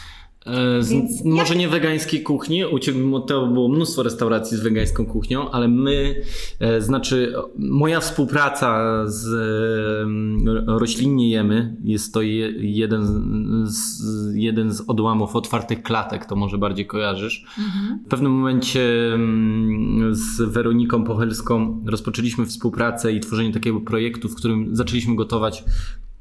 E, 0.46 0.82
z, 0.82 1.24
może 1.24 1.54
jak... 1.54 1.58
nie 1.58 1.68
wegańskiej 1.68 2.22
kuchni, 2.22 2.64
u 2.64 2.78
Ciebie 2.78 3.00
to 3.26 3.46
było 3.46 3.68
mnóstwo 3.68 4.02
restauracji 4.02 4.56
z 4.56 4.60
wegańską 4.60 5.06
kuchnią, 5.06 5.50
ale 5.50 5.68
my, 5.68 6.22
e, 6.60 6.80
znaczy 6.80 7.34
moja 7.58 8.00
współpraca 8.00 9.02
z 9.06 9.26
e, 10.68 10.78
Roślinnie 10.78 11.30
Jemy, 11.30 11.76
jest 11.84 12.14
to 12.14 12.22
je, 12.22 12.52
jeden, 12.56 13.06
z, 13.66 14.02
jeden 14.34 14.72
z 14.72 14.80
odłamów 14.80 15.36
otwartych 15.36 15.82
klatek, 15.82 16.26
to 16.26 16.36
może 16.36 16.58
bardziej 16.58 16.86
kojarzysz. 16.86 17.44
Mhm. 17.58 17.98
W 18.06 18.08
pewnym 18.08 18.32
momencie 18.32 19.14
mm, 19.14 20.14
z 20.14 20.40
Weroniką 20.40 21.04
Pochelską 21.04 21.84
rozpoczęliśmy 21.86 22.46
współpracę 22.46 23.12
i 23.12 23.20
tworzenie 23.20 23.52
takiego 23.52 23.80
projektu, 23.80 24.28
w 24.28 24.34
którym 24.34 24.76
zaczęliśmy 24.76 25.16
gotować 25.16 25.64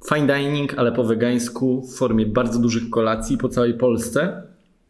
fine 0.09 0.27
dining, 0.27 0.79
ale 0.79 0.91
po 0.91 1.03
wegańsku 1.03 1.81
w 1.81 1.95
formie 1.95 2.25
bardzo 2.25 2.59
dużych 2.59 2.89
kolacji 2.89 3.37
po 3.37 3.49
całej 3.49 3.73
Polsce. 3.73 4.43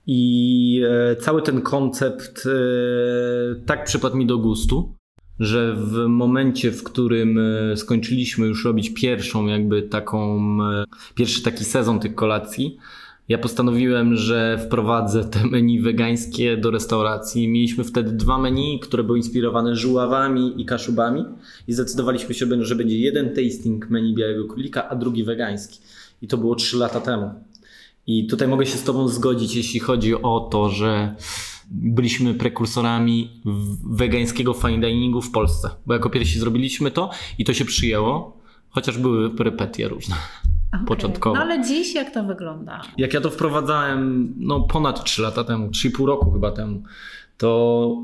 I 0.07 0.83
e, 0.89 1.15
cały 1.15 1.41
ten 1.41 1.61
koncept 1.61 2.45
e, 2.45 3.65
tak 3.65 3.85
przypadł 3.85 4.17
mi 4.17 4.25
do 4.25 4.37
gustu, 4.37 4.95
że 5.39 5.75
w 5.75 6.05
momencie, 6.07 6.71
w 6.71 6.83
którym 6.83 7.37
e, 7.39 7.77
skończyliśmy 7.77 8.47
już 8.47 8.65
robić 8.65 8.93
pierwszą, 8.93 9.47
jakby 9.47 9.81
taką, 9.81 10.57
pierwszy 11.15 11.43
taki 11.43 11.65
sezon 11.65 11.99
tych 11.99 12.15
kolacji, 12.15 12.77
ja 13.29 13.37
postanowiłem, 13.37 14.15
że 14.15 14.59
wprowadzę 14.65 15.25
te 15.25 15.45
menu 15.45 15.81
wegańskie 15.81 16.57
do 16.57 16.71
restauracji. 16.71 17.47
Mieliśmy 17.47 17.83
wtedy 17.83 18.11
dwa 18.11 18.37
menu, 18.37 18.79
które 18.79 19.03
były 19.03 19.17
inspirowane 19.17 19.75
żuławami 19.75 20.61
i 20.61 20.65
kaszubami 20.65 21.25
i 21.67 21.73
zdecydowaliśmy 21.73 22.33
się, 22.33 22.45
że 22.65 22.75
będzie 22.75 22.99
jeden 22.99 23.35
tasting 23.35 23.89
menu 23.89 24.15
białego 24.15 24.45
królika, 24.45 24.89
a 24.89 24.95
drugi 24.95 25.23
wegański. 25.23 25.79
I 26.21 26.27
to 26.27 26.37
było 26.37 26.55
trzy 26.55 26.77
lata 26.77 27.01
temu. 27.01 27.31
I 28.07 28.27
tutaj 28.27 28.47
mogę 28.47 28.65
się 28.65 28.77
z 28.77 28.83
Tobą 28.83 29.07
zgodzić, 29.07 29.55
jeśli 29.55 29.79
chodzi 29.79 30.15
o 30.15 30.49
to, 30.51 30.69
że 30.69 31.15
byliśmy 31.71 32.33
prekursorami 32.33 33.41
wegańskiego 33.91 34.53
fine 34.53 34.87
diningu 34.87 35.21
w 35.21 35.31
Polsce. 35.31 35.69
Bo 35.85 35.93
jako 35.93 36.09
pierwsi 36.09 36.39
zrobiliśmy 36.39 36.91
to 36.91 37.09
i 37.37 37.45
to 37.45 37.53
się 37.53 37.65
przyjęło, 37.65 38.37
chociaż 38.69 38.97
były 38.97 39.29
perypetie 39.29 39.87
różne 39.87 40.15
okay. 40.73 40.85
początkowo. 40.85 41.35
No 41.35 41.41
ale 41.41 41.63
dziś 41.63 41.95
jak 41.95 42.13
to 42.13 42.23
wygląda? 42.23 42.81
Jak 42.97 43.13
ja 43.13 43.21
to 43.21 43.29
wprowadzałem 43.29 44.33
no, 44.37 44.59
ponad 44.59 45.03
3 45.03 45.21
lata 45.21 45.43
temu, 45.43 45.67
3,5 45.67 46.05
roku 46.05 46.31
chyba 46.31 46.51
temu, 46.51 46.83
to 47.37 47.97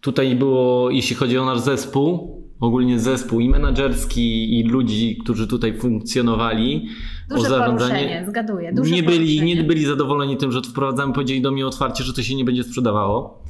tutaj 0.00 0.34
było, 0.34 0.90
jeśli 0.90 1.16
chodzi 1.16 1.38
o 1.38 1.44
nasz 1.44 1.60
zespół, 1.60 2.40
ogólnie 2.60 2.98
zespół 2.98 3.40
i 3.40 3.48
menedżerski 3.48 4.58
i 4.60 4.62
ludzi, 4.62 5.18
którzy 5.22 5.46
tutaj 5.46 5.78
funkcjonowali 5.78 6.88
Duże 7.28 7.42
o 7.42 7.44
zarządzanie. 7.44 8.24
zgaduję. 8.28 8.72
Duże 8.72 8.94
nie, 8.94 9.02
byli, 9.02 9.42
nie 9.42 9.64
byli 9.64 9.84
zadowoleni 9.84 10.36
tym, 10.36 10.52
że 10.52 10.62
to 10.62 10.68
wprowadzamy, 10.68 11.12
powiedzieli 11.12 11.42
do 11.42 11.50
mnie 11.50 11.66
otwarcie, 11.66 12.04
że 12.04 12.12
to 12.12 12.22
się 12.22 12.34
nie 12.34 12.44
będzie 12.44 12.64
sprzedawało. 12.64 13.42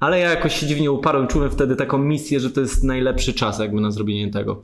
Ale 0.00 0.18
ja 0.18 0.30
jakoś 0.30 0.60
się 0.60 0.66
dziwnie 0.66 0.92
uparłem, 0.92 1.26
czułem 1.26 1.50
wtedy 1.50 1.76
taką 1.76 1.98
misję, 1.98 2.40
że 2.40 2.50
to 2.50 2.60
jest 2.60 2.84
najlepszy 2.84 3.34
czas 3.34 3.58
jakby 3.58 3.80
na 3.80 3.90
zrobienie 3.90 4.30
tego. 4.30 4.62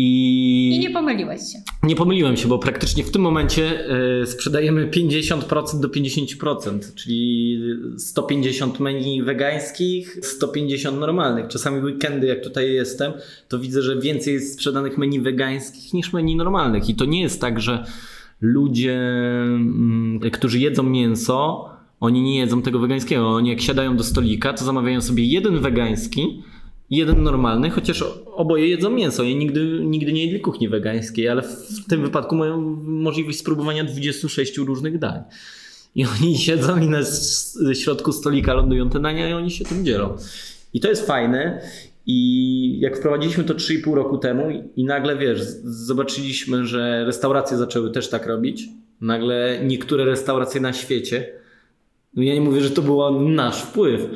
I, 0.00 0.76
I 0.76 0.78
nie 0.78 0.90
pomyliłeś 0.90 1.40
się. 1.40 1.58
Nie 1.82 1.96
pomyliłem 1.96 2.36
się, 2.36 2.48
bo 2.48 2.58
praktycznie 2.58 3.04
w 3.04 3.10
tym 3.10 3.22
momencie 3.22 3.90
y, 4.22 4.26
sprzedajemy 4.26 4.86
50% 4.86 5.80
do 5.80 5.88
50%, 5.88 6.94
czyli 6.94 7.60
150 7.96 8.80
menu 8.80 9.22
wegańskich, 9.22 10.18
150 10.22 11.00
normalnych. 11.00 11.48
Czasami 11.48 11.80
weekendy, 11.80 12.26
jak 12.26 12.44
tutaj 12.44 12.72
jestem, 12.72 13.12
to 13.48 13.58
widzę, 13.58 13.82
że 13.82 14.00
więcej 14.00 14.34
jest 14.34 14.54
sprzedanych 14.54 14.98
menu 14.98 15.20
wegańskich 15.20 15.94
niż 15.94 16.12
menu 16.12 16.36
normalnych. 16.36 16.88
I 16.88 16.94
to 16.94 17.04
nie 17.04 17.22
jest 17.22 17.40
tak, 17.40 17.60
że 17.60 17.84
ludzie, 18.40 19.00
y, 20.24 20.30
którzy 20.30 20.58
jedzą 20.58 20.82
mięso, 20.82 21.68
oni 22.00 22.22
nie 22.22 22.38
jedzą 22.38 22.62
tego 22.62 22.78
wegańskiego. 22.78 23.28
Oni 23.28 23.50
jak 23.50 23.60
siadają 23.60 23.96
do 23.96 24.04
stolika, 24.04 24.52
to 24.52 24.64
zamawiają 24.64 25.00
sobie 25.00 25.24
jeden 25.24 25.58
wegański, 25.58 26.42
jeden 26.90 27.22
normalny, 27.22 27.70
chociaż 27.70 28.04
oboje 28.26 28.68
jedzą 28.68 28.90
mięso. 28.90 29.24
Ja 29.24 29.36
nigdy, 29.36 29.80
nigdy 29.82 30.12
nie 30.12 30.24
jedli 30.24 30.40
kuchni 30.40 30.68
wegańskiej, 30.68 31.28
ale 31.28 31.42
w 31.42 31.86
tym 31.88 32.02
wypadku 32.02 32.36
mają 32.36 32.60
możliwość 32.84 33.38
spróbowania 33.38 33.84
26 33.84 34.58
różnych 34.58 34.98
dań. 34.98 35.22
I 35.94 36.04
oni 36.06 36.38
siedzą 36.46 36.80
i 36.80 36.88
na 36.88 36.98
środku 37.74 38.12
stolika 38.12 38.54
lądują 38.54 38.90
te 38.90 39.00
dania 39.00 39.28
i 39.28 39.32
oni 39.32 39.50
się 39.50 39.64
tym 39.64 39.84
dzielą. 39.84 40.16
I 40.74 40.80
to 40.80 40.88
jest 40.88 41.06
fajne. 41.06 41.60
I 42.06 42.80
jak 42.80 42.98
wprowadziliśmy 42.98 43.44
to 43.44 43.54
3,5 43.54 43.94
roku 43.94 44.18
temu 44.18 44.42
i 44.76 44.84
nagle 44.84 45.16
wiesz, 45.16 45.40
zobaczyliśmy, 45.64 46.66
że 46.66 47.04
restauracje 47.04 47.56
zaczęły 47.56 47.90
też 47.90 48.08
tak 48.08 48.26
robić. 48.26 48.64
Nagle 49.00 49.60
niektóre 49.64 50.04
restauracje 50.04 50.60
na 50.60 50.72
świecie 50.72 51.38
no 52.14 52.22
ja 52.22 52.34
nie 52.34 52.40
mówię, 52.40 52.60
że 52.60 52.70
to 52.70 52.82
był 52.82 53.20
nasz 53.20 53.62
wpływ, 53.62 54.08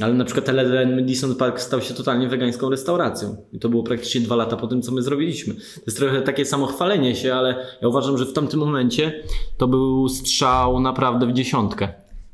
ale 0.00 0.14
na 0.14 0.24
przykład 0.24 0.48
Eleven 0.48 0.96
Madison 0.96 1.34
Park 1.34 1.60
stał 1.60 1.80
się 1.80 1.94
totalnie 1.94 2.28
wegańską 2.28 2.70
restauracją. 2.70 3.36
I 3.52 3.58
to 3.58 3.68
było 3.68 3.82
praktycznie 3.82 4.20
dwa 4.20 4.36
lata 4.36 4.56
po 4.56 4.66
tym, 4.66 4.82
co 4.82 4.92
my 4.92 5.02
zrobiliśmy. 5.02 5.54
To 5.54 5.82
jest 5.86 5.98
trochę 5.98 6.22
takie 6.22 6.44
samo 6.44 6.66
chwalenie 6.66 7.16
się, 7.16 7.34
ale 7.34 7.66
ja 7.82 7.88
uważam, 7.88 8.18
że 8.18 8.26
w 8.26 8.32
tamtym 8.32 8.60
momencie 8.60 9.12
to 9.58 9.68
był 9.68 10.08
strzał 10.08 10.80
naprawdę 10.80 11.26
w 11.26 11.32
dziesiątkę. 11.32 11.88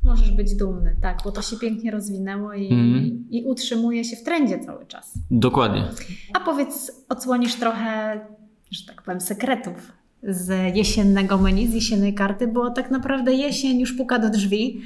Możesz 0.05 0.31
być 0.31 0.55
dumny, 0.55 0.97
tak, 1.03 1.19
bo 1.25 1.33
to 1.33 1.43
się 1.43 1.57
pięknie 1.57 1.91
rozwinęło 1.91 2.55
i, 2.55 2.73
mm. 2.73 3.25
i 3.31 3.45
utrzymuje 3.45 4.05
się 4.05 4.17
w 4.17 4.23
trendzie 4.23 4.59
cały 4.59 4.87
czas. 4.87 5.15
Dokładnie. 5.31 5.85
A 6.35 6.41
powiedz, 6.41 7.05
odsłonisz 7.09 7.55
trochę, 7.55 8.21
że 8.71 8.87
tak 8.87 9.03
powiem, 9.03 9.21
sekretów 9.21 9.93
z 10.23 10.77
jesiennego 10.77 11.39
menu, 11.39 11.67
z 11.67 11.75
jesiennej 11.75 12.15
karty, 12.15 12.49
bo 12.49 12.71
tak 12.71 12.91
naprawdę 12.91 13.33
jesień 13.33 13.81
już 13.81 13.93
puka 13.93 14.19
do 14.19 14.31
drzwi. 14.31 14.81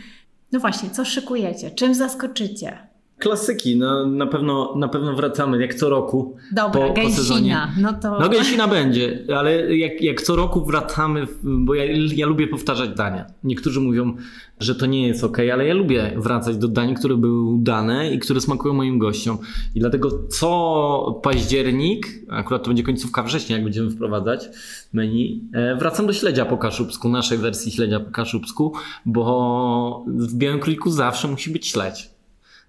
No 0.52 0.60
właśnie, 0.60 0.90
co 0.90 1.04
szykujecie? 1.04 1.70
Czym 1.70 1.94
zaskoczycie? 1.94 2.89
Klasyki, 3.20 3.76
no, 3.76 4.06
na, 4.06 4.26
pewno, 4.26 4.74
na 4.76 4.88
pewno 4.88 5.14
wracamy 5.14 5.60
jak 5.60 5.74
co 5.74 5.88
roku. 5.88 6.36
Dobra, 6.52 6.88
po. 6.88 6.94
Po 6.94 7.10
sezonie. 7.10 7.56
No, 7.80 7.92
to... 7.92 8.20
no 8.20 8.28
gęsina 8.28 8.68
będzie, 8.68 9.18
ale 9.36 9.76
jak, 9.76 10.02
jak 10.02 10.22
co 10.22 10.36
roku 10.36 10.64
wracamy, 10.64 11.26
bo 11.42 11.74
ja, 11.74 11.84
ja 12.14 12.26
lubię 12.26 12.46
powtarzać 12.46 12.90
dania. 12.90 13.26
Niektórzy 13.44 13.80
mówią, 13.80 14.16
że 14.60 14.74
to 14.74 14.86
nie 14.86 15.06
jest 15.08 15.24
ok, 15.24 15.38
ale 15.52 15.66
ja 15.66 15.74
lubię 15.74 16.12
wracać 16.16 16.56
do 16.56 16.68
dań, 16.68 16.94
które 16.94 17.16
były 17.16 17.42
udane 17.42 18.12
i 18.12 18.18
które 18.18 18.40
smakują 18.40 18.74
moim 18.74 18.98
gościom. 18.98 19.38
I 19.74 19.80
dlatego 19.80 20.10
co 20.28 21.20
październik, 21.22 22.06
akurat 22.28 22.62
to 22.62 22.68
będzie 22.68 22.82
końcówka 22.82 23.22
września, 23.22 23.56
jak 23.56 23.64
będziemy 23.64 23.90
wprowadzać 23.90 24.48
menu, 24.92 25.48
e, 25.52 25.76
wracam 25.76 26.06
do 26.06 26.12
śledzia 26.12 26.44
po 26.44 26.58
kaszubsku, 26.58 27.08
naszej 27.08 27.38
wersji 27.38 27.72
śledzia 27.72 28.00
po 28.00 28.10
kaszubsku, 28.10 28.72
bo 29.06 30.04
w 30.06 30.34
Białym 30.34 30.60
Króliku 30.60 30.90
zawsze 30.90 31.28
musi 31.28 31.50
być 31.50 31.66
śledź. 31.66 32.19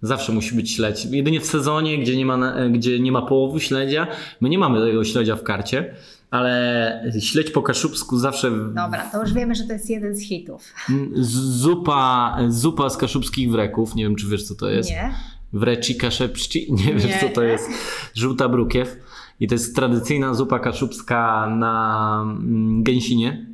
Zawsze 0.02 0.32
musi 0.32 0.56
być 0.56 0.72
śledź. 0.72 1.06
Jedynie 1.06 1.40
w 1.42 1.46
sezonie, 1.46 1.98
gdzie 1.98 2.18
nie 2.18 2.26
ma, 2.26 2.54
gdzie 2.72 3.00
nie 3.00 3.12
ma 3.12 3.22
połowu 3.22 3.60
śledzia, 3.60 4.08
my 4.42 4.50
nie 4.50 4.60
mamy 4.60 4.80
tego 4.80 5.04
śledzia 5.04 5.36
w 5.36 5.44
karcie. 5.44 5.96
ale 6.32 7.12
śledź 7.20 7.52
po 7.52 7.62
kaszubsku 7.62 8.20
zawsze... 8.20 8.52
Dobra, 8.52 9.10
to 9.12 9.22
już 9.22 9.34
wiemy, 9.34 9.56
że 9.56 9.64
to 9.64 9.74
jest 9.74 9.90
jeden 9.90 10.16
z 10.16 10.22
hitów. 10.22 10.74
Zupa, 11.16 12.38
zupa 12.48 12.90
z 12.90 12.98
kaszubskich 12.98 13.52
wreków, 13.52 13.96
nie 13.96 14.04
wiem 14.04 14.16
czy 14.16 14.28
wiesz 14.28 14.44
co 14.44 14.56
to 14.56 14.70
jest. 14.70 14.90
Nie. 14.90 15.14
Wreci 15.54 15.96
kaszepszci, 15.96 16.68
nie 16.86 16.94
wiesz 16.94 17.20
co 17.20 17.30
to 17.30 17.44
jest. 17.44 17.70
Żółta 18.16 18.50
brukiew. 18.50 18.98
I 19.40 19.48
to 19.48 19.56
jest 19.56 19.76
tradycyjna 19.76 20.34
zupa 20.34 20.60
kaszubska 20.60 21.48
na 21.50 22.22
mm, 22.24 22.84
gęsinie. 22.84 23.46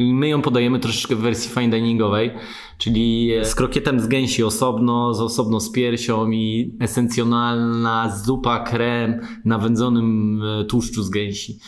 I 0.00 0.14
my 0.14 0.28
ją 0.28 0.42
podajemy 0.42 0.78
troszeczkę 0.78 1.16
w 1.16 1.18
wersji 1.18 1.50
fine 1.50 1.70
diningowej, 1.70 2.30
czyli 2.78 3.32
z 3.42 3.54
krokietem 3.54 4.00
z 4.00 4.06
gęsi 4.06 4.44
osobno, 4.44 5.14
z 5.14 5.20
osobno 5.20 5.60
z 5.60 5.72
piersią 5.72 6.30
i 6.30 6.74
esencjonalna 6.80 8.16
zupa 8.24 8.58
krem 8.58 9.20
na 9.44 9.58
wędzonym 9.58 10.40
e, 10.42 10.64
tłuszczu 10.64 11.02
z 11.02 11.10
gęsi. 11.10 11.58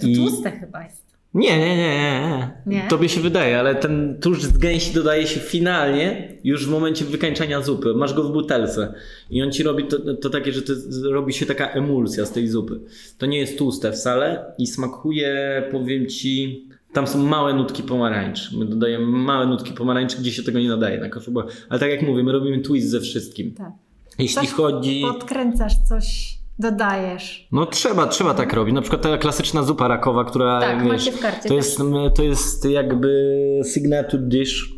To 0.00 0.06
I... 0.06 0.16
tłuste 0.16 0.50
chyba 0.50 0.84
jest. 0.84 1.08
Nie, 1.34 1.58
nie, 1.58 1.76
nie, 1.76 1.76
nie, 1.76 2.50
nie. 2.66 2.88
Tobie 2.88 3.08
się 3.08 3.20
wydaje, 3.20 3.58
ale 3.58 3.74
ten 3.74 4.18
tłuszcz 4.20 4.42
z 4.42 4.58
gęsi 4.58 4.94
dodaje 4.94 5.26
się 5.26 5.40
finalnie, 5.40 6.32
już 6.44 6.66
w 6.66 6.70
momencie 6.70 7.04
wykańczania 7.04 7.62
zupy. 7.62 7.94
Masz 7.94 8.14
go 8.14 8.22
w 8.22 8.32
butelce 8.32 8.94
i 9.30 9.42
on 9.42 9.52
ci 9.52 9.62
robi 9.62 9.84
to, 9.84 10.14
to 10.14 10.30
takie, 10.30 10.52
że 10.52 10.62
to 10.62 10.72
robi 11.10 11.32
się 11.32 11.46
taka 11.46 11.70
emulsja 11.70 12.26
z 12.26 12.32
tej 12.32 12.48
zupy. 12.48 12.80
To 13.18 13.26
nie 13.26 13.38
jest 13.38 13.58
tłuste 13.58 13.92
wcale 13.92 14.44
i 14.58 14.66
smakuje, 14.66 15.62
powiem 15.70 16.06
ci, 16.06 16.64
tam 16.92 17.06
są 17.06 17.18
małe 17.18 17.54
nutki 17.54 17.82
pomarańcz. 17.82 18.52
My 18.52 18.64
dodajemy 18.64 19.06
małe 19.06 19.46
nutki 19.46 19.72
pomarańczy, 19.72 20.18
gdzie 20.18 20.32
się 20.32 20.42
tego 20.42 20.58
nie 20.58 20.68
nadaje 20.68 21.00
na 21.00 21.08
kaszubę. 21.08 21.44
Ale 21.68 21.80
tak 21.80 21.90
jak 21.90 22.02
mówię, 22.02 22.22
my 22.22 22.32
robimy 22.32 22.60
twist 22.60 22.90
ze 22.90 23.00
wszystkim. 23.00 23.54
Tak. 23.54 23.72
Jeśli 24.18 24.42
coś 24.42 24.52
chodzi. 24.52 25.02
Podkręcasz 25.12 25.74
coś 25.88 26.38
dodajesz. 26.58 27.48
No 27.52 27.66
trzeba, 27.66 28.06
trzeba 28.06 28.34
tak 28.34 28.52
robić. 28.52 28.74
Na 28.74 28.80
przykład 28.80 29.02
ta 29.02 29.18
klasyczna 29.18 29.62
zupa 29.62 29.88
rakowa, 29.88 30.24
która 30.24 30.60
tak, 30.60 30.84
wiesz, 30.90 31.10
w 31.10 31.20
karcie 31.20 31.48
to, 31.48 31.54
jest, 31.54 31.78
to 32.14 32.22
jest 32.22 32.64
jakby 32.64 33.44
signature 33.74 34.20
dish, 34.20 34.72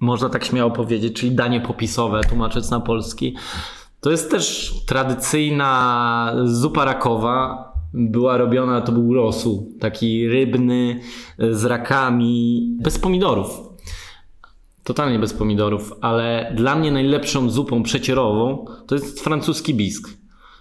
można 0.00 0.28
tak 0.28 0.44
śmiało 0.44 0.70
powiedzieć, 0.70 1.16
czyli 1.16 1.32
danie 1.32 1.60
popisowe, 1.60 2.20
tłumacząc 2.28 2.70
na 2.70 2.80
polski. 2.80 3.36
To 4.00 4.10
jest 4.10 4.30
też 4.30 4.74
tradycyjna 4.86 6.34
zupa 6.44 6.84
rakowa. 6.84 7.71
Była 7.94 8.36
robiona, 8.36 8.80
to 8.80 8.92
był 8.92 9.14
rosół, 9.14 9.72
taki 9.80 10.28
rybny 10.28 11.00
z 11.38 11.64
rakami, 11.64 12.70
bez 12.80 12.98
pomidorów. 12.98 13.60
Totalnie 14.84 15.18
bez 15.18 15.34
pomidorów, 15.34 15.92
ale 16.00 16.52
dla 16.56 16.76
mnie 16.76 16.92
najlepszą 16.92 17.50
zupą 17.50 17.82
przecierową 17.82 18.64
to 18.86 18.94
jest 18.94 19.20
francuski 19.20 19.74
bisk. 19.74 20.08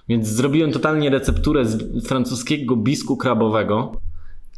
Więc 0.09 0.27
zrobiłem 0.27 0.71
totalnie 0.71 1.09
recepturę 1.09 1.65
z 1.65 2.07
francuskiego 2.07 2.75
bisku 2.75 3.17
krabowego, 3.17 4.01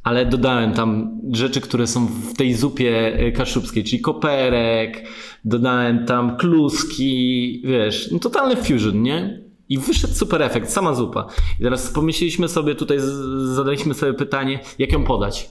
ale 0.03 0.25
dodałem 0.25 0.73
tam 0.73 1.19
rzeczy, 1.31 1.61
które 1.61 1.87
są 1.87 2.05
w 2.05 2.33
tej 2.33 2.53
zupie 2.53 3.13
e, 3.17 3.31
kaszubskiej, 3.31 3.83
czyli 3.83 4.01
koperek, 4.01 5.07
dodałem 5.45 6.05
tam 6.05 6.37
kluski, 6.37 7.61
wiesz, 7.65 8.11
no 8.11 8.19
totalny 8.19 8.55
fusion, 8.55 9.01
nie? 9.01 9.43
I 9.73 9.77
wyszedł 9.77 10.13
super 10.13 10.41
efekt, 10.41 10.69
sama 10.69 10.93
zupa. 10.93 11.27
I 11.59 11.63
teraz 11.63 11.91
pomyśleliśmy 11.91 12.47
sobie 12.47 12.75
tutaj, 12.75 12.97
zadaliśmy 13.45 13.93
sobie 13.93 14.13
pytanie, 14.13 14.59
jak 14.79 14.91
ją 14.91 15.03
podać. 15.03 15.49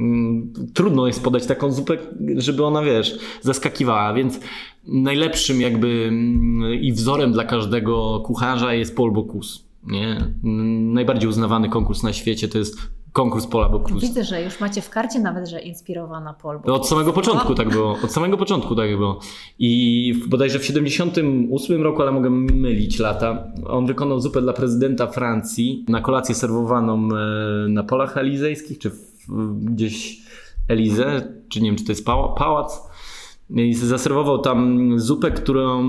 Mm, 0.00 0.52
trudno 0.74 1.06
jest 1.06 1.24
podać 1.24 1.46
taką 1.46 1.72
zupę, 1.72 1.96
żeby 2.36 2.64
ona, 2.64 2.82
wiesz, 2.82 3.18
zaskakiwała, 3.42 4.14
więc 4.14 4.40
najlepszym 4.84 5.60
jakby 5.60 6.06
mm, 6.08 6.74
i 6.74 6.92
wzorem 6.92 7.32
dla 7.32 7.44
każdego 7.44 8.20
kucharza 8.26 8.74
jest 8.74 8.96
Paul 8.96 9.12
Bocuse. 9.12 9.60
Nie? 9.86 10.34
Mm, 10.44 10.92
najbardziej 10.92 11.28
uznawany 11.28 11.68
konkurs 11.68 12.02
na 12.02 12.12
świecie 12.12 12.48
to 12.48 12.58
jest 12.58 12.78
konkurs 13.16 13.46
Pola 13.46 13.68
Bocuse. 13.68 14.06
Widzę, 14.06 14.24
że 14.24 14.42
już 14.42 14.60
macie 14.60 14.82
w 14.82 14.90
karcie 14.90 15.20
nawet, 15.20 15.48
że 15.48 15.60
inspirowana 15.60 16.34
Paul 16.34 16.56
Bocuse. 16.56 16.72
Od 16.72 16.88
samego 16.88 17.12
początku 17.12 17.54
tak 17.54 17.68
było. 17.68 17.96
Od 18.04 18.12
samego 18.12 18.36
początku 18.36 18.74
tak 18.74 18.96
było. 18.96 19.20
I 19.58 20.14
bodajże 20.28 20.58
w 20.58 20.64
78 20.64 21.82
roku, 21.82 22.02
ale 22.02 22.12
mogę 22.12 22.30
mylić 22.30 22.98
lata, 22.98 23.52
on 23.66 23.86
wykonał 23.86 24.20
zupę 24.20 24.40
dla 24.40 24.52
prezydenta 24.52 25.06
Francji 25.06 25.84
na 25.88 26.00
kolację 26.00 26.34
serwowaną 26.34 27.08
e, 27.16 27.68
na 27.68 27.82
polach 27.82 28.16
elizejskich, 28.16 28.78
czy 28.78 28.90
gdzieś 29.60 30.20
Elizę, 30.68 31.32
czy 31.48 31.60
nie 31.60 31.68
wiem, 31.68 31.76
czy 31.76 31.84
to 31.84 31.92
jest 31.92 32.06
pałac 32.36 32.85
i 33.50 33.74
zaserwował 33.74 34.38
tam 34.38 34.90
zupę, 35.00 35.30
którą 35.30 35.86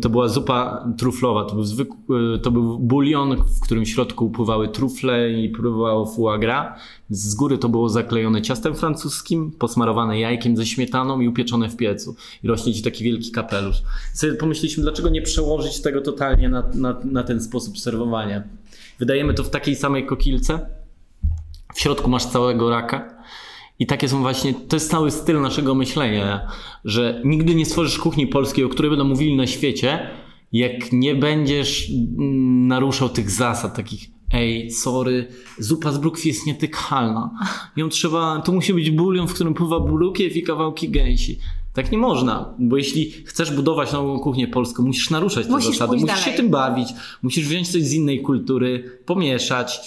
to 0.00 0.08
była 0.08 0.28
zupa 0.28 0.88
truflowa. 0.98 1.44
To 1.44 1.54
był, 1.54 1.64
zwykły, 1.64 2.38
to 2.42 2.50
był 2.50 2.78
bulion, 2.78 3.36
w 3.36 3.60
którym 3.60 3.84
w 3.84 3.88
środku 3.88 4.26
upływały 4.26 4.68
trufle 4.68 5.30
i 5.30 5.48
pływało 5.48 6.06
foie 6.06 6.38
gras. 6.38 6.80
Z 7.10 7.34
góry 7.34 7.58
to 7.58 7.68
było 7.68 7.88
zaklejone 7.88 8.42
ciastem 8.42 8.74
francuskim, 8.74 9.52
posmarowane 9.52 10.20
jajkiem 10.20 10.56
ze 10.56 10.66
śmietaną 10.66 11.20
i 11.20 11.28
upieczone 11.28 11.68
w 11.68 11.76
piecu. 11.76 12.16
I 12.42 12.48
rośnie 12.48 12.74
ci 12.74 12.82
taki 12.82 13.04
wielki 13.04 13.30
kapelusz. 13.30 13.82
Sobie 14.14 14.34
pomyśleliśmy, 14.34 14.82
dlaczego 14.82 15.08
nie 15.08 15.22
przełożyć 15.22 15.82
tego 15.82 16.00
totalnie 16.00 16.48
na, 16.48 16.62
na, 16.74 17.00
na 17.04 17.22
ten 17.22 17.40
sposób 17.40 17.78
serwowania. 17.78 18.42
Wydajemy 18.98 19.34
to 19.34 19.44
w 19.44 19.50
takiej 19.50 19.76
samej 19.76 20.06
kokilce. 20.06 20.66
W 21.74 21.80
środku 21.80 22.10
masz 22.10 22.26
całego 22.26 22.70
raka 22.70 23.13
i 23.78 23.86
takie 23.86 24.08
są 24.08 24.20
właśnie, 24.20 24.54
to 24.54 24.76
jest 24.76 24.90
cały 24.90 25.10
styl 25.10 25.40
naszego 25.40 25.74
myślenia, 25.74 26.48
że 26.84 27.22
nigdy 27.24 27.54
nie 27.54 27.66
stworzysz 27.66 27.98
kuchni 27.98 28.26
polskiej, 28.26 28.64
o 28.64 28.68
której 28.68 28.90
będą 28.90 29.04
mówili 29.04 29.36
na 29.36 29.46
świecie, 29.46 30.10
jak 30.52 30.92
nie 30.92 31.14
będziesz 31.14 31.90
mm, 31.90 32.66
naruszał 32.66 33.08
tych 33.08 33.30
zasad, 33.30 33.76
takich 33.76 34.14
ej, 34.32 34.70
sorry, 34.70 35.28
zupa 35.58 35.92
z 35.92 35.98
brukiew 35.98 36.26
jest 36.26 36.46
nietykalna. 36.46 37.30
Ją 37.76 37.88
trzeba, 37.88 38.40
to 38.40 38.52
musi 38.52 38.74
być 38.74 38.90
bulion, 38.90 39.28
w 39.28 39.34
którym 39.34 39.54
pływa 39.54 39.80
brukiew 39.80 40.36
i 40.36 40.42
kawałki 40.42 40.88
gęsi. 40.88 41.38
Tak 41.72 41.92
nie 41.92 41.98
można, 41.98 42.54
bo 42.58 42.76
jeśli 42.76 43.10
chcesz 43.10 43.50
budować 43.50 43.92
nową 43.92 44.18
kuchnię 44.18 44.48
polską, 44.48 44.82
musisz 44.82 45.10
naruszać 45.10 45.46
te 45.46 45.52
musisz 45.52 45.70
zasady, 45.70 45.92
musisz 45.92 46.06
dalej. 46.06 46.24
się 46.24 46.30
tym 46.30 46.50
bawić, 46.50 46.88
musisz 47.22 47.48
wziąć 47.48 47.72
coś 47.72 47.82
z 47.82 47.92
innej 47.92 48.22
kultury, 48.22 49.00
pomieszać. 49.06 49.80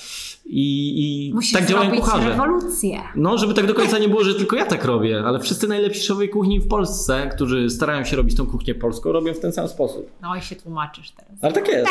I, 0.49 1.27
i 1.29 1.33
Musisz 1.33 1.53
tak 1.53 1.65
działają 1.65 1.91
kucharze. 1.91 2.29
rewolucję. 2.29 2.99
No, 3.15 3.37
żeby 3.37 3.53
tak 3.53 3.65
do 3.67 3.73
końca 3.73 3.97
nie 3.99 4.09
było, 4.09 4.23
że 4.23 4.35
tylko 4.35 4.55
ja 4.55 4.65
tak 4.65 4.85
robię, 4.85 5.23
ale 5.25 5.39
wszyscy 5.39 5.67
najlepsi 5.67 6.01
szefowie 6.01 6.27
kuchni 6.27 6.59
w 6.59 6.67
Polsce, 6.67 7.29
którzy 7.35 7.69
starają 7.69 8.03
się 8.03 8.15
robić 8.17 8.35
tą 8.37 8.45
kuchnię 8.47 8.75
polską, 8.75 9.11
robią 9.11 9.33
w 9.33 9.39
ten 9.39 9.51
sam 9.53 9.67
sposób. 9.67 10.11
No 10.21 10.35
i 10.35 10.41
się 10.41 10.55
tłumaczysz 10.55 11.11
teraz. 11.11 11.31
Ale 11.41 11.53
tak 11.53 11.67
jest. 11.67 11.89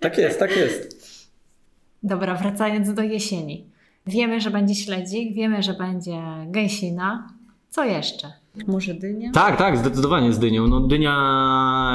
Tak 0.00 0.18
jest, 0.18 0.38
tak 0.38 0.56
jest. 0.56 1.02
Dobra, 2.02 2.34
wracając 2.34 2.94
do 2.94 3.02
jesieni. 3.02 3.64
Wiemy, 4.06 4.40
że 4.40 4.50
będzie 4.50 4.74
śledzik, 4.74 5.34
wiemy, 5.34 5.62
że 5.62 5.74
będzie 5.74 6.22
gęsina. 6.46 7.28
Co 7.68 7.84
jeszcze? 7.84 8.32
Może 8.66 8.94
dynia? 8.94 9.30
Tak, 9.32 9.56
tak, 9.56 9.78
zdecydowanie 9.78 10.32
z 10.32 10.38
dynią. 10.38 10.68
No, 10.68 10.80
dynia 10.80 11.16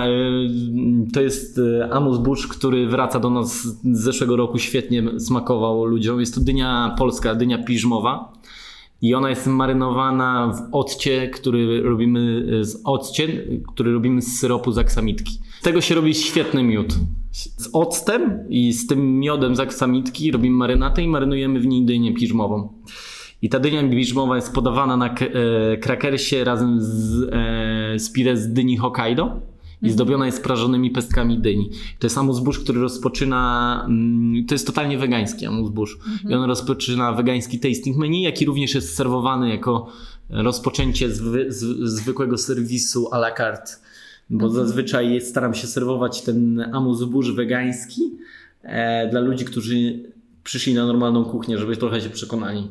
e, 0.05 1.11
to 1.13 1.21
jest 1.21 1.59
e, 1.59 1.93
Amus 1.93 2.17
Bush, 2.17 2.47
który 2.47 2.87
wraca 2.87 3.19
do 3.19 3.29
nas 3.29 3.63
z 3.65 3.99
zeszłego 4.03 4.35
roku, 4.35 4.57
świetnie 4.57 5.19
smakował 5.19 5.85
ludziom. 5.85 6.19
Jest 6.19 6.35
to 6.35 6.41
dynia 6.41 6.95
polska, 6.97 7.35
dynia 7.35 7.63
piżmowa. 7.63 8.33
I 9.01 9.13
ona 9.13 9.29
jest 9.29 9.47
marynowana 9.47 10.53
w 10.53 10.75
occie, 10.75 11.27
który 11.29 11.81
robimy 11.81 12.45
z 12.65 12.81
occie, 12.83 13.27
który 13.67 13.93
robimy 13.93 14.21
z 14.21 14.39
syropu 14.39 14.71
z 14.71 14.77
aksamitki. 14.77 15.39
Z 15.59 15.63
tego 15.63 15.81
się 15.81 15.95
robi 15.95 16.13
świetny 16.13 16.63
miód. 16.63 16.95
Z 17.31 17.69
octem 17.73 18.45
i 18.49 18.73
z 18.73 18.87
tym 18.87 19.19
miodem 19.19 19.55
z 19.55 19.59
aksamitki 19.59 20.31
robimy 20.31 20.55
marynatę 20.55 21.03
i 21.03 21.07
marynujemy 21.07 21.59
w 21.59 21.67
niej 21.67 21.85
dynię 21.85 22.13
piżmową. 22.13 22.69
I 23.41 23.49
ta 23.49 23.59
dynia 23.59 23.83
biżmowa 23.83 24.35
jest 24.35 24.53
podawana 24.53 24.97
na 24.97 25.15
e, 25.15 25.77
krakersie 25.77 26.43
razem 26.43 26.81
z, 26.81 27.23
e, 27.31 27.99
z 27.99 28.11
pire 28.11 28.37
z 28.37 28.53
dyni 28.53 28.77
Hokkaido 28.77 29.41
i 29.81 29.85
mhm. 29.85 29.93
zdobiona 29.93 30.25
jest 30.25 30.43
prażonymi 30.43 30.91
pestkami 30.91 31.39
dyni. 31.39 31.69
To 31.99 32.07
jest 32.07 32.17
amuzbusz, 32.17 32.59
który 32.59 32.79
rozpoczyna, 32.79 33.85
mm, 33.87 34.45
to 34.45 34.55
jest 34.55 34.67
totalnie 34.67 34.97
wegański 34.97 35.45
amuzbusz 35.45 35.95
mhm. 35.95 36.31
i 36.31 36.33
on 36.33 36.43
rozpoczyna 36.43 37.13
wegański 37.13 37.59
tasting 37.59 37.97
menu, 37.97 38.21
jaki 38.21 38.45
również 38.45 38.75
jest 38.75 38.95
serwowany 38.95 39.49
jako 39.49 39.87
rozpoczęcie 40.29 41.09
zwy, 41.09 41.45
z, 41.51 41.89
zwykłego 41.89 42.37
serwisu 42.37 43.09
à 43.11 43.17
la 43.17 43.31
carte, 43.31 43.71
bo 44.29 44.45
mhm. 44.45 44.65
zazwyczaj 44.65 45.21
staram 45.21 45.53
się 45.53 45.67
serwować 45.67 46.21
ten 46.21 46.69
amuzbusz 46.73 47.31
wegański 47.31 48.01
e, 48.63 49.09
dla 49.09 49.19
ludzi, 49.19 49.45
którzy 49.45 50.03
przyszli 50.43 50.73
na 50.73 50.85
normalną 50.85 51.25
kuchnię, 51.25 51.57
żeby 51.57 51.77
trochę 51.77 52.01
się 52.01 52.09
przekonali. 52.09 52.67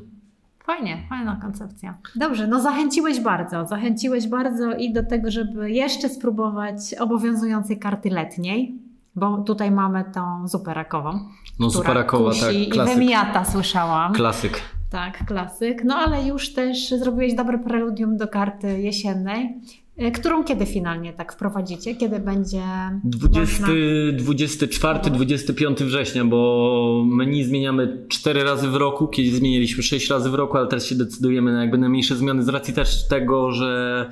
Fajnie, 0.66 1.02
fajna 1.08 1.38
koncepcja. 1.42 1.94
Dobrze, 2.16 2.46
no 2.46 2.60
zachęciłeś 2.60 3.20
bardzo, 3.20 3.66
zachęciłeś 3.66 4.28
bardzo 4.28 4.72
i 4.72 4.92
do 4.92 5.04
tego, 5.04 5.30
żeby 5.30 5.70
jeszcze 5.70 6.08
spróbować 6.08 6.94
obowiązującej 7.00 7.78
karty 7.78 8.10
letniej, 8.10 8.78
bo 9.14 9.38
tutaj 9.38 9.70
mamy 9.70 10.04
tą 10.14 10.48
zupę 10.48 10.74
rakową. 10.74 11.20
No 11.60 11.70
zupę 11.70 11.94
rakowa, 11.94 12.30
tak, 12.30 12.40
klasyk. 12.70 12.94
I 12.94 12.94
wemiata 12.94 13.44
słyszałam. 13.44 14.12
Klasyk. 14.12 14.60
Tak, 14.90 15.26
klasyk. 15.26 15.84
No 15.84 15.94
ale 15.94 16.26
już 16.26 16.52
też 16.52 16.88
zrobiłeś 16.90 17.34
dobre 17.34 17.58
preludium 17.58 18.16
do 18.16 18.28
karty 18.28 18.80
jesiennej. 18.80 19.60
E, 19.98 20.10
którą 20.10 20.44
kiedy 20.44 20.66
finalnie 20.66 21.12
tak 21.12 21.32
wprowadzicie? 21.32 21.94
Kiedy 21.94 22.18
będzie 22.20 22.62
20, 23.04 23.66
24, 24.12 24.98
25 25.10 25.78
września, 25.78 26.24
bo 26.24 27.04
menu 27.06 27.44
zmieniamy 27.44 28.06
4 28.08 28.44
razy 28.44 28.68
w 28.68 28.76
roku, 28.76 29.08
kiedyś 29.08 29.32
zmieniliśmy 29.32 29.82
6 29.82 30.10
razy 30.10 30.30
w 30.30 30.34
roku, 30.34 30.56
ale 30.56 30.66
teraz 30.66 30.86
się 30.86 30.94
decydujemy 30.94 31.52
na 31.52 31.60
jakby 31.60 31.78
na 31.78 31.88
mniejsze 31.88 32.16
zmiany 32.16 32.42
z 32.42 32.48
racji 32.48 32.74
też 32.74 33.08
tego, 33.08 33.52
że 33.52 34.10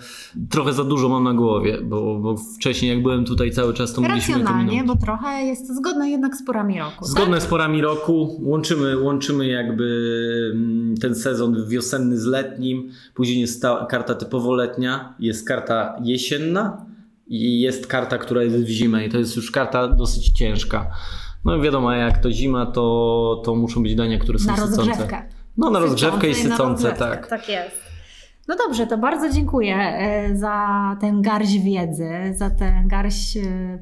trochę 0.51 0.73
za 0.73 0.85
dużo 0.85 1.09
mam 1.09 1.25
na 1.25 1.35
głowie, 1.35 1.79
bo, 1.83 2.19
bo 2.19 2.37
wcześniej 2.37 2.91
jak 2.91 3.03
byłem 3.03 3.25
tutaj 3.25 3.51
cały 3.51 3.75
czas 3.75 3.93
to 3.93 4.01
mogliśmy 4.01 4.35
Racjonalnie, 4.35 4.85
bo 4.85 4.97
trochę 4.97 5.43
jest 5.43 5.77
zgodne 5.77 6.11
jednak 6.11 6.37
z 6.37 6.45
porami 6.45 6.79
roku. 6.79 7.05
Zgodne 7.05 7.37
tak? 7.37 7.43
z 7.43 7.47
porami 7.47 7.83
roku, 7.83 8.41
łączymy, 8.43 8.99
łączymy 8.99 9.47
jakby 9.47 9.85
mm, 10.55 10.97
ten 10.97 11.15
sezon 11.15 11.69
wiosenny 11.69 12.19
z 12.19 12.25
letnim, 12.27 12.91
później 13.15 13.41
jest 13.41 13.63
ta 13.63 13.87
karta 13.91 14.15
typowo 14.15 14.55
letnia, 14.55 15.15
jest 15.19 15.49
karta 15.49 15.74
karta 15.75 16.03
jesienna 16.05 16.87
i 17.27 17.61
jest 17.61 17.87
karta, 17.87 18.19
która 18.19 18.43
jest 18.43 18.57
w 18.57 18.69
zimę 18.69 19.07
i 19.07 19.11
to 19.11 19.19
jest 19.19 19.37
już 19.37 19.51
karta 19.51 19.89
dosyć 19.89 20.29
ciężka. 20.29 20.91
No 21.45 21.61
wiadomo, 21.61 21.93
jak 21.93 22.19
to 22.19 22.33
zima, 22.33 22.67
to, 22.67 23.43
to 23.45 23.55
muszą 23.55 23.83
być 23.83 23.95
dania, 23.95 24.19
które 24.19 24.39
są 24.39 24.47
na 24.47 24.57
sycące. 24.57 24.77
rozgrzewkę. 24.77 25.23
No 25.57 25.71
na 25.71 25.79
rozgrzewkę 25.79 26.29
i 26.29 26.35
sycące, 26.35 26.93
tak. 26.93 27.27
Tak 27.27 27.49
jest. 27.49 27.85
No 28.49 28.57
dobrze, 28.67 28.87
to 28.87 28.99
bardzo 28.99 29.31
dziękuję 29.31 29.77
e, 29.77 30.37
za 30.37 30.97
tę 31.01 31.13
garść 31.21 31.59
wiedzy, 31.59 32.11
za 32.37 32.51
tę 32.51 32.83
garść 32.87 33.37
e, 33.37 33.79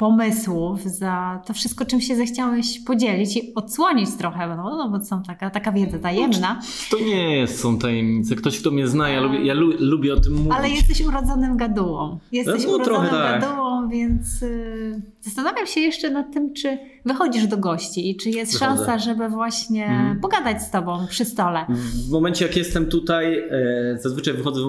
pomysłów, 0.00 0.82
za 0.82 1.42
to 1.46 1.54
wszystko, 1.54 1.84
czym 1.84 2.00
się 2.00 2.16
zechciałeś 2.16 2.80
podzielić 2.86 3.36
i 3.36 3.54
odsłonić 3.54 4.10
trochę, 4.18 4.48
no, 4.48 4.76
no 4.76 4.88
bo 4.90 5.04
są 5.04 5.22
taka, 5.22 5.50
taka 5.50 5.72
wiedza 5.72 5.98
tajemna. 5.98 6.60
To 6.90 6.98
nie 6.98 7.36
jest, 7.36 7.60
są 7.60 7.78
tajemnice. 7.78 8.36
Ktoś, 8.36 8.60
kto 8.60 8.70
mnie 8.70 8.88
zna, 8.88 9.08
ja 9.08 9.20
lubię, 9.20 9.44
ja 9.44 9.54
lu, 9.54 9.72
lubię 9.78 10.14
o 10.14 10.20
tym 10.20 10.34
mówić. 10.34 10.52
Ale 10.52 10.70
jesteś 10.70 11.00
urodzonym 11.00 11.56
gadułą. 11.56 12.18
Jesteś 12.32 12.64
no, 12.64 12.70
urodzonym 12.74 13.10
tak. 13.10 13.40
gadułą, 13.40 13.88
więc 13.88 14.42
y, 14.42 15.02
zastanawiam 15.20 15.66
się 15.66 15.80
jeszcze 15.80 16.10
nad 16.10 16.32
tym, 16.32 16.54
czy 16.54 16.78
wychodzisz 17.04 17.46
do 17.46 17.56
gości 17.56 18.10
i 18.10 18.16
czy 18.16 18.30
jest 18.30 18.52
Wychodzę. 18.52 18.76
szansa, 18.76 18.98
żeby 18.98 19.28
właśnie 19.28 19.86
Mhm. 19.86 20.20
pogadać 20.20 20.62
z 20.62 20.70
tobą 20.70 21.06
przy 21.08 21.24
stole. 21.24 21.66
W 22.08 22.10
momencie, 22.10 22.46
jak 22.46 22.56
jestem 22.56 22.86
tutaj, 22.86 23.38
e, 23.38 23.98
zazwyczaj 24.00 24.34
wychodzę 24.34 24.60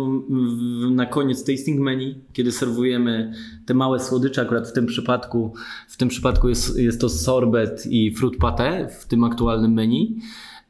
na 0.91 1.05
koniec 1.05 1.43
tasting 1.45 1.79
menu, 1.79 2.15
kiedy 2.33 2.51
serwujemy 2.51 3.33
te 3.65 3.73
małe 3.73 3.99
słodycze. 3.99 4.41
Akurat 4.41 4.69
w 4.69 4.73
tym 4.73 4.85
przypadku, 4.85 5.53
w 5.87 5.97
tym 5.97 6.09
przypadku 6.09 6.49
jest, 6.49 6.79
jest 6.79 7.01
to 7.01 7.09
sorbet 7.09 7.83
i 7.89 8.11
fruit 8.15 8.37
pate 8.37 8.87
w 8.99 9.05
tym 9.05 9.23
aktualnym 9.23 9.73
menu. 9.73 10.19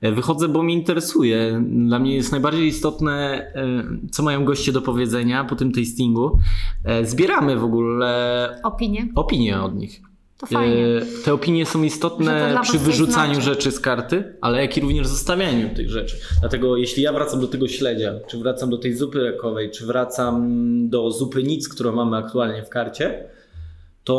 E, 0.01 0.11
Wychodzę, 0.11 0.47
bo 0.47 0.63
mnie 0.63 0.73
interesuje. 0.73 1.63
Dla 1.87 1.99
mnie 1.99 2.15
jest 2.15 2.31
najbardziej 2.31 2.67
istotne, 2.67 3.13
e, 3.55 3.83
co 4.11 4.23
mają 4.23 4.45
goście 4.45 4.71
do 4.71 4.81
powiedzenia 4.81 5.43
po 5.43 5.55
tym 5.55 5.71
tastingu. 5.71 6.39
Zbieramy 7.03 7.55
w 7.57 7.63
ogóle 7.63 8.59
Opinie? 8.63 9.07
opinie 9.15 9.61
od 9.61 9.75
nich. 9.75 10.01
To 10.41 10.47
fajnie. 10.47 10.85
E, 10.85 11.23
Te 11.25 11.33
opinie 11.33 11.65
są 11.65 11.83
istotne 11.83 12.59
przy 12.61 12.79
wyrzucaniu 12.79 13.33
znaczy. 13.33 13.49
rzeczy 13.49 13.71
z 13.71 13.79
karty, 13.79 14.33
ale 14.41 14.61
jak 14.61 14.77
i 14.77 14.81
również 14.81 15.07
zostawianiu 15.07 15.75
tych 15.75 15.89
rzeczy. 15.89 16.17
Dlatego 16.39 16.77
jeśli 16.77 17.03
ja 17.03 17.13
wracam 17.13 17.41
do 17.41 17.47
tego 17.47 17.67
śledzia, 17.67 18.13
czy 18.27 18.37
wracam 18.37 18.69
do 18.69 18.77
tej 18.77 18.95
zupy 18.95 19.23
rekowej, 19.23 19.71
czy 19.71 19.85
wracam 19.85 20.49
do 20.89 21.11
zupy 21.11 21.43
nic, 21.43 21.69
którą 21.69 21.91
mamy 21.95 22.17
aktualnie 22.17 22.63
w 22.63 22.69
karcie, 22.69 23.23
to 24.03 24.17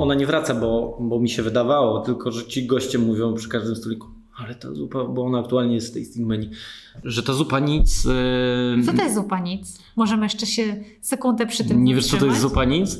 ona 0.00 0.14
nie 0.14 0.26
wraca, 0.26 0.54
bo, 0.54 0.98
bo 1.00 1.20
mi 1.20 1.30
się 1.30 1.42
wydawało, 1.42 2.00
tylko 2.00 2.32
że 2.32 2.46
ci 2.46 2.66
goście 2.66 2.98
mówią 2.98 3.34
przy 3.34 3.48
każdym 3.48 3.76
stoliku, 3.76 4.08
ale 4.36 4.54
ta 4.54 4.74
zupa, 4.74 5.04
bo 5.04 5.24
ona 5.24 5.38
aktualnie 5.38 5.74
jest 5.74 5.96
w 5.96 6.00
tasting 6.00 6.26
menu, 6.28 6.50
że 7.04 7.22
ta 7.22 7.32
zupa 7.32 7.58
nic... 7.60 8.06
e, 8.06 8.82
Co 8.86 8.92
to 8.92 9.02
jest 9.02 9.14
zupa 9.14 9.40
nic? 9.40 9.78
Możemy 9.96 10.22
jeszcze 10.26 10.46
się 10.46 10.76
sekundę 11.00 11.46
przy 11.46 11.64
tym 11.64 11.84
nie 11.84 11.94
wiesz, 11.94 12.06
co 12.06 12.16
to 12.16 12.26
jest 12.26 12.40
zupa 12.40 12.64
nic? 12.64 12.98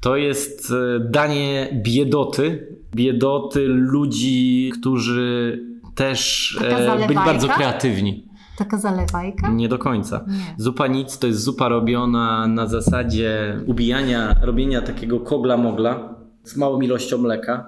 To 0.00 0.16
jest 0.16 0.72
e, 0.72 1.00
danie 1.00 1.80
biedoty. 1.82 2.76
Biedoty 2.94 3.66
ludzi, 3.68 4.72
którzy 4.80 5.60
też 5.94 6.58
e, 6.64 7.06
byli 7.06 7.14
bardzo 7.14 7.48
kreatywni. 7.48 8.26
Taka 8.56 8.78
zalewajka? 8.78 9.50
Nie 9.50 9.68
do 9.68 9.78
końca. 9.78 10.24
Nie. 10.28 10.54
Zupa 10.56 10.86
nic 10.86 11.18
to 11.18 11.26
jest 11.26 11.42
zupa 11.42 11.68
robiona 11.68 12.46
na 12.46 12.66
zasadzie 12.66 13.60
ubijania, 13.66 14.36
robienia 14.42 14.82
takiego 14.82 15.20
kogla 15.20 15.56
mogla 15.56 16.14
z 16.44 16.56
małą 16.56 16.80
ilością 16.80 17.18
mleka 17.18 17.66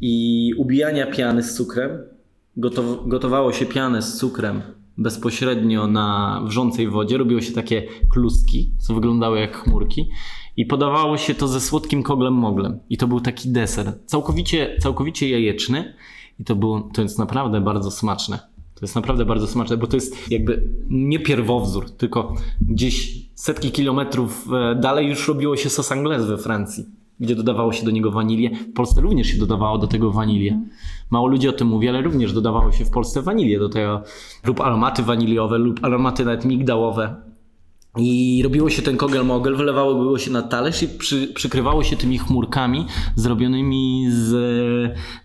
i 0.00 0.52
ubijania 0.56 1.06
piany 1.06 1.42
z 1.42 1.54
cukrem. 1.54 1.90
Gotow, 2.56 2.84
gotowało 3.06 3.52
się 3.52 3.66
pianę 3.66 4.02
z 4.02 4.16
cukrem 4.16 4.62
bezpośrednio 4.98 5.86
na 5.86 6.40
wrzącej 6.46 6.88
wodzie. 6.88 7.18
Robiło 7.18 7.40
się 7.40 7.52
takie 7.52 7.82
kluski, 8.12 8.70
co 8.78 8.94
wyglądały 8.94 9.40
jak 9.40 9.56
chmurki. 9.56 10.10
I 10.56 10.66
podawało 10.66 11.16
się 11.16 11.34
to 11.34 11.48
ze 11.48 11.60
słodkim 11.60 12.02
koglem 12.02 12.34
moglem. 12.34 12.78
I 12.90 12.96
to 12.96 13.06
był 13.06 13.20
taki 13.20 13.48
deser. 13.48 13.92
Całkowicie, 14.06 14.76
całkowicie 14.80 15.30
jajeczny. 15.30 15.94
I 16.40 16.44
to 16.44 16.56
było, 16.56 16.90
to 16.94 17.02
jest 17.02 17.18
naprawdę 17.18 17.60
bardzo 17.60 17.90
smaczne. 17.90 18.38
To 18.74 18.80
jest 18.82 18.94
naprawdę 18.94 19.24
bardzo 19.24 19.46
smaczne, 19.46 19.76
bo 19.76 19.86
to 19.86 19.96
jest 19.96 20.30
jakby 20.30 20.68
nie 20.90 21.18
pierwowzór, 21.18 21.90
tylko 21.90 22.34
gdzieś 22.60 23.22
setki 23.34 23.70
kilometrów 23.70 24.48
e, 24.52 24.74
dalej 24.74 25.08
już 25.08 25.28
robiło 25.28 25.56
się 25.56 25.70
sos 25.70 25.92
anglaise 25.92 26.26
we 26.26 26.38
Francji, 26.38 26.84
gdzie 27.20 27.36
dodawało 27.36 27.72
się 27.72 27.84
do 27.84 27.90
niego 27.90 28.10
wanilię. 28.10 28.50
W 28.50 28.72
Polsce 28.72 29.00
również 29.00 29.26
się 29.26 29.38
dodawało 29.38 29.78
do 29.78 29.86
tego 29.86 30.10
wanilię. 30.10 30.60
Mało 31.10 31.26
ludzi 31.26 31.48
o 31.48 31.52
tym 31.52 31.68
mówi, 31.68 31.88
ale 31.88 32.02
również 32.02 32.32
dodawało 32.32 32.72
się 32.72 32.84
w 32.84 32.90
Polsce 32.90 33.22
wanilię 33.22 33.58
do 33.58 33.68
tego 33.68 34.02
lub 34.44 34.60
aromaty 34.60 35.02
waniliowe 35.02 35.58
lub 35.58 35.84
aromaty 35.84 36.24
nawet 36.24 36.44
migdałowe. 36.44 37.16
I 37.98 38.40
robiło 38.44 38.70
się 38.70 38.82
ten 38.82 38.96
kogel 38.96 39.24
mogel, 39.24 39.56
wylewało 39.56 39.94
było 39.94 40.18
się 40.18 40.30
na 40.30 40.42
talerz 40.42 40.82
i 40.82 40.88
przy, 40.88 41.26
przykrywało 41.26 41.84
się 41.84 41.96
tymi 41.96 42.18
chmurkami 42.18 42.86
zrobionymi 43.16 44.06
z, 44.10 44.28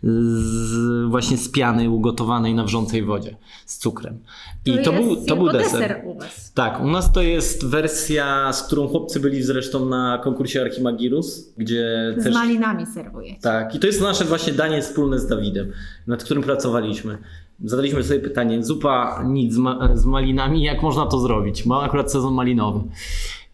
z 0.03 1.09
właśnie 1.09 1.38
z 1.38 1.49
piany 1.49 1.89
ugotowanej 1.89 2.53
na 2.53 2.63
wrzącej 2.63 3.03
wodzie 3.03 3.38
z 3.65 3.78
cukrem. 3.78 4.20
I 4.65 4.80
to, 4.84 4.93
był, 4.93 5.09
jest 5.09 5.28
to 5.28 5.36
był 5.36 5.45
jako 5.45 5.57
deser. 5.57 6.01
u 6.05 6.20
was. 6.20 6.53
Tak, 6.53 6.82
u 6.82 6.88
nas 6.88 7.11
to 7.11 7.22
jest 7.22 7.65
wersja, 7.65 8.53
z 8.53 8.63
którą 8.63 8.88
chłopcy 8.88 9.20
byli 9.20 9.43
zresztą 9.43 9.86
na 9.86 10.17
konkursie 10.24 10.61
Archimagirus, 10.61 11.53
gdzie 11.57 12.13
Z 12.17 12.24
też... 12.24 12.34
malinami 12.34 12.86
serwuję. 12.86 13.36
Tak, 13.41 13.76
i 13.76 13.80
to 13.80 13.88
jest 13.88 14.01
nasze 14.01 14.26
właśnie 14.26 14.53
danie 14.53 14.82
wspólne 14.82 15.20
z 15.20 15.28
Dawidem, 15.28 15.72
nad 16.07 16.24
którym 16.24 16.43
pracowaliśmy. 16.43 17.17
Zadaliśmy 17.64 18.03
sobie 18.03 18.20
pytanie, 18.20 18.64
zupa 18.64 19.24
nic 19.28 19.53
z, 19.53 19.57
ma- 19.57 19.89
z 19.93 20.05
malinami, 20.05 20.64
jak 20.64 20.84
można 20.84 21.05
to 21.05 21.20
zrobić? 21.20 21.66
Mam 21.66 21.84
akurat 21.84 22.12
sezon 22.12 22.34
malinowy. 22.34 22.80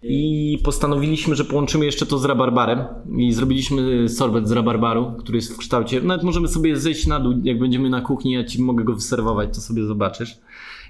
I 0.04 0.60
postanowiliśmy, 0.64 1.36
że 1.36 1.46
połączymy 1.46 1.86
jeszcze 1.86 2.06
to 2.06 2.18
z 2.18 2.26
rabarbarem 2.26 2.80
i 3.18 3.34
zrobiliśmy 3.34 4.10
sorbet 4.10 4.48
z 4.48 4.52
rabarbaru, 4.52 5.14
który 5.20 5.38
jest 5.38 5.54
w 5.54 5.58
kształcie, 5.58 6.02
nawet 6.02 6.24
możemy 6.24 6.48
sobie 6.48 6.78
zejść 6.78 7.08
na 7.08 7.20
dół, 7.20 7.34
jak 7.44 7.60
będziemy 7.60 7.90
na 7.90 8.02
kuchni, 8.02 8.32
ja 8.32 8.44
Ci 8.44 8.62
mogę 8.62 8.84
go 8.84 8.94
wyserwować, 8.94 9.56
to 9.56 9.62
sobie 9.62 9.84
zobaczysz. 9.84 10.38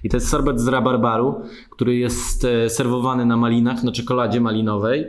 I 0.04 0.10
to 0.10 0.18
jest 0.18 0.30
sorbet 0.30 0.62
z 0.62 0.68
rabarbaru, 0.68 1.36
który 1.70 1.96
jest 1.96 2.46
e, 2.46 2.70
serwowany 2.70 3.26
na 3.26 3.38
malinach, 3.38 3.84
na 3.84 3.92
czekoladzie 3.92 4.42
malinowej. 4.42 5.06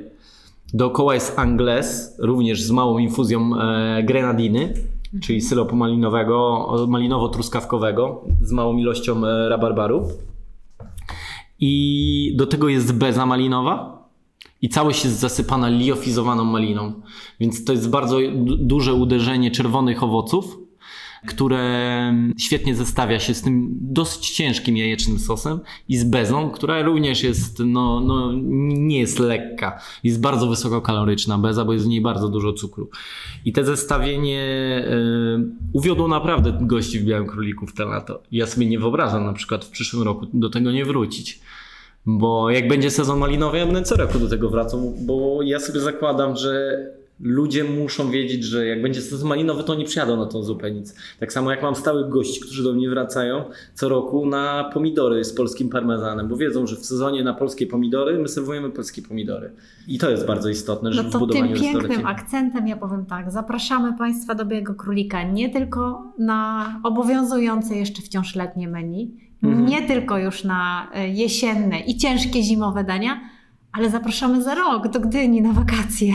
Dookoła 0.75 1.15
jest 1.15 1.39
angles, 1.39 2.17
również 2.19 2.63
z 2.63 2.71
małą 2.71 2.99
infuzją 2.99 3.61
e, 3.61 4.03
grenadiny, 4.03 4.75
czyli 5.23 5.41
syropu 5.41 5.77
malinowego, 5.77 6.67
malinowo-truskawkowego, 6.89 8.17
z 8.41 8.53
małą 8.53 8.77
ilością 8.77 9.27
e, 9.27 9.49
rabarbaru. 9.49 10.09
I 11.61 12.33
do 12.37 12.47
tego 12.47 12.69
jest 12.69 12.99
beza 12.99 13.27
malinowa 13.27 13.97
i 14.63 14.69
całość 14.69 15.05
jest 15.05 15.19
zasypana 15.19 15.69
liofizowaną 15.69 16.45
maliną. 16.45 16.93
Więc 17.41 17.65
to 17.65 17.73
jest 17.73 17.91
bardzo 17.91 18.19
du- 18.35 18.57
duże 18.57 18.95
uderzenie 18.95 19.51
czerwonych 19.51 20.03
owoców, 20.03 20.59
które 21.27 22.15
świetnie 22.39 22.75
zestawia 22.75 23.21
się 23.21 23.35
z 23.35 23.43
tym 23.43 23.69
dosyć 23.81 24.31
ciężkim 24.31 24.77
jajecznym 24.77 25.19
sosem 25.19 25.61
i 25.89 25.97
z 25.97 26.05
bezą, 26.05 26.51
która 26.51 26.83
również 26.83 27.23
jest, 27.23 27.59
no, 27.67 28.01
no, 28.01 28.33
nie 28.67 29.01
jest 29.01 29.19
lekka. 29.19 29.81
Jest 30.05 30.21
bardzo 30.21 30.47
wysokokaloryczna 30.47 31.39
beza, 31.39 31.65
bo 31.65 31.73
jest 31.73 31.85
w 31.85 31.89
niej 31.89 32.01
bardzo 32.01 32.29
dużo 32.29 32.53
cukru. 32.53 32.91
I 33.45 33.53
te 33.53 33.65
zestawienie 33.65 34.41
e, 34.41 34.97
uwiodło 35.73 36.09
naprawdę 36.09 36.59
gości 36.61 36.99
w 36.99 37.05
Białym 37.05 37.27
Króliku 37.27 37.67
w 37.67 37.75
te 37.75 37.85
lato. 37.85 38.23
Ja 38.33 38.47
sobie 38.47 38.67
nie 38.67 38.79
wyobrażam 38.79 39.25
na 39.25 39.33
przykład 39.33 39.65
w 39.65 39.71
przyszłym 39.71 40.03
roku 40.03 40.27
do 40.35 40.51
tego 40.51 40.73
nie 40.73 40.85
wrócić. 40.85 41.41
Bo 42.07 42.51
jak 42.51 42.69
będzie 42.69 42.91
sezon 42.91 43.19
malinowy, 43.19 43.59
ja 43.59 43.67
będę 43.67 43.83
co 43.83 43.97
roku 43.97 44.19
do 44.19 44.29
tego 44.29 44.51
wracał, 44.51 44.95
bo 45.01 45.43
ja 45.43 45.61
sobie 45.61 45.81
zakładam, 45.81 46.37
że 46.37 46.77
ludzie 47.21 47.65
muszą 47.65 48.11
wiedzieć, 48.11 48.45
że 48.45 48.67
jak 48.67 48.83
będzie 48.83 49.03
sezon 49.03 49.29
malinowy, 49.29 49.65
to 49.65 49.73
oni 49.73 49.85
przyjadą 49.85 50.17
na 50.17 50.27
tą 50.27 50.43
zupę 50.43 50.71
nic. 50.71 50.95
Tak 51.21 51.33
samo 51.33 51.51
jak 51.51 51.63
mam 51.63 51.75
stałych 51.77 52.09
gości, 52.09 52.41
którzy 52.41 52.63
do 52.63 52.73
mnie 52.73 52.91
wracają 52.91 53.45
co 53.75 53.89
roku 53.89 54.27
na 54.27 54.71
pomidory 54.75 55.25
z 55.25 55.33
polskim 55.35 55.69
parmezanem, 55.69 56.29
bo 56.29 56.37
wiedzą, 56.37 56.67
że 56.67 56.77
w 56.77 56.87
sezonie 56.87 57.25
na 57.25 57.35
polskie 57.35 57.67
pomidory 57.67 58.19
my 58.19 58.29
serwujemy 58.29 58.71
polskie 58.71 59.03
pomidory. 59.03 59.53
I 59.89 59.99
to 59.99 60.11
jest 60.11 60.27
bardzo 60.27 60.49
istotne, 60.49 60.93
że 60.93 61.03
No 61.03 61.09
w 61.09 61.13
to 61.13 61.19
tym 61.19 61.29
budowaniu 61.29 61.55
pięknym 61.61 61.87
restauracji. 61.87 62.23
akcentem 62.23 62.69
ja 62.69 62.77
powiem 62.77 63.07
tak, 63.07 63.31
zapraszamy 63.31 63.99
Państwa 63.99 64.35
do 64.35 64.45
Białego 64.47 64.75
Królika 64.75 65.23
nie 65.23 65.49
tylko 65.51 66.13
na 66.19 66.67
obowiązujące 66.85 67.77
jeszcze 67.77 68.03
wciąż 68.03 68.35
letnie 68.35 68.69
menu, 68.69 69.27
Mhm. 69.43 69.67
nie 69.67 69.83
tylko 69.83 70.19
już 70.19 70.45
na 70.45 70.91
e, 70.95 71.09
jesienne 71.09 71.81
i 71.81 71.97
ciężkie 71.97 72.43
zimowe 72.43 72.85
dania, 72.85 73.21
ale 73.77 73.91
zapraszamy 73.91 74.43
za 74.43 74.55
rok 74.55 74.89
do 74.89 75.01
Gdyni 75.01 75.43
na 75.43 75.53
wakacje. 75.53 76.15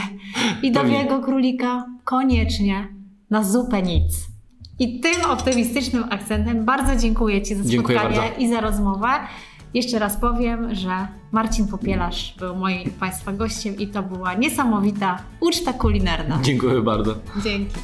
I 0.64 0.72
do. 0.72 0.84
Białego 0.84 1.20
Królika 1.20 1.86
koniecznie 2.04 2.88
na 3.30 3.44
zupę 3.44 3.82
nic. 3.82 4.28
I 4.80 5.00
tym 5.00 5.22
optymistycznym 5.30 6.04
akcentem 6.10 6.66
bardzo 6.66 6.96
dziękuję 6.96 7.42
Ci 7.42 7.56
za 7.56 7.64
spotkanie 7.64 8.32
i 8.38 8.50
za 8.50 8.62
rozmowę. 8.62 9.08
Jeszcze 9.74 10.00
raz 10.00 10.18
powiem, 10.18 10.76
że 10.76 11.08
Marcin 11.32 11.68
Popielarz 11.68 12.36
był 12.40 12.56
moim 12.56 12.90
Państwa 12.90 13.32
gościem 13.32 13.78
i 13.78 13.88
to 13.88 14.04
była 14.04 14.34
niesamowita 14.34 15.18
uczta 15.40 15.74
kulinarna. 15.74 16.40
Dziękuję 16.42 16.82
bardzo. 16.82 17.16
Dzięki. 17.44 17.76